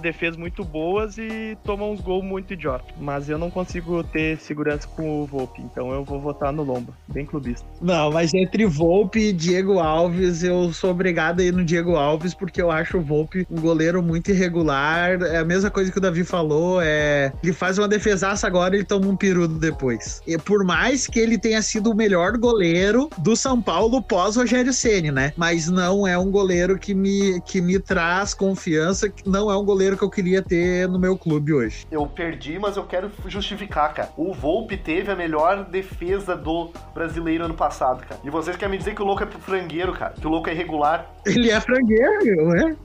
defesas 0.00 0.36
muito 0.36 0.64
boas 0.64 1.18
e 1.18 1.56
toma 1.64 1.84
uns 1.84 2.00
gols 2.00 2.24
muito 2.24 2.52
idiota. 2.54 2.84
Mas 2.98 3.28
eu 3.28 3.38
não 3.38 3.50
consigo 3.50 4.02
ter 4.04 4.38
segurança 4.38 4.88
com 4.88 5.22
o 5.22 5.26
Volpe, 5.26 5.60
então 5.62 5.92
eu 5.92 6.04
vou 6.04 6.20
votar 6.20 6.52
no 6.52 6.62
Lomba, 6.62 6.92
bem 7.08 7.24
clubista. 7.24 7.66
Não, 7.80 8.10
mas 8.10 8.32
entre 8.34 8.64
Volpe 8.66 9.28
e 9.28 9.32
Diego 9.32 9.78
Alves, 9.78 10.42
eu 10.42 10.72
sou 10.72 10.90
obrigado 10.90 11.40
a 11.40 11.44
ir 11.44 11.52
no 11.52 11.64
Diego 11.64 11.96
Alves, 11.96 12.34
porque 12.34 12.60
eu 12.60 12.70
acho 12.70 12.98
o 12.98 13.02
Volpe 13.02 13.46
um 13.50 13.60
goleiro 13.60 14.02
muito 14.02 14.30
irregular. 14.30 15.20
É 15.22 15.38
a 15.38 15.44
mesma 15.44 15.70
coisa 15.70 15.90
que 15.90 15.98
o 15.98 16.00
Davi 16.00 16.24
falou, 16.24 16.80
é 16.82 17.32
ele 17.42 17.52
faz 17.52 17.78
uma 17.78 17.88
defesaça 17.88 18.46
agora 18.46 18.74
ele 18.74 18.84
toma 18.84 19.06
um 19.06 19.16
perudo 19.16 19.58
depois. 19.58 20.22
E 20.26 20.38
por 20.38 20.64
mais 20.64 21.06
que 21.06 21.18
ele 21.18 21.38
tenha 21.38 21.60
sido 21.60 21.90
o 21.90 21.94
melhor 21.94 22.36
goleiro 22.38 23.10
do 23.18 23.36
São 23.36 23.60
Paulo 23.60 24.02
pós 24.02 24.36
Rogério 24.36 24.72
Ceni, 24.72 25.10
né? 25.10 25.32
Mas 25.36 25.68
não 25.68 26.06
é 26.06 26.16
um 26.16 26.30
goleiro 26.30 26.78
que 26.78 26.94
me 26.94 27.40
que 27.46 27.60
me 27.60 27.78
traz 27.78 28.34
confiança, 28.34 29.08
que 29.08 29.28
não 29.28 29.50
é 29.50 29.56
um 29.56 29.64
goleiro 29.64 29.96
que 29.96 30.04
eu 30.04 30.10
queria 30.10 30.42
ter 30.42 30.88
no 30.88 30.98
meu 30.98 31.16
clube 31.16 31.52
hoje. 31.52 31.86
Eu 31.90 32.06
perdi, 32.06 32.58
mas 32.58 32.76
eu 32.76 32.84
quero 32.84 33.10
justificar, 33.26 33.92
cara. 33.92 34.10
O 34.16 34.32
Volpe 34.32 34.76
teve 34.76 35.10
a 35.10 35.16
melhor 35.16 35.64
defesa 35.64 36.36
do 36.36 36.70
brasileiro 36.94 37.44
ano 37.44 37.54
passado, 37.54 38.04
cara. 38.06 38.20
E 38.24 38.30
vocês 38.30 38.56
querem 38.56 38.72
me 38.72 38.78
dizer 38.78 38.94
que 38.94 39.02
o 39.02 39.04
louco 39.04 39.22
é 39.22 39.26
frangueiro, 39.26 39.92
cara? 39.92 40.14
Que 40.18 40.26
o 40.26 40.30
louco 40.30 40.48
é 40.48 40.52
irregular? 40.52 41.10
Ele 41.24 41.50
é 41.50 41.60
frangueiro, 41.60 42.48
né? 42.48 42.76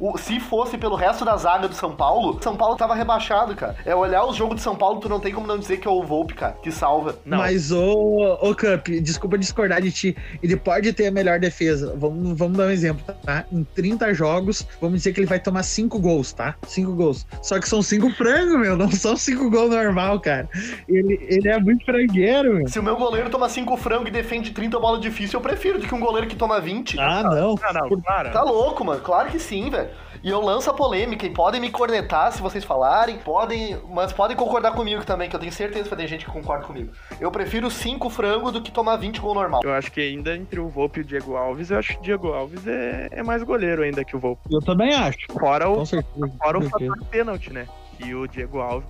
O, 0.00 0.16
se 0.16 0.40
fosse 0.40 0.78
pelo 0.78 0.96
resto 0.96 1.24
da 1.24 1.36
zaga 1.36 1.68
do 1.68 1.74
São 1.74 1.94
Paulo, 1.94 2.38
São 2.42 2.56
Paulo 2.56 2.76
tava 2.76 2.94
rebaixado, 2.94 3.54
cara. 3.54 3.76
É 3.84 3.94
olhar 3.94 4.24
os 4.24 4.36
jogos 4.36 4.56
de 4.56 4.62
São 4.62 4.74
Paulo, 4.74 5.00
tu 5.00 5.08
não 5.08 5.20
tem 5.20 5.32
como 5.32 5.46
não 5.46 5.58
dizer 5.58 5.78
que 5.78 5.86
é 5.86 5.90
o 5.90 6.02
Volpe, 6.02 6.34
cara, 6.34 6.56
que 6.62 6.72
salva. 6.72 7.18
Não. 7.24 7.38
Mas 7.38 7.70
o, 7.70 8.38
o 8.40 8.54
Cup, 8.54 8.88
desculpa 9.02 9.36
discordar 9.36 9.80
de 9.82 9.92
ti, 9.92 10.16
ele 10.42 10.56
pode 10.56 10.92
ter 10.92 11.06
a 11.06 11.10
melhor 11.10 11.38
defesa. 11.38 11.94
Vamos, 11.96 12.36
vamos 12.36 12.56
dar 12.56 12.66
um 12.66 12.70
exemplo, 12.70 13.04
tá? 13.22 13.44
Em 13.52 13.64
30 13.64 14.01
jogos, 14.12 14.66
vamos 14.80 14.98
dizer 14.98 15.12
que 15.12 15.20
ele 15.20 15.26
vai 15.26 15.38
tomar 15.38 15.62
5 15.62 15.98
gols, 15.98 16.32
tá? 16.32 16.56
5 16.66 16.92
gols. 16.92 17.26
Só 17.42 17.58
que 17.58 17.68
são 17.68 17.82
5 17.82 18.10
frangos, 18.10 18.58
meu, 18.58 18.76
não 18.76 18.90
são 18.90 19.16
5 19.16 19.50
gols 19.50 19.70
normal, 19.70 20.20
cara. 20.20 20.48
Ele, 20.88 21.18
ele 21.28 21.48
é 21.48 21.58
muito 21.58 21.84
frangueiro, 21.84 22.54
meu. 22.54 22.68
Se 22.68 22.78
o 22.78 22.82
meu 22.82 22.96
goleiro 22.96 23.30
toma 23.30 23.48
5 23.48 23.76
frangos 23.76 24.08
e 24.08 24.10
defende 24.10 24.50
30 24.50 24.78
bola 24.78 24.98
difícil, 24.98 25.38
eu 25.38 25.42
prefiro 25.42 25.78
do 25.78 25.86
que 25.86 25.94
um 25.94 26.00
goleiro 26.00 26.26
que 26.26 26.36
toma 26.36 26.60
20. 26.60 26.98
Ah, 26.98 27.22
não. 27.22 27.54
Não, 27.54 27.88
não, 27.88 28.00
para. 28.00 28.30
Tá 28.30 28.42
louco, 28.42 28.84
mano. 28.84 29.00
Claro 29.00 29.30
que 29.30 29.38
sim, 29.38 29.70
velho. 29.70 29.90
E 30.22 30.30
eu 30.30 30.40
lanço 30.40 30.70
a 30.70 30.74
polêmica 30.74 31.26
e 31.26 31.30
podem 31.30 31.60
me 31.60 31.68
cornetar 31.68 32.32
se 32.32 32.40
vocês 32.40 32.64
falarem, 32.64 33.18
podem, 33.18 33.76
mas 33.88 34.12
podem 34.12 34.36
concordar 34.36 34.72
comigo 34.72 35.04
também, 35.04 35.28
que 35.28 35.34
eu 35.34 35.40
tenho 35.40 35.50
certeza 35.52 35.84
que 35.84 35.90
vai 35.90 35.98
ter 35.98 36.06
gente 36.06 36.24
que 36.24 36.30
concorda 36.30 36.64
comigo. 36.64 36.92
Eu 37.20 37.30
prefiro 37.30 37.68
5 37.68 38.08
frangos 38.08 38.52
do 38.52 38.62
que 38.62 38.70
tomar 38.70 38.96
20 38.96 39.20
gol 39.20 39.34
normal. 39.34 39.62
Eu 39.64 39.72
acho 39.72 39.90
que 39.90 40.00
ainda 40.00 40.36
entre 40.36 40.60
o 40.60 40.68
Volpe 40.68 41.00
e 41.00 41.02
o 41.02 41.04
Diego 41.04 41.34
Alves, 41.34 41.70
eu 41.72 41.78
acho 41.78 41.94
que 41.94 41.98
o 41.98 42.02
Diego 42.02 42.28
Alves 42.28 42.64
é, 42.68 43.08
é 43.10 43.22
mais 43.22 43.42
goleiro 43.42 43.82
ainda 43.82 44.04
que 44.04 44.14
o 44.14 44.20
Volpe. 44.20 44.42
Eu 44.48 44.60
também 44.60 44.94
acho. 44.94 45.18
Fora 45.32 45.68
o, 45.68 45.84
fora 45.84 46.58
o 46.58 46.62
fator 46.70 47.04
pênalti, 47.10 47.52
né? 47.52 47.66
Que 47.98 48.14
o 48.14 48.28
Diego 48.28 48.60
Alves 48.60 48.88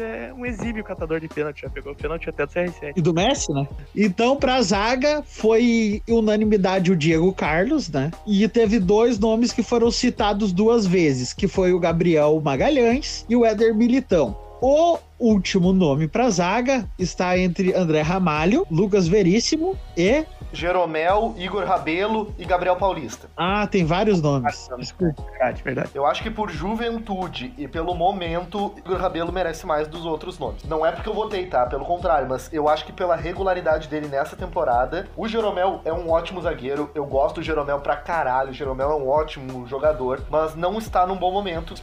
é 0.00 0.32
um 0.36 0.46
exímio 0.46 0.82
catador 0.84 1.20
de 1.20 1.28
pênalti, 1.28 1.62
já 1.62 1.70
pegou 1.70 1.94
pênalti 1.94 2.28
até 2.28 2.46
do 2.46 2.52
CR7. 2.52 2.92
E 2.96 3.00
do 3.00 3.12
Messi, 3.12 3.52
né? 3.52 3.66
Então, 3.94 4.36
pra 4.36 4.60
zaga, 4.62 5.22
foi 5.22 6.02
unanimidade 6.08 6.92
o 6.92 6.96
Diego 6.96 7.32
Carlos, 7.32 7.88
né? 7.88 8.10
E 8.26 8.46
teve 8.48 8.78
dois 8.78 9.18
nomes 9.18 9.52
que 9.52 9.62
foram 9.62 9.90
citados 9.90 10.52
duas 10.52 10.86
vezes, 10.86 11.32
que 11.32 11.48
foi 11.48 11.72
o 11.72 11.80
Gabriel 11.80 12.40
Magalhães 12.40 13.24
e 13.28 13.36
o 13.36 13.44
Éder 13.44 13.74
Militão. 13.74 14.36
O 14.60 14.98
último 15.20 15.72
nome 15.72 16.08
pra 16.08 16.30
zaga 16.30 16.88
está 16.98 17.38
entre 17.38 17.72
André 17.74 18.00
Ramalho, 18.00 18.66
Lucas 18.70 19.06
Veríssimo 19.06 19.76
e... 19.96 20.24
Jeromel, 20.52 21.34
Igor 21.36 21.64
Rabelo 21.64 22.34
e 22.38 22.44
Gabriel 22.44 22.76
Paulista. 22.76 23.28
Ah, 23.36 23.66
tem 23.66 23.84
vários 23.84 24.20
nomes. 24.22 24.68
Desculpa. 24.78 25.22
Verdade, 25.30 25.62
verdade. 25.62 25.90
Eu 25.94 26.06
acho 26.06 26.22
que 26.22 26.30
por 26.30 26.50
juventude 26.50 27.52
e 27.58 27.66
pelo 27.68 27.94
momento, 27.94 28.72
Igor 28.78 28.98
Rabelo 28.98 29.32
merece 29.32 29.66
mais 29.66 29.86
dos 29.88 30.04
outros 30.04 30.38
nomes. 30.38 30.64
Não 30.64 30.84
é 30.84 30.92
porque 30.92 31.08
eu 31.08 31.14
votei, 31.14 31.46
tá? 31.46 31.66
Pelo 31.66 31.84
contrário, 31.84 32.28
mas 32.28 32.52
eu 32.52 32.68
acho 32.68 32.84
que 32.84 32.92
pela 32.92 33.14
regularidade 33.16 33.88
dele 33.88 34.08
nessa 34.08 34.36
temporada, 34.36 35.08
o 35.16 35.28
Jeromel 35.28 35.80
é 35.84 35.92
um 35.92 36.10
ótimo 36.10 36.40
zagueiro. 36.40 36.90
Eu 36.94 37.04
gosto 37.06 37.36
do 37.36 37.42
Jeromel 37.42 37.80
pra 37.80 37.96
caralho. 37.96 38.50
O 38.50 38.54
Jeromel 38.54 38.90
é 38.90 38.94
um 38.94 39.08
ótimo 39.08 39.66
jogador, 39.66 40.22
mas 40.30 40.54
não 40.54 40.78
está 40.78 41.06
num 41.06 41.16
bom 41.16 41.30
momento. 41.32 41.74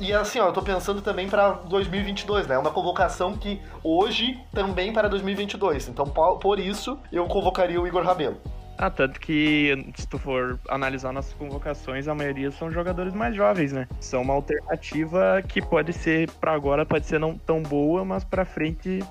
E 0.00 0.12
assim, 0.12 0.38
ó, 0.40 0.46
eu 0.48 0.52
tô 0.52 0.62
pensando 0.62 1.00
também 1.00 1.28
pra 1.28 1.50
2022, 1.52 2.46
né? 2.46 2.58
Uma 2.58 2.70
convocação 2.70 3.34
que 3.36 3.60
hoje 3.82 4.38
também 4.52 4.92
para 4.92 5.08
2022. 5.08 5.88
Então, 5.88 6.06
po- 6.06 6.36
por 6.38 6.58
isso, 6.58 6.98
eu 7.12 7.26
convocaria 7.26 7.80
o 7.80 7.86
Igor 7.86 8.02
Rabelo. 8.08 8.40
Ah, 8.80 8.90
tanto 8.90 9.18
que 9.18 9.92
se 9.96 10.06
tu 10.06 10.18
for 10.18 10.58
analisar 10.68 11.12
nossas 11.12 11.32
convocações, 11.34 12.06
a 12.06 12.14
maioria 12.14 12.50
são 12.52 12.70
jogadores 12.70 13.12
mais 13.12 13.34
jovens, 13.34 13.72
né? 13.72 13.88
São 14.00 14.22
uma 14.22 14.34
alternativa 14.34 15.42
que 15.48 15.60
pode 15.60 15.92
ser, 15.92 16.30
pra 16.32 16.52
agora, 16.52 16.86
pode 16.86 17.04
ser 17.04 17.18
não 17.18 17.36
tão 17.36 17.60
boa, 17.60 18.04
mas 18.04 18.22
pra 18.22 18.44
frente 18.44 19.02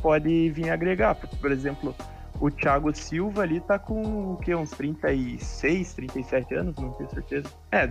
pode 0.00 0.48
vir 0.50 0.70
agregar. 0.70 1.14
Por 1.14 1.52
exemplo, 1.52 1.94
o 2.40 2.50
Thiago 2.50 2.94
Silva 2.94 3.42
ali 3.42 3.60
tá 3.60 3.78
com 3.78 4.32
o 4.32 4.36
quê? 4.36 4.54
Uns 4.54 4.70
36, 4.70 5.94
37 5.94 6.54
anos, 6.54 6.74
não 6.76 6.90
tenho 6.92 7.10
certeza. 7.10 7.48
É, 7.70 7.86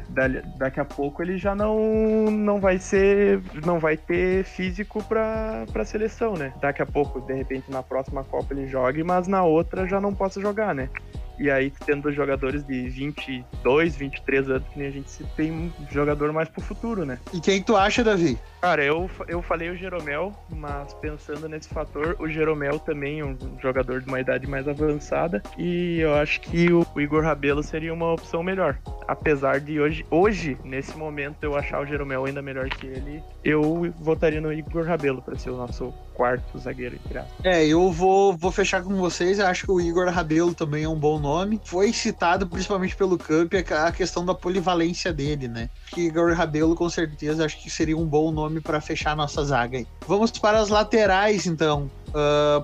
daqui 0.58 0.80
a 0.80 0.86
pouco 0.86 1.22
ele 1.22 1.38
já 1.38 1.56
não, 1.56 2.30
não 2.30 2.60
vai 2.60 2.78
ser. 2.78 3.42
não 3.66 3.80
vai 3.80 3.98
ter 3.98 4.44
físico 4.44 5.04
pra, 5.04 5.66
pra 5.72 5.86
seleção, 5.86 6.34
né? 6.34 6.54
Daqui 6.60 6.82
a 6.82 6.86
pouco, 6.86 7.22
de 7.22 7.34
repente, 7.34 7.72
na 7.72 7.82
próxima 7.82 8.24
Copa 8.24 8.54
ele 8.54 8.68
jogue, 8.68 9.04
mas 9.04 9.28
na 9.28 9.44
outra 9.44 9.88
já 9.88 10.00
não 10.00 10.14
possa 10.14 10.42
jogar, 10.42 10.76
né? 10.76 10.90
E 11.40 11.50
aí, 11.50 11.72
tendo 11.86 12.12
jogadores 12.12 12.64
de 12.64 12.88
22, 12.90 13.96
23 13.96 14.50
anos, 14.50 14.68
que 14.70 14.80
nem 14.80 14.88
a 14.88 14.92
gente 14.92 15.10
se 15.10 15.24
tem 15.36 15.52
um 15.52 15.72
jogador 15.92 16.32
mais 16.32 16.50
pro 16.50 16.62
futuro, 16.62 17.06
né? 17.06 17.20
E 17.34 17.40
quem 17.40 17.62
tu 17.62 17.76
acha, 17.76 18.04
Davi? 18.04 18.38
Cara, 18.62 18.82
eu, 18.82 19.10
eu 19.28 19.42
falei 19.42 19.70
o 19.70 19.76
Jeromel, 19.76 20.32
mas 20.50 20.94
pensando 20.94 21.50
nesse 21.50 21.68
fator, 21.68 22.16
o 22.18 22.30
Jeromel 22.30 22.80
também 22.80 23.20
é 23.20 23.26
um 23.26 23.38
jogador 23.62 24.00
de 24.00 24.08
uma 24.08 24.22
idade 24.22 24.48
mais 24.48 24.68
avançada. 24.68 25.44
E 25.58 26.00
eu 26.00 26.14
acho 26.14 26.40
que 26.40 26.72
o, 26.72 26.86
Igor 26.96 27.24
Rabelo 27.24 27.62
seria 27.62 27.94
uma 27.94 28.14
opção 28.14 28.42
melhor. 28.42 28.78
Apesar 29.06 29.60
de 29.60 29.82
hoje, 29.82 30.06
hoje, 30.10 30.58
nesse 30.64 30.98
momento, 30.98 31.44
eu 31.44 31.58
achar 31.58 31.82
o 31.82 31.86
Jeromel 31.86 32.24
ainda 32.24 32.42
melhor 32.42 32.70
que 32.70 32.88
ele, 32.88 33.22
eu 33.44 33.94
votaria 34.00 34.40
no 34.40 34.54
Igor 34.54 34.86
Rabelo 34.86 35.22
para 35.22 35.38
ser 35.38 35.50
o 35.50 35.58
nosso 35.58 35.94
quarto 36.14 36.58
zagueiro, 36.58 36.96
entre 36.96 37.18
aspas. 37.18 37.34
É, 37.44 37.66
eu 37.66 37.92
vou, 37.92 38.36
vou 38.36 38.52
fechar 38.52 38.84
com 38.84 38.96
vocês. 38.96 39.40
Eu 39.40 39.48
acho 39.48 39.66
que 39.66 39.72
o 39.72 39.82
Igor 39.82 40.08
Rabelo 40.10 40.54
também 40.54 40.84
é 40.84 40.90
um 40.90 40.98
bom 40.98 41.20
nome. 41.20 41.60
Foi 41.64 41.92
citado 41.92 42.48
principalmente 42.48 42.96
pelo 42.96 43.18
Camp 43.18 43.54
a 43.72 43.92
questão 43.92 44.26
da 44.26 44.34
polivalência 44.34 45.12
dele, 45.12 45.48
né? 45.48 45.70
Que 45.88 46.02
Igor 46.02 46.34
Rabelo, 46.34 46.76
com 46.76 46.90
certeza, 46.90 47.46
acho 47.46 47.62
que 47.62 47.70
seria 47.70 47.98
um 47.98 48.06
bom 48.06 48.32
nome 48.32 48.62
para 48.62 48.80
fechar 48.80 49.12
a 49.12 49.16
nossa 49.16 49.44
zaga 49.44 49.78
aí. 49.78 49.88
Vamos 50.08 50.32
para 50.32 50.60
as 50.60 50.70
laterais, 50.70 51.46
então. 51.46 51.90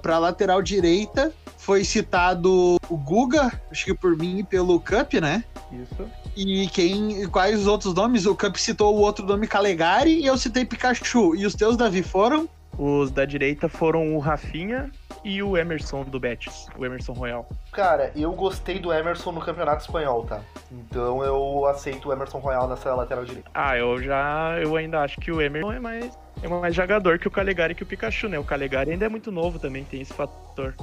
para 0.02 0.16
a 0.16 0.20
lateral 0.20 0.62
direita, 0.62 1.34
foi 1.58 1.84
citado 1.84 2.78
o 2.90 2.98
Guga, 2.98 3.52
acho 3.70 3.86
que 3.86 3.94
por 3.94 4.18
mim 4.18 4.40
e 4.40 4.44
pelo 4.44 4.80
Cup, 4.80 5.14
né? 5.16 5.44
Isso. 5.72 6.10
E 6.36 6.68
quem. 6.70 7.28
Quais 7.28 7.60
os 7.60 7.68
outros 7.68 7.94
nomes? 7.94 8.26
O 8.26 8.36
Cup 8.36 8.56
citou 8.56 8.96
o 8.96 9.02
outro 9.02 9.26
nome 9.26 9.48
Calegari 9.48 10.20
e 10.20 10.26
eu 10.26 10.38
citei 10.38 10.66
Pikachu. 10.66 11.36
E 11.36 11.46
os 11.46 11.54
teus, 11.54 11.76
Davi, 11.76 12.02
foram? 12.02 12.48
Os 12.78 13.12
da 13.12 13.26
direita 13.26 13.68
foram 13.68 14.16
o 14.16 14.20
Rafinha 14.20 14.90
e 15.24 15.44
o 15.44 15.58
Emerson 15.58 16.04
do 16.04 16.20
Betis, 16.20 16.68
o 16.78 16.86
Emerson 16.86 17.14
Royal. 17.14 17.50
Cara, 17.72 18.12
eu 18.16 18.32
gostei 18.32 18.80
do 18.80 18.94
Emerson 18.94 19.32
no 19.32 19.42
Campeonato 19.42 19.82
Espanhol, 19.82 20.24
tá? 20.26 20.42
Então 20.72 21.24
eu 21.24 21.66
aceito 21.66 22.10
o 22.10 22.14
Emerson 22.14 22.40
Royal 22.40 22.68
nessa 22.68 22.94
lateral 22.96 23.26
direita. 23.26 23.50
Ah, 23.54 23.78
eu 23.78 24.02
já. 24.02 24.58
Eu 24.62 24.76
ainda 24.76 25.02
acho 25.02 25.20
que 25.20 25.32
o 25.32 25.42
Emerson 25.42 25.74
é 25.74 25.80
mais. 25.80 26.18
É 26.42 26.48
mais 26.48 26.74
jogador 26.74 27.20
que 27.20 27.28
o 27.28 27.32
Calegari 27.32 27.74
e 27.74 27.76
que 27.76 27.84
o 27.84 27.86
Pikachu, 27.86 28.30
né? 28.30 28.40
O 28.40 28.46
Calegari 28.46 28.92
ainda 28.92 29.06
é 29.06 29.10
muito 29.10 29.30
novo 29.30 29.60
também, 29.60 29.84
tem 29.84 30.02
esse 30.02 30.14
fator. 30.14 30.74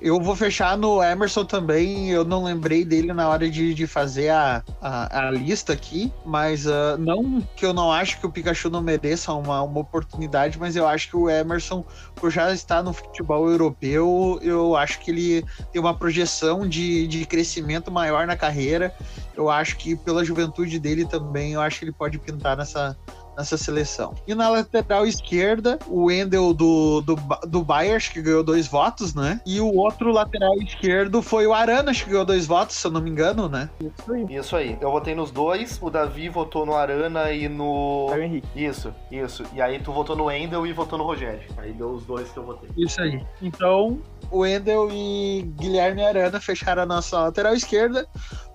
Eu 0.00 0.20
vou 0.20 0.36
fechar 0.36 0.76
no 0.76 1.02
Emerson 1.02 1.44
também. 1.44 2.10
Eu 2.10 2.24
não 2.24 2.44
lembrei 2.44 2.84
dele 2.84 3.12
na 3.12 3.28
hora 3.28 3.48
de, 3.48 3.72
de 3.72 3.86
fazer 3.86 4.28
a, 4.28 4.62
a, 4.80 5.28
a 5.28 5.30
lista 5.30 5.72
aqui, 5.72 6.12
mas 6.26 6.66
ah, 6.66 6.96
não 6.98 7.40
que 7.56 7.64
eu 7.64 7.72
não 7.72 7.90
acho 7.90 8.20
que 8.20 8.26
o 8.26 8.30
Pikachu 8.30 8.68
não 8.68 8.82
mereça 8.82 9.32
uma, 9.32 9.62
uma 9.62 9.80
oportunidade, 9.80 10.58
mas 10.58 10.76
eu 10.76 10.86
acho 10.86 11.08
que 11.08 11.16
o 11.16 11.28
Emerson, 11.28 11.84
por 12.16 12.30
já 12.30 12.52
estar 12.52 12.82
no 12.82 12.92
futebol 12.92 13.48
europeu, 13.48 14.38
eu 14.42 14.76
acho 14.76 15.00
que 15.00 15.10
ele 15.10 15.44
tem 15.72 15.80
uma 15.80 15.96
projeção 15.96 16.68
de, 16.68 17.06
de 17.06 17.24
crescimento 17.24 17.90
maior 17.90 18.26
na 18.26 18.36
carreira. 18.36 18.94
Eu 19.34 19.48
acho 19.48 19.78
que 19.78 19.96
pela 19.96 20.24
juventude 20.24 20.78
dele 20.78 21.06
também, 21.06 21.52
eu 21.52 21.60
acho 21.60 21.78
que 21.78 21.84
ele 21.86 21.92
pode 21.92 22.18
pintar 22.18 22.56
nessa, 22.56 22.96
nessa 23.36 23.56
seleção. 23.56 24.14
E 24.26 24.34
na 24.34 24.48
lateral 24.48 25.06
esquerda, 25.06 25.78
o 25.86 26.04
Wendel 26.04 26.52
do, 26.52 27.00
do, 27.00 27.16
do 27.46 27.62
Bayern, 27.62 27.92
que 28.02 28.22
ganhou 28.22 28.42
dois 28.42 28.66
votos, 28.66 29.14
né? 29.14 29.40
E 29.44 29.60
o 29.60 29.74
outro 29.74 30.12
lateral 30.12 30.54
esquerdo 30.62 31.22
foi 31.22 31.46
o 31.46 31.52
Arana, 31.52 31.92
que 31.92 32.04
ganhou 32.04 32.24
dois 32.24 32.46
votos, 32.46 32.76
se 32.76 32.86
eu 32.86 32.90
não 32.90 33.00
me 33.00 33.10
engano, 33.10 33.48
né? 33.48 33.68
Isso 33.80 34.12
aí. 34.12 34.26
Isso 34.30 34.56
aí. 34.56 34.78
Eu 34.80 34.90
votei 34.90 35.14
nos 35.14 35.30
dois, 35.30 35.78
o 35.80 35.90
Davi 35.90 36.28
votou 36.28 36.64
no 36.64 36.74
Arana 36.74 37.32
e 37.32 37.48
no. 37.48 38.06
Caio 38.10 38.24
Henrique. 38.24 38.48
Isso, 38.54 38.94
isso. 39.10 39.44
E 39.52 39.60
aí 39.60 39.78
tu 39.78 39.92
votou 39.92 40.16
no 40.16 40.24
Wendel 40.24 40.66
e 40.66 40.72
votou 40.72 40.98
no 40.98 41.04
Rogério. 41.04 41.42
Aí 41.58 41.72
deu 41.72 41.90
os 41.90 42.04
dois 42.04 42.30
que 42.30 42.38
eu 42.38 42.44
votei. 42.44 42.70
Isso 42.76 43.00
aí. 43.00 43.24
Então, 43.40 44.00
o 44.30 44.40
Wendel 44.40 44.88
e 44.90 45.42
Guilherme 45.56 46.04
Arana 46.04 46.40
fecharam 46.40 46.82
a 46.82 46.86
nossa 46.86 47.18
lateral 47.20 47.54
esquerda. 47.54 48.06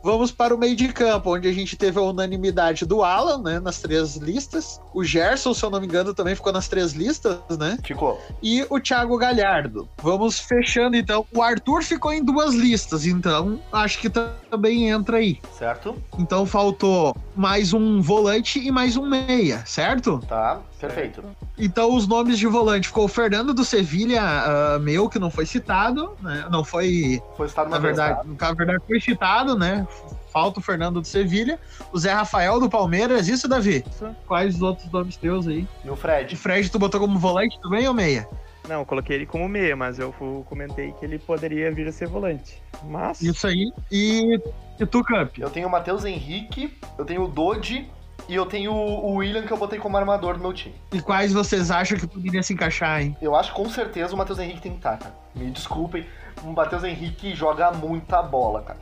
Vamos 0.03 0.31
para 0.31 0.53
o 0.55 0.57
meio 0.57 0.75
de 0.75 0.87
campo, 0.89 1.35
onde 1.35 1.47
a 1.47 1.53
gente 1.53 1.75
teve 1.75 1.99
a 1.99 2.01
unanimidade 2.01 2.85
do 2.85 3.03
Alan, 3.03 3.41
né, 3.41 3.59
nas 3.59 3.79
três 3.79 4.15
listas. 4.15 4.79
O 4.93 5.03
Gerson, 5.03 5.53
se 5.53 5.63
eu 5.63 5.69
não 5.69 5.79
me 5.79 5.87
engano, 5.87 6.13
também 6.13 6.35
ficou 6.35 6.53
nas 6.53 6.67
três 6.67 6.93
listas, 6.93 7.37
né? 7.57 7.77
Ficou. 7.83 8.19
E 8.41 8.65
o 8.69 8.79
Thiago 8.79 9.17
Galhardo. 9.17 9.87
Vamos 10.01 10.39
fechando 10.39 10.95
então. 10.95 11.25
O 11.33 11.41
Arthur 11.41 11.83
ficou 11.83 12.13
em 12.13 12.23
duas 12.23 12.53
listas, 12.53 13.05
então 13.05 13.59
acho 13.71 13.99
que 13.99 14.09
também 14.09 14.89
entra 14.89 15.17
aí. 15.17 15.39
Certo? 15.57 15.95
Então 16.17 16.45
faltou 16.45 17.15
mais 17.35 17.73
um 17.73 18.01
volante 18.01 18.59
e 18.59 18.71
mais 18.71 18.97
um 18.97 19.07
meia, 19.07 19.63
certo? 19.65 20.19
Tá, 20.27 20.59
perfeito. 20.79 21.23
Então 21.57 21.95
os 21.95 22.07
nomes 22.07 22.37
de 22.37 22.47
volante 22.47 22.87
ficou 22.87 23.05
o 23.05 23.07
Fernando 23.07 23.53
do 23.53 23.65
Sevilha, 23.65 24.21
uh, 24.21 24.79
meu, 24.79 25.09
que 25.09 25.19
não 25.19 25.29
foi 25.29 25.45
citado, 25.45 26.15
né? 26.21 26.45
Não 26.51 26.63
foi. 26.63 27.21
Foi 27.35 27.47
citado 27.47 27.69
na 27.69 27.79
verdade. 27.79 28.25
Vez, 28.25 28.37
tá? 28.37 28.47
Na 28.47 28.53
verdade, 28.53 28.83
foi 28.87 28.99
citado, 28.99 29.57
né? 29.57 29.86
Falta 30.31 30.59
o 30.59 30.63
Fernando 30.63 31.01
do 31.01 31.07
Sevilha, 31.07 31.59
o 31.91 31.97
Zé 31.97 32.13
Rafael 32.13 32.59
do 32.59 32.69
Palmeiras, 32.69 33.27
isso, 33.27 33.47
Davi? 33.47 33.83
Isso. 33.89 34.15
Quais 34.27 34.55
os 34.55 34.61
outros 34.61 34.91
nomes 34.91 35.17
teus 35.17 35.47
aí? 35.47 35.67
E 35.83 35.89
o 35.89 35.95
Fred. 35.95 36.35
O 36.35 36.37
Fred, 36.37 36.69
tu 36.69 36.77
botou 36.77 36.99
como 36.99 37.17
volante 37.17 37.59
também 37.61 37.87
ou 37.87 37.93
meia? 37.93 38.27
Não, 38.67 38.81
eu 38.81 38.85
coloquei 38.85 39.15
ele 39.15 39.25
como 39.25 39.47
meia, 39.47 39.75
mas 39.75 39.97
eu 39.97 40.13
comentei 40.45 40.91
que 40.91 41.05
ele 41.05 41.17
poderia 41.17 41.71
vir 41.71 41.87
a 41.87 41.91
ser 41.91 42.07
volante. 42.07 42.61
Mas. 42.83 43.21
Isso 43.21 43.47
aí. 43.47 43.71
E, 43.91 44.39
e 44.79 44.85
tu, 44.85 45.03
Camp? 45.03 45.37
Eu 45.37 45.49
tenho 45.49 45.67
o 45.67 45.71
Matheus 45.71 46.03
Henrique, 46.03 46.77
eu 46.97 47.05
tenho 47.05 47.23
o 47.23 47.27
Dodi 47.27 47.89
e 48.27 48.35
eu 48.35 48.45
tenho 48.45 48.73
o 48.73 49.15
William 49.15 49.43
que 49.43 49.53
eu 49.53 49.57
botei 49.57 49.79
como 49.79 49.95
armador 49.95 50.35
do 50.35 50.41
meu 50.41 50.53
time. 50.53 50.75
E 50.91 51.01
quais 51.01 51.31
vocês 51.31 51.71
acham 51.71 51.97
que 51.97 52.05
poderia 52.05 52.43
se 52.43 52.53
encaixar, 52.53 53.01
hein? 53.01 53.15
Eu 53.21 53.35
acho 53.35 53.53
com 53.53 53.69
certeza 53.69 54.13
o 54.13 54.17
Matheus 54.17 54.39
Henrique 54.39 54.61
tem 54.61 54.73
que 54.73 54.79
estar, 54.79 54.97
cara. 54.97 55.15
Me 55.33 55.49
desculpem, 55.49 56.05
o 56.43 56.47
Matheus 56.47 56.83
Henrique 56.83 57.33
joga 57.33 57.71
muita 57.71 58.21
bola, 58.21 58.61
cara. 58.61 58.79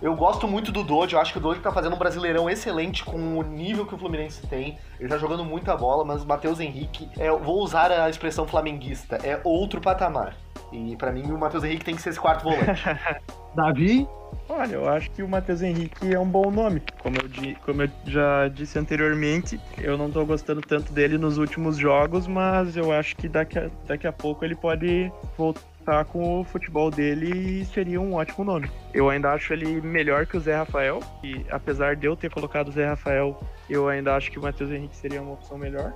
Eu 0.00 0.14
gosto 0.14 0.48
muito 0.48 0.72
do 0.72 0.82
Doge, 0.82 1.14
eu 1.14 1.20
acho 1.20 1.32
que 1.32 1.38
o 1.38 1.40
Doge 1.40 1.60
tá 1.60 1.72
fazendo 1.72 1.94
um 1.94 1.98
brasileirão 1.98 2.48
excelente 2.48 3.04
com 3.04 3.38
o 3.38 3.42
nível 3.42 3.86
que 3.86 3.94
o 3.94 3.98
Fluminense 3.98 4.46
tem. 4.46 4.78
Ele 4.98 5.08
tá 5.08 5.18
jogando 5.18 5.44
muita 5.44 5.76
bola, 5.76 6.04
mas 6.04 6.22
o 6.22 6.26
Matheus 6.26 6.60
Henrique, 6.60 7.08
é, 7.18 7.30
vou 7.30 7.62
usar 7.62 7.90
a 7.90 8.08
expressão 8.08 8.46
flamenguista, 8.46 9.16
é 9.22 9.40
outro 9.44 9.80
patamar. 9.80 10.36
E 10.72 10.96
para 10.96 11.12
mim 11.12 11.30
o 11.30 11.38
Matheus 11.38 11.64
Henrique 11.64 11.84
tem 11.84 11.94
que 11.94 12.02
ser 12.02 12.10
esse 12.10 12.20
quarto 12.20 12.44
volante. 12.44 12.82
Davi? 13.54 14.08
Olha, 14.48 14.74
eu 14.74 14.88
acho 14.88 15.10
que 15.10 15.22
o 15.22 15.28
Matheus 15.28 15.62
Henrique 15.62 16.12
é 16.12 16.18
um 16.18 16.26
bom 16.26 16.50
nome. 16.50 16.82
Como 17.02 17.16
eu, 17.16 17.56
como 17.64 17.82
eu 17.82 17.90
já 18.06 18.48
disse 18.48 18.78
anteriormente, 18.78 19.60
eu 19.78 19.96
não 19.96 20.10
tô 20.10 20.24
gostando 20.24 20.60
tanto 20.62 20.92
dele 20.92 21.18
nos 21.18 21.38
últimos 21.38 21.76
jogos, 21.76 22.26
mas 22.26 22.76
eu 22.76 22.90
acho 22.90 23.14
que 23.16 23.28
daqui 23.28 23.58
a, 23.58 23.70
daqui 23.86 24.06
a 24.06 24.12
pouco 24.12 24.44
ele 24.44 24.54
pode 24.54 25.12
voltar 25.36 25.60
tá 25.82 26.04
com 26.04 26.40
o 26.40 26.44
futebol 26.44 26.90
dele 26.90 27.60
e 27.60 27.64
seria 27.66 28.00
um 28.00 28.14
ótimo 28.14 28.44
nome. 28.44 28.70
Eu 28.94 29.10
ainda 29.10 29.32
acho 29.32 29.52
ele 29.52 29.80
melhor 29.80 30.26
que 30.26 30.36
o 30.36 30.40
Zé 30.40 30.56
Rafael, 30.56 31.00
e 31.22 31.44
apesar 31.50 31.96
de 31.96 32.06
eu 32.06 32.16
ter 32.16 32.30
colocado 32.30 32.68
o 32.68 32.72
Zé 32.72 32.86
Rafael, 32.88 33.38
eu 33.68 33.88
ainda 33.88 34.14
acho 34.14 34.30
que 34.30 34.38
o 34.38 34.42
Matheus 34.42 34.70
Henrique 34.70 34.96
seria 34.96 35.20
uma 35.20 35.32
opção 35.32 35.58
melhor. 35.58 35.92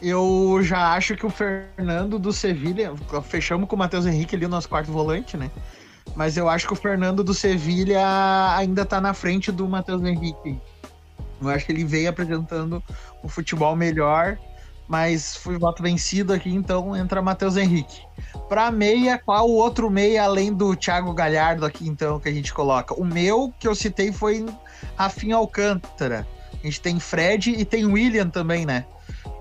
Eu 0.00 0.60
já 0.62 0.94
acho 0.94 1.16
que 1.16 1.26
o 1.26 1.30
Fernando 1.30 2.18
do 2.18 2.32
Sevilha, 2.32 2.92
fechamos 3.24 3.68
com 3.68 3.76
o 3.76 3.78
Matheus 3.78 4.06
Henrique 4.06 4.36
ali 4.36 4.44
no 4.44 4.50
nosso 4.50 4.68
quarto 4.68 4.90
volante, 4.90 5.36
né? 5.36 5.50
Mas 6.14 6.36
eu 6.36 6.48
acho 6.48 6.66
que 6.66 6.72
o 6.72 6.76
Fernando 6.76 7.22
do 7.22 7.34
Sevilha 7.34 8.02
ainda 8.56 8.84
tá 8.84 9.00
na 9.00 9.12
frente 9.12 9.52
do 9.52 9.68
Matheus 9.68 10.02
Henrique. 10.02 10.58
Eu 11.40 11.48
acho 11.48 11.66
que 11.66 11.72
ele 11.72 11.84
veio 11.84 12.08
apresentando 12.08 12.82
um 13.22 13.28
futebol 13.28 13.76
melhor 13.76 14.38
mas 14.88 15.36
fui 15.36 15.58
voto 15.58 15.82
vencido 15.82 16.32
aqui, 16.32 16.50
então 16.50 16.96
entra 16.96 17.20
Matheus 17.20 17.56
Henrique. 17.56 18.02
Para 18.48 18.72
meia, 18.72 19.18
qual 19.18 19.48
o 19.48 19.54
outro 19.54 19.90
meia 19.90 20.24
além 20.24 20.52
do 20.52 20.74
Thiago 20.74 21.12
Galhardo 21.12 21.66
aqui, 21.66 21.86
então, 21.86 22.18
que 22.18 22.28
a 22.28 22.32
gente 22.32 22.52
coloca? 22.52 22.94
O 22.94 23.04
meu 23.04 23.52
que 23.58 23.68
eu 23.68 23.74
citei 23.74 24.10
foi 24.10 24.46
Rafinha 24.96 25.36
Alcântara. 25.36 26.26
A 26.52 26.66
gente 26.66 26.80
tem 26.80 26.98
Fred 26.98 27.50
e 27.50 27.64
tem 27.64 27.84
William 27.84 28.28
também, 28.28 28.64
né? 28.64 28.86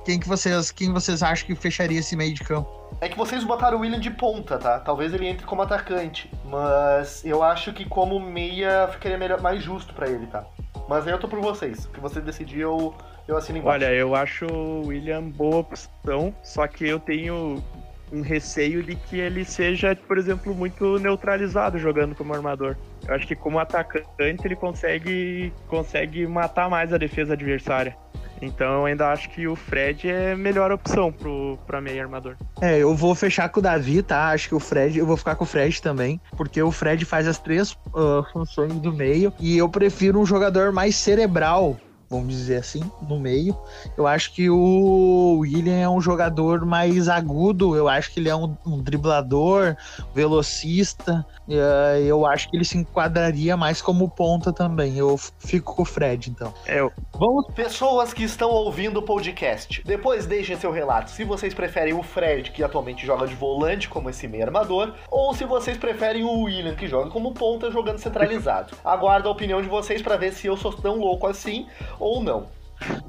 Quem 0.06 0.20
que 0.20 0.28
vocês, 0.28 0.72
quem 0.72 0.94
vocês 0.94 1.24
acham 1.24 1.48
que 1.48 1.56
fecharia 1.56 2.00
esse 2.00 2.16
meio 2.16 2.34
de 2.34 2.44
campo? 2.44 2.70
É 3.02 3.10
que 3.10 3.18
vocês 3.18 3.44
botaram 3.44 3.78
o 3.78 3.82
William 3.82 4.00
de 4.00 4.12
ponta, 4.12 4.58
tá? 4.58 4.80
Talvez 4.80 5.14
ele 5.14 5.28
entre 5.28 5.46
como 5.46 5.62
atacante, 5.62 6.32
mas 6.46 7.24
eu 7.26 7.44
acho 7.44 7.74
que 7.74 7.86
como 7.86 8.20
meia 8.20 8.88
ficaria 8.88 9.18
melhor, 9.18 9.42
mais 9.42 9.62
justo 9.62 9.94
para 9.94 10.10
ele, 10.10 10.28
tá? 10.28 10.46
Mas 10.88 11.06
aí 11.06 11.14
eu 11.14 11.20
tô 11.20 11.28
por 11.28 11.42
vocês. 11.42 11.86
O 11.86 11.90
que 11.90 12.00
você 12.00 12.22
decidir, 12.22 12.62
eu, 12.62 12.96
eu 13.28 13.38
assino 13.38 13.60
embaixo. 13.60 13.86
Olha, 13.86 13.94
eu 13.94 14.16
acho 14.16 14.46
o 14.46 14.88
William 14.88 15.24
boa 15.24 15.58
opção, 15.58 16.34
só 16.44 16.68
que 16.68 16.88
eu 16.88 17.00
tenho 17.00 17.62
um 18.12 18.22
receio 18.22 18.82
de 18.82 18.96
que 18.96 19.20
ele 19.20 19.44
seja, 19.44 19.96
por 20.08 20.18
exemplo, 20.18 20.56
muito 20.56 20.98
neutralizado 20.98 21.78
jogando 21.78 22.16
como 22.16 22.34
armador. 22.34 22.76
Eu 23.08 23.14
acho 23.14 23.28
que 23.28 23.36
como 23.36 23.60
atacante 23.60 24.46
ele 24.46 24.56
consegue, 24.56 25.52
consegue 25.68 26.26
matar 26.26 26.70
mais 26.70 26.94
a 26.94 26.98
defesa 26.98 27.34
adversária. 27.34 27.96
Então 28.42 28.82
eu 28.82 28.86
ainda 28.86 29.12
acho 29.12 29.30
que 29.32 29.48
o 29.48 29.56
Fred 29.56 30.10
é 30.10 30.34
a 30.34 30.38
melhor 30.38 30.72
opção 30.72 31.12
pro, 31.12 31.58
pra 31.66 31.82
meio 31.82 32.02
armador. 32.02 32.36
É, 32.62 32.78
eu 32.78 32.96
vou 32.96 33.16
fechar 33.16 33.50
com 33.50 33.60
o 33.60 33.64
Davi, 33.64 34.04
tá? 34.04 34.30
Acho 34.30 34.50
que 34.50 34.56
o 34.56 34.60
Fred, 34.60 35.00
eu 35.00 35.06
vou 35.06 35.18
ficar 35.18 35.36
com 35.36 35.44
o 35.44 35.48
Fred 35.48 35.82
também, 35.82 36.22
porque 36.36 36.62
o 36.62 36.72
Fred 36.72 37.04
faz 37.04 37.28
as 37.28 37.40
três 37.40 37.72
uh, 37.72 38.24
funções 38.32 38.74
do 38.74 38.94
meio 38.94 39.34
e 39.40 39.58
eu 39.58 39.68
prefiro 39.68 40.20
um 40.20 40.26
jogador 40.26 40.72
mais 40.72 40.96
cerebral 40.96 41.78
vamos 42.10 42.34
dizer 42.34 42.58
assim, 42.58 42.82
no 43.08 43.20
meio. 43.20 43.58
Eu 43.98 44.08
acho 44.08 44.34
que 44.34 44.50
o 44.50 45.40
William 45.40 45.76
é 45.76 45.90
um 45.90 46.00
jogador 46.00 46.66
mais 46.66 47.10
agudo, 47.10 47.76
eu 47.76 47.88
acho 47.88 48.12
que 48.12 48.20
ele 48.20 48.30
é 48.30 48.36
um, 48.36 48.56
um 48.66 48.82
driblador, 48.82 49.76
velocista. 50.14 51.26
Uh, 51.48 52.00
eu 52.06 52.26
acho 52.26 52.50
que 52.50 52.58
ele 52.58 52.66
se 52.66 52.78
enquadraria 52.78 53.56
mais 53.56 53.82
como 53.82 54.10
ponta 54.10 54.52
também. 54.52 54.98
Eu 54.98 55.18
fico 55.40 55.76
com 55.76 55.82
o 55.82 55.86
Fred, 55.86 56.30
então. 56.30 56.54
É, 56.66 56.80
eu... 56.80 56.92
Vamos... 57.14 57.48
Pessoas 57.54 58.14
que 58.14 58.24
estão 58.24 58.50
ouvindo 58.50 58.98
o 58.98 59.02
podcast, 59.02 59.82
depois 59.86 60.26
deixem 60.26 60.58
seu 60.58 60.72
relato 60.72 61.12
se 61.12 61.24
vocês 61.24 61.54
preferem 61.54 61.94
o 61.94 62.04
Fred, 62.04 62.52
que 62.52 62.64
atualmente 62.64 63.06
joga 63.06 63.28
de 63.28 63.36
volante 63.36 63.90
como 63.90 64.10
esse 64.10 64.28
meio 64.28 64.44
armador, 64.44 64.94
ou 65.10 65.34
se 65.34 65.46
vocês 65.46 65.78
preferem 65.78 66.24
o 66.24 66.44
William, 66.44 66.76
que 66.76 66.88
joga 66.88 67.10
como 67.10 67.34
ponta 67.34 67.72
jogando 67.72 68.00
centralizado. 68.00 68.76
Aguardo 68.84 69.28
a 69.28 69.32
opinião 69.32 69.62
de 69.62 69.68
vocês 69.68 70.02
para 70.02 70.18
ver 70.18 70.34
se 70.34 70.48
eu 70.48 70.56
sou 70.58 70.72
tão 70.74 70.98
louco 70.98 71.28
assim 71.28 71.68
ou 72.00 72.24
não. 72.24 72.46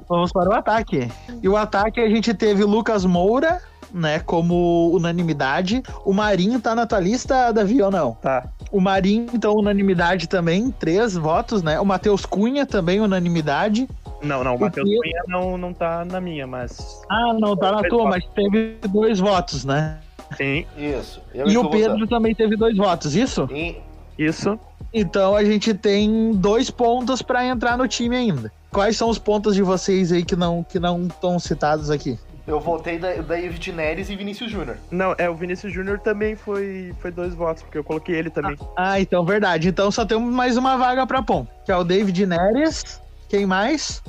Vamos 0.07 0.31
para 0.31 0.49
o 0.49 0.53
ataque. 0.53 1.09
E 1.41 1.47
o 1.47 1.55
ataque 1.55 1.99
a 1.99 2.09
gente 2.09 2.33
teve 2.33 2.63
Lucas 2.63 3.05
Moura, 3.05 3.61
né, 3.93 4.19
como 4.19 4.91
unanimidade. 4.91 5.83
O 6.03 6.13
Marinho 6.13 6.59
tá 6.59 6.73
na 6.73 6.85
tua 6.85 6.99
lista, 6.99 7.51
Davi, 7.51 7.81
ou 7.81 7.91
não? 7.91 8.13
Tá. 8.13 8.47
O 8.71 8.79
Marinho, 8.79 9.27
então, 9.33 9.53
unanimidade 9.55 10.27
também, 10.27 10.71
três 10.71 11.15
votos, 11.15 11.63
né? 11.63 11.79
O 11.79 11.85
Matheus 11.85 12.25
Cunha 12.25 12.65
também, 12.65 12.99
unanimidade. 12.99 13.87
Não, 14.21 14.43
não, 14.43 14.55
o 14.55 14.59
Matheus 14.59 14.87
Cunha 14.87 15.23
não, 15.27 15.57
não 15.57 15.73
tá 15.73 16.05
na 16.05 16.19
minha, 16.19 16.45
mas. 16.45 17.01
Ah, 17.09 17.33
não 17.33 17.55
tá 17.55 17.71
na 17.71 17.83
tua, 17.83 18.05
mas 18.05 18.25
teve 18.35 18.77
dois 18.87 19.19
votos, 19.19 19.65
né? 19.65 19.99
Sim. 20.37 20.65
Isso. 20.77 21.21
e 21.33 21.57
o 21.57 21.69
Pedro 21.69 21.93
votando. 21.93 22.07
também 22.07 22.35
teve 22.35 22.55
dois 22.55 22.77
votos, 22.77 23.15
isso? 23.15 23.47
Sim. 23.47 23.77
Isso. 24.17 24.59
Então 24.93 25.35
a 25.35 25.43
gente 25.43 25.73
tem 25.73 26.33
dois 26.33 26.69
pontos 26.69 27.21
para 27.21 27.45
entrar 27.45 27.77
no 27.77 27.87
time 27.87 28.15
ainda. 28.15 28.51
Quais 28.71 28.95
são 28.95 29.09
os 29.09 29.17
pontos 29.17 29.55
de 29.55 29.61
vocês 29.61 30.11
aí 30.11 30.23
que 30.23 30.35
não 30.35 30.63
que 30.63 30.79
não 30.79 31.07
estão 31.07 31.39
citados 31.39 31.89
aqui? 31.89 32.19
Eu 32.45 32.59
votei 32.59 32.97
da, 32.97 33.13
David 33.13 33.71
Neres 33.71 34.09
e 34.09 34.15
Vinícius 34.15 34.51
Júnior. 34.51 34.77
Não, 34.89 35.13
é, 35.19 35.29
o 35.29 35.35
Vinícius 35.35 35.71
Júnior 35.71 35.99
também 35.99 36.35
foi, 36.35 36.95
foi 36.99 37.11
dois 37.11 37.35
votos, 37.35 37.61
porque 37.61 37.77
eu 37.77 37.83
coloquei 37.83 38.15
ele 38.15 38.31
também. 38.31 38.57
Ah, 38.75 38.93
ah 38.93 38.99
então 38.99 39.23
verdade. 39.23 39.69
Então 39.69 39.91
só 39.91 40.03
temos 40.03 40.33
mais 40.33 40.57
uma 40.57 40.75
vaga 40.75 41.05
pra 41.05 41.21
pôr, 41.21 41.45
que 41.63 41.71
é 41.71 41.77
o 41.77 41.83
David 41.83 42.25
Neres. 42.25 43.01
Quem 43.27 43.45
mais? 43.45 44.01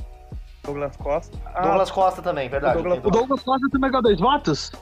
Douglas 0.64 0.96
Costa. 0.96 1.36
Ah, 1.54 1.62
Douglas 1.62 1.90
Costa 1.90 2.22
também, 2.22 2.48
verdade. 2.48 2.78
O 2.78 2.82
Douglas, 2.82 3.04
o 3.04 3.10
Douglas 3.10 3.42
Costa 3.42 3.68
também 3.70 3.90
ganhou 3.90 4.02
dois 4.02 4.20
votos? 4.20 4.72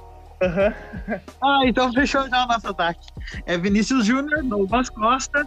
Uhum. 0.40 1.18
ah, 1.42 1.60
então 1.64 1.92
fechou 1.92 2.28
já 2.28 2.44
o 2.44 2.46
nosso 2.46 2.68
ataque. 2.68 3.06
É 3.44 3.58
Vinícius 3.58 4.06
Júnior, 4.06 4.42
Douglas 4.44 4.88
Costa, 4.88 5.46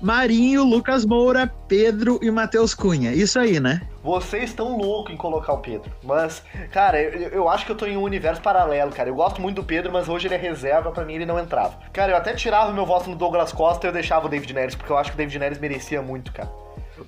Marinho, 0.00 0.62
Lucas 0.64 1.04
Moura, 1.04 1.52
Pedro 1.66 2.20
e 2.22 2.30
Matheus 2.30 2.72
Cunha. 2.72 3.12
Isso 3.12 3.38
aí, 3.38 3.58
né? 3.58 3.82
Vocês 4.02 4.50
estão 4.50 4.76
loucos 4.76 5.12
em 5.12 5.16
colocar 5.16 5.52
o 5.52 5.58
Pedro. 5.58 5.90
Mas, 6.04 6.42
cara, 6.70 7.00
eu, 7.00 7.28
eu, 7.30 7.48
acho 7.48 7.66
que 7.66 7.72
eu 7.72 7.76
tô 7.76 7.84
em 7.84 7.96
um 7.96 8.02
universo 8.02 8.40
paralelo, 8.40 8.92
cara. 8.92 9.08
Eu 9.08 9.16
gosto 9.16 9.40
muito 9.40 9.56
do 9.56 9.64
Pedro, 9.64 9.92
mas 9.92 10.08
hoje 10.08 10.28
ele 10.28 10.36
é 10.36 10.38
reserva, 10.38 10.92
para 10.92 11.04
mim 11.04 11.14
ele 11.14 11.26
não 11.26 11.38
entrava. 11.38 11.78
Cara, 11.92 12.12
eu 12.12 12.16
até 12.16 12.32
tirava 12.32 12.72
meu 12.72 12.86
voto 12.86 13.10
no 13.10 13.16
Douglas 13.16 13.52
Costa 13.52 13.86
e 13.86 13.88
eu 13.88 13.92
deixava 13.92 14.26
o 14.26 14.28
David 14.28 14.52
Neres, 14.52 14.74
porque 14.76 14.92
eu 14.92 14.96
acho 14.96 15.10
que 15.10 15.16
o 15.16 15.18
David 15.18 15.38
Neres 15.38 15.58
merecia 15.58 16.00
muito, 16.00 16.32
cara. 16.32 16.48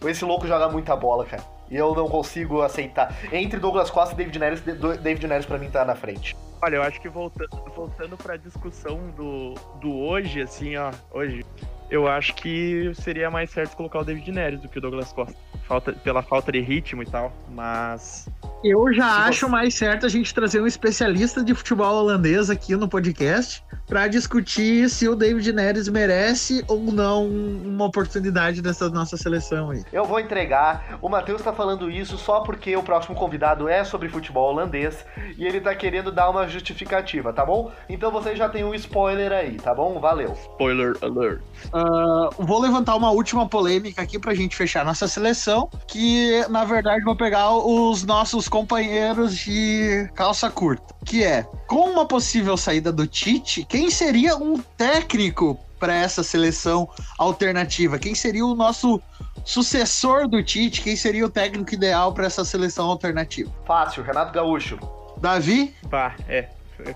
Esse 0.04 0.24
louco 0.24 0.46
joga 0.46 0.68
muita 0.68 0.96
bola, 0.96 1.24
cara. 1.24 1.42
E 1.70 1.76
eu 1.76 1.94
não 1.94 2.08
consigo 2.08 2.62
aceitar. 2.62 3.14
Entre 3.32 3.60
Douglas 3.60 3.90
Costa 3.90 4.14
e 4.14 4.16
David 4.16 4.38
Neres, 4.38 4.60
David 5.00 5.26
Neres 5.28 5.46
pra 5.46 5.58
mim 5.58 5.70
tá 5.70 5.84
na 5.84 5.94
frente. 5.94 6.36
Olha, 6.62 6.76
eu 6.76 6.82
acho 6.82 7.00
que 7.00 7.08
voltando, 7.08 7.48
voltando 7.74 8.16
pra 8.16 8.36
discussão 8.36 8.98
do, 9.16 9.54
do 9.80 9.96
hoje, 9.96 10.42
assim, 10.42 10.76
ó, 10.76 10.90
hoje, 11.10 11.44
eu 11.90 12.06
acho 12.06 12.34
que 12.34 12.92
seria 12.94 13.30
mais 13.30 13.50
certo 13.50 13.76
colocar 13.76 14.00
o 14.00 14.04
David 14.04 14.30
Neres 14.30 14.60
do 14.60 14.68
que 14.68 14.78
o 14.78 14.80
Douglas 14.80 15.12
Costa. 15.12 15.34
Falta, 15.66 15.92
pela 15.92 16.22
falta 16.22 16.50
de 16.50 16.60
ritmo 16.60 17.02
e 17.02 17.06
tal, 17.06 17.32
mas. 17.50 18.28
Eu 18.64 18.92
já 18.92 19.24
acho 19.24 19.46
você... 19.46 19.52
mais 19.52 19.74
certo 19.74 20.06
a 20.06 20.08
gente 20.08 20.34
trazer 20.34 20.60
um 20.60 20.66
especialista 20.66 21.42
de 21.42 21.54
futebol 21.54 21.94
holandês 21.94 22.50
aqui 22.50 22.76
no 22.76 22.88
podcast 22.88 23.64
para 23.90 24.06
discutir 24.06 24.88
se 24.88 25.08
o 25.08 25.16
David 25.16 25.52
Neres 25.52 25.88
merece 25.88 26.64
ou 26.68 26.80
não 26.92 27.26
uma 27.26 27.86
oportunidade 27.86 28.62
dessa 28.62 28.88
nossa 28.88 29.16
seleção 29.16 29.70
aí. 29.70 29.82
Eu 29.92 30.04
vou 30.04 30.20
entregar. 30.20 30.96
O 31.02 31.08
Matheus 31.08 31.42
tá 31.42 31.52
falando 31.52 31.90
isso 31.90 32.16
só 32.16 32.38
porque 32.38 32.76
o 32.76 32.84
próximo 32.84 33.16
convidado 33.16 33.68
é 33.68 33.82
sobre 33.82 34.08
futebol 34.08 34.48
holandês 34.52 35.04
e 35.36 35.44
ele 35.44 35.60
tá 35.60 35.74
querendo 35.74 36.12
dar 36.12 36.30
uma 36.30 36.46
justificativa, 36.46 37.32
tá 37.32 37.44
bom? 37.44 37.72
Então 37.88 38.12
você 38.12 38.36
já 38.36 38.48
tem 38.48 38.62
um 38.62 38.72
spoiler 38.76 39.32
aí, 39.32 39.56
tá 39.56 39.74
bom? 39.74 39.98
Valeu. 39.98 40.34
Spoiler 40.34 40.96
alert. 41.02 41.40
Uh, 41.74 42.44
vou 42.44 42.60
levantar 42.60 42.94
uma 42.94 43.10
última 43.10 43.48
polêmica 43.48 44.02
aqui 44.02 44.20
pra 44.20 44.34
gente 44.34 44.54
fechar 44.54 44.84
nossa 44.84 45.08
seleção, 45.08 45.68
que 45.88 46.46
na 46.48 46.64
verdade 46.64 47.02
vou 47.02 47.16
pegar 47.16 47.56
os 47.56 48.04
nossos 48.04 48.48
companheiros 48.48 49.36
de 49.36 50.08
calça 50.14 50.48
curta, 50.48 50.94
que 51.04 51.24
é 51.24 51.44
com 51.66 51.90
uma 51.90 52.06
possível 52.06 52.56
saída 52.56 52.92
do 52.92 53.06
Tite, 53.06 53.64
quem 53.64 53.79
seria 53.88 54.36
um 54.36 54.58
técnico 54.58 55.56
para 55.78 55.94
essa 55.94 56.24
seleção 56.24 56.88
alternativa? 57.16 58.00
Quem 58.00 58.16
seria 58.16 58.44
o 58.44 58.56
nosso 58.56 59.00
sucessor 59.44 60.26
do 60.28 60.42
Tite? 60.42 60.82
Quem 60.82 60.96
seria 60.96 61.24
o 61.24 61.30
técnico 61.30 61.72
ideal 61.72 62.12
para 62.12 62.26
essa 62.26 62.44
seleção 62.44 62.86
alternativa? 62.90 63.50
Fácil, 63.64 64.02
Renato 64.02 64.32
Gaúcho. 64.32 64.76
Davi? 65.20 65.74
Pá, 65.88 66.16
é. 66.28 66.48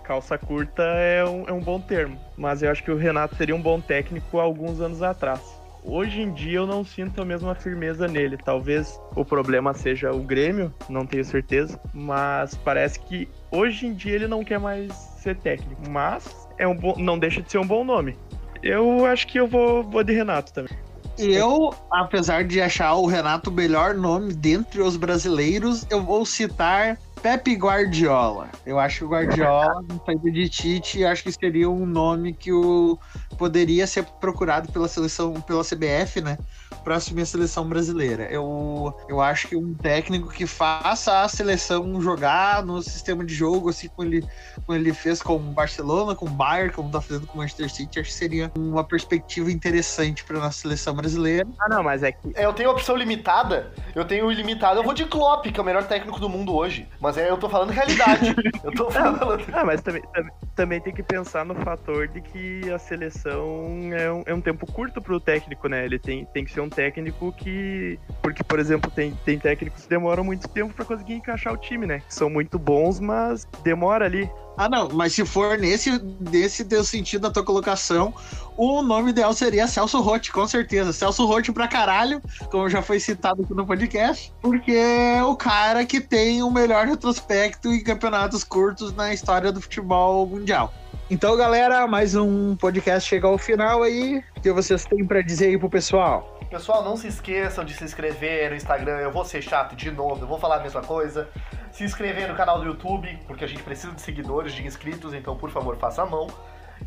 Calça 0.03 0.39
curta 0.39 0.83
é 0.83 1.25
um, 1.25 1.47
é 1.47 1.53
um 1.53 1.61
bom 1.61 1.79
termo. 1.79 2.19
Mas 2.37 2.63
eu 2.63 2.71
acho 2.71 2.83
que 2.83 2.91
o 2.91 2.97
Renato 2.97 3.37
seria 3.37 3.55
um 3.55 3.61
bom 3.61 3.81
técnico 3.81 4.39
há 4.41 4.43
alguns 4.43 4.81
anos 4.81 5.03
atrás. 5.03 5.41
Hoje 5.87 6.23
em 6.23 6.33
dia 6.33 6.57
eu 6.57 6.67
não 6.67 6.83
sinto 6.83 7.21
a 7.21 7.25
mesma 7.25 7.55
firmeza 7.55 8.09
nele. 8.09 8.39
Talvez 8.39 8.99
o 9.15 9.23
problema 9.23 9.75
seja 9.75 10.11
o 10.11 10.21
Grêmio, 10.21 10.73
não 10.89 11.05
tenho 11.05 11.25
certeza. 11.25 11.79
Mas 11.93 12.55
parece 12.55 12.99
que 13.01 13.29
hoje 13.51 13.87
em 13.87 13.93
dia 13.93 14.15
ele 14.15 14.27
não 14.27 14.43
quer 14.43 14.59
mais 14.59 14.91
ser 15.19 15.37
técnico. 15.37 15.83
Mas 15.91 16.44
é 16.59 16.67
um 16.67 16.77
bom, 16.77 16.95
não 16.99 17.19
deixa 17.19 17.43
de 17.43 17.51
ser 17.51 17.59
um 17.59 17.67
bom 17.67 17.85
nome. 17.85 18.17
Eu 18.63 19.05
acho 19.07 19.27
que 19.27 19.39
eu 19.39 19.47
vou, 19.47 19.83
vou 19.83 20.03
de 20.03 20.13
Renato 20.13 20.53
também. 20.53 20.77
Eu, 21.19 21.73
apesar 21.91 22.45
de 22.45 22.61
achar 22.61 22.95
o 22.95 23.07
Renato 23.07 23.51
o 23.51 23.53
melhor 23.53 23.95
nome 23.95 24.33
dentre 24.33 24.81
os 24.81 24.97
brasileiros, 24.97 25.87
eu 25.89 26.03
vou 26.03 26.27
citar 26.27 26.99
Pepe 27.25 27.55
Guardiola. 27.55 28.51
Eu 28.67 28.79
acho 28.79 28.99
que 28.99 29.05
o 29.07 29.09
Guardiola, 29.09 29.83
no 29.89 29.99
saída 30.05 30.31
de 30.31 30.47
Tite, 30.47 31.07
acho 31.07 31.23
que 31.23 31.33
seria 31.33 31.71
um 31.71 31.87
nome 31.87 32.35
que 32.35 32.53
o 32.53 32.99
poderia 33.39 33.87
ser 33.87 34.05
procurado 34.05 34.71
pela 34.71 34.87
seleção, 34.87 35.33
pela 35.41 35.65
CBF, 35.65 36.21
né? 36.21 36.39
Para 36.85 36.97
assumir 36.97 37.23
a 37.23 37.27
seleção 37.27 37.67
brasileira. 37.67 38.25
Eu, 38.25 38.95
eu 39.09 39.23
acho 39.23 39.49
que 39.49 39.57
um 39.57 39.73
técnico 39.75 40.29
que 40.29 40.47
faça 40.47 41.23
a 41.23 41.29
seleção 41.29 42.01
jogar 42.01 42.63
no 42.63 42.83
sistema 42.83 43.25
de 43.25 43.35
jogo, 43.35 43.71
assim 43.71 43.89
como 43.89 44.07
ele, 44.07 44.23
como 44.67 44.79
ele 44.79 44.93
fez 44.93 45.23
com 45.23 45.37
o 45.37 45.39
Barcelona, 45.39 46.15
com 46.15 46.27
o 46.27 46.31
Bayern, 46.31 46.73
como 46.73 46.91
tá 46.91 47.01
fazendo 47.01 47.27
com 47.27 47.35
o 47.35 47.39
Manchester 47.39 47.71
City, 47.71 48.01
acho 48.01 48.11
que 48.11 48.15
seria 48.15 48.53
uma 48.57 48.85
perspectiva 48.85 49.51
interessante 49.51 50.23
para 50.25 50.39
nossa 50.39 50.61
seleção 50.61 50.95
brasileira. 50.95 51.49
Ah, 51.59 51.71
não, 51.71 51.83
mas 51.83 52.03
é 52.03 52.13
que. 52.13 52.33
É, 52.35 52.45
eu 52.45 52.53
tenho 52.53 52.71
opção 52.71 52.97
limitada, 52.97 53.73
eu 53.95 54.05
tenho 54.05 54.31
ilimitado, 54.31 54.79
eu 54.79 54.85
vou 54.85 54.93
de 54.93 55.07
Klopp, 55.07 55.47
que 55.47 55.59
é 55.59 55.63
o 55.63 55.67
melhor 55.67 55.85
técnico 55.85 56.21
do 56.21 56.29
mundo 56.29 56.55
hoje. 56.55 56.87
Mas 57.01 57.14
é, 57.17 57.31
eu 57.31 57.37
tô 57.37 57.49
falando 57.49 57.71
realidade. 57.71 58.35
eu 58.63 58.73
tô 58.73 58.91
falando. 58.93 59.45
Ah, 59.53 59.65
mas 59.65 59.81
também, 59.83 60.03
também, 60.13 60.33
também 60.55 60.81
tem 60.81 60.93
que 60.95 61.03
pensar 61.03 61.45
no 61.45 61.55
fator 61.57 62.09
de 62.09 62.21
que 62.21 62.71
a 62.71 62.79
seleção 62.79 63.91
é 63.93 64.11
um, 64.11 64.23
é 64.27 64.35
um 64.35 64.41
tempo 64.41 64.71
curto 64.71 65.01
para 65.01 65.15
o 65.15 65.21
técnico, 65.21 65.69
né? 65.69 65.85
Ele 65.85 65.99
tem, 65.99 66.25
tem 66.27 66.45
que 66.45 66.53
ser 66.53 66.61
um 66.61 66.69
técnico 66.69 67.33
que. 67.33 67.99
Porque, 68.23 68.43
por 68.43 68.59
exemplo, 68.59 68.91
tem, 68.91 69.13
tem 69.25 69.39
técnicos 69.39 69.83
que 69.83 69.89
demoram 69.89 70.25
muito 70.25 70.49
tempo 70.49 70.75
para 70.75 70.85
conseguir 70.85 71.15
encaixar 71.15 71.53
o 71.53 71.57
time, 71.57 71.87
né? 71.87 72.01
Que 72.01 72.15
são 72.15 72.29
muito 72.31 72.59
bons, 72.59 73.01
mas 73.01 73.47
demora 73.63 74.05
ali. 74.05 74.31
Ah, 74.57 74.69
não, 74.69 74.89
mas 74.93 75.13
se 75.13 75.25
for 75.25 75.59
nesse, 75.59 76.01
nesse 76.21 76.65
teu 76.65 76.85
sentido 76.85 77.23
da 77.23 77.31
tua 77.31 77.43
colocação, 77.43 78.15
o 78.57 78.83
nome 78.83 79.11
ideal 79.11 79.33
seria 79.33 79.67
Celso 79.67 80.01
Rotti, 80.01 80.31
com 80.31 80.47
certeza. 80.47 80.93
Celso 80.93 81.27
Rotti 81.27 81.53
pra 81.53 81.67
caralho, 81.67 82.23
como 82.51 82.69
já 82.69 82.81
foi 82.81 83.01
citado 83.01 83.43
aqui 83.43 83.53
no 83.53 83.67
podcast, 83.67 84.33
porque 84.41 84.73
é 84.73 85.23
o 85.25 85.35
cara 85.35 85.85
que 85.85 86.01
tem 86.01 86.43
o 86.43 86.51
melhor 86.51 86.87
retrospecto 86.87 87.69
em 87.69 87.83
campeonatos 87.83 88.45
curtos 88.45 88.95
na 88.95 89.13
história 89.13 89.51
do 89.51 89.61
futebol 89.61 90.27
mundial. 90.27 90.73
Então, 91.11 91.37
galera, 91.37 91.87
mais 91.87 92.15
um 92.15 92.57
podcast 92.57 93.09
chega 93.09 93.27
ao 93.27 93.37
final 93.37 93.83
aí. 93.83 94.23
O 94.37 94.41
que 94.41 94.53
vocês 94.53 94.85
têm 94.85 95.05
para 95.05 95.21
dizer 95.21 95.49
aí 95.49 95.59
pro 95.59 95.69
pessoal? 95.69 96.34
Pessoal, 96.55 96.85
não 96.85 96.97
se 96.97 97.09
esqueçam 97.09 97.65
de 97.65 97.75
se 97.75 97.83
inscrever 97.83 98.49
no 98.49 98.55
Instagram. 98.55 98.99
Eu 98.99 99.11
vou 99.11 99.25
ser 99.25 99.43
chato 99.43 99.75
de 99.75 99.91
novo, 99.91 100.23
eu 100.23 100.29
vou 100.29 100.39
falar 100.39 100.59
a 100.59 100.61
mesma 100.61 100.81
coisa. 100.81 101.29
Se 101.73 101.83
inscrever 101.83 102.29
no 102.29 102.37
canal 102.37 102.61
do 102.61 102.65
YouTube, 102.65 103.19
porque 103.27 103.43
a 103.43 103.49
gente 103.49 103.61
precisa 103.65 103.93
de 103.93 104.01
seguidores, 104.01 104.53
de 104.53 104.65
inscritos, 104.65 105.13
então 105.15 105.37
por 105.37 105.51
favor, 105.51 105.77
faça 105.77 106.03
a 106.03 106.07
mão. 106.07 106.29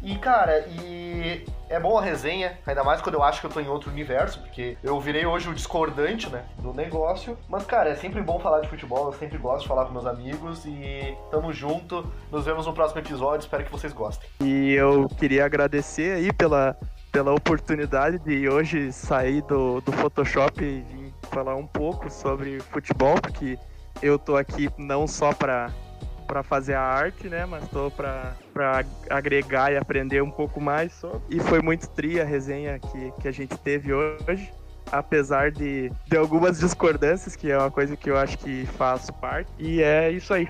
E, 0.01 0.17
cara, 0.19 0.65
e 0.69 1.45
é 1.67 1.77
bom 1.81 1.97
a 1.97 2.01
resenha, 2.01 2.57
ainda 2.65 2.81
mais 2.81 3.01
quando 3.01 3.15
eu 3.15 3.23
acho 3.23 3.41
que 3.41 3.47
eu 3.47 3.51
tô 3.51 3.59
em 3.59 3.67
outro 3.67 3.91
universo, 3.91 4.39
porque 4.39 4.77
eu 4.81 4.97
virei 5.01 5.25
hoje 5.25 5.49
o 5.49 5.53
discordante, 5.53 6.29
né, 6.29 6.45
do 6.59 6.73
negócio. 6.73 7.37
Mas, 7.49 7.65
cara, 7.65 7.89
é 7.89 7.95
sempre 7.95 8.21
bom 8.21 8.39
falar 8.39 8.61
de 8.61 8.69
futebol, 8.69 9.07
eu 9.07 9.19
sempre 9.19 9.37
gosto 9.37 9.63
de 9.63 9.67
falar 9.67 9.83
com 9.83 9.91
meus 9.91 10.05
amigos 10.05 10.63
e 10.65 11.13
tamo 11.29 11.51
junto. 11.51 12.09
Nos 12.31 12.45
vemos 12.45 12.65
no 12.65 12.71
próximo 12.71 13.01
episódio, 13.01 13.43
espero 13.43 13.65
que 13.65 13.71
vocês 13.71 13.91
gostem. 13.91 14.29
E 14.41 14.71
eu 14.75 15.09
queria 15.09 15.43
agradecer 15.43 16.13
aí 16.13 16.31
pela, 16.31 16.77
pela 17.17 17.33
oportunidade 17.33 18.19
de 18.19 18.47
hoje 18.47 18.91
sair 18.91 19.41
do, 19.41 19.81
do 19.81 19.91
Photoshop 19.91 20.63
e 20.63 20.81
vir 20.81 21.11
falar 21.31 21.55
um 21.55 21.65
pouco 21.65 22.11
sobre 22.11 22.59
futebol, 22.59 23.19
porque 23.19 23.57
eu 24.03 24.19
tô 24.19 24.37
aqui 24.37 24.69
não 24.77 25.07
só 25.07 25.33
para 25.33 25.71
para 26.27 26.43
fazer 26.43 26.75
a 26.75 26.81
arte, 26.81 27.27
né? 27.27 27.43
Mas 27.47 27.67
tô 27.69 27.89
para 27.89 28.35
agregar 29.09 29.73
e 29.73 29.77
aprender 29.77 30.21
um 30.21 30.29
pouco 30.29 30.61
mais 30.61 30.93
só. 30.93 31.19
E 31.27 31.39
foi 31.39 31.59
muito 31.59 31.89
tri 31.89 32.21
a 32.21 32.23
resenha 32.23 32.77
que, 32.77 33.11
que 33.19 33.27
a 33.27 33.31
gente 33.31 33.57
teve 33.57 33.91
hoje. 33.91 34.53
Apesar 34.91 35.49
de, 35.51 35.91
de 36.05 36.17
algumas 36.17 36.59
discordâncias, 36.59 37.35
que 37.35 37.49
é 37.49 37.57
uma 37.57 37.71
coisa 37.71 37.97
que 37.97 38.11
eu 38.11 38.17
acho 38.17 38.37
que 38.37 38.67
faz 38.77 39.09
parte. 39.09 39.49
E 39.57 39.81
é 39.81 40.11
isso 40.11 40.33
aí. 40.33 40.47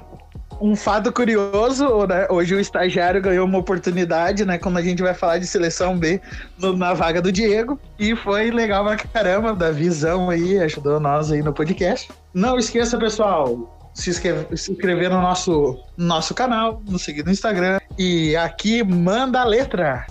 Um 0.60 0.76
fato 0.76 1.12
curioso, 1.12 2.08
né? 2.08 2.28
Hoje 2.30 2.56
o 2.56 2.60
estagiário 2.60 3.22
ganhou 3.22 3.46
uma 3.46 3.60
oportunidade, 3.60 4.44
né? 4.44 4.58
Quando 4.58 4.78
a 4.78 4.82
gente 4.82 5.02
vai 5.04 5.14
falar 5.14 5.38
de 5.38 5.46
seleção 5.46 5.98
B 5.98 6.20
no, 6.58 6.76
na 6.76 6.94
vaga 6.94 7.22
do 7.22 7.32
Diego. 7.32 7.80
E 8.00 8.16
foi 8.16 8.50
legal 8.50 8.84
pra 8.84 8.98
caramba, 8.98 9.54
da 9.54 9.72
visão 9.72 10.30
aí, 10.30 10.60
ajudou 10.60 11.00
nós 11.00 11.32
aí 11.32 11.44
no 11.44 11.54
podcast. 11.54 12.10
Não 12.34 12.58
esqueça, 12.58 12.98
pessoal, 12.98 13.78
se 13.94 14.10
inscrever, 14.10 14.58
se 14.58 14.72
inscrever 14.72 15.10
no 15.10 15.22
nosso, 15.22 15.80
nosso 15.96 16.34
canal, 16.34 16.82
nos 16.88 17.04
seguir 17.04 17.24
no 17.24 17.32
Instagram. 17.32 17.80
E 17.98 18.36
aqui 18.36 18.84
manda 18.84 19.42
a 19.42 19.46
letra. 19.46 20.08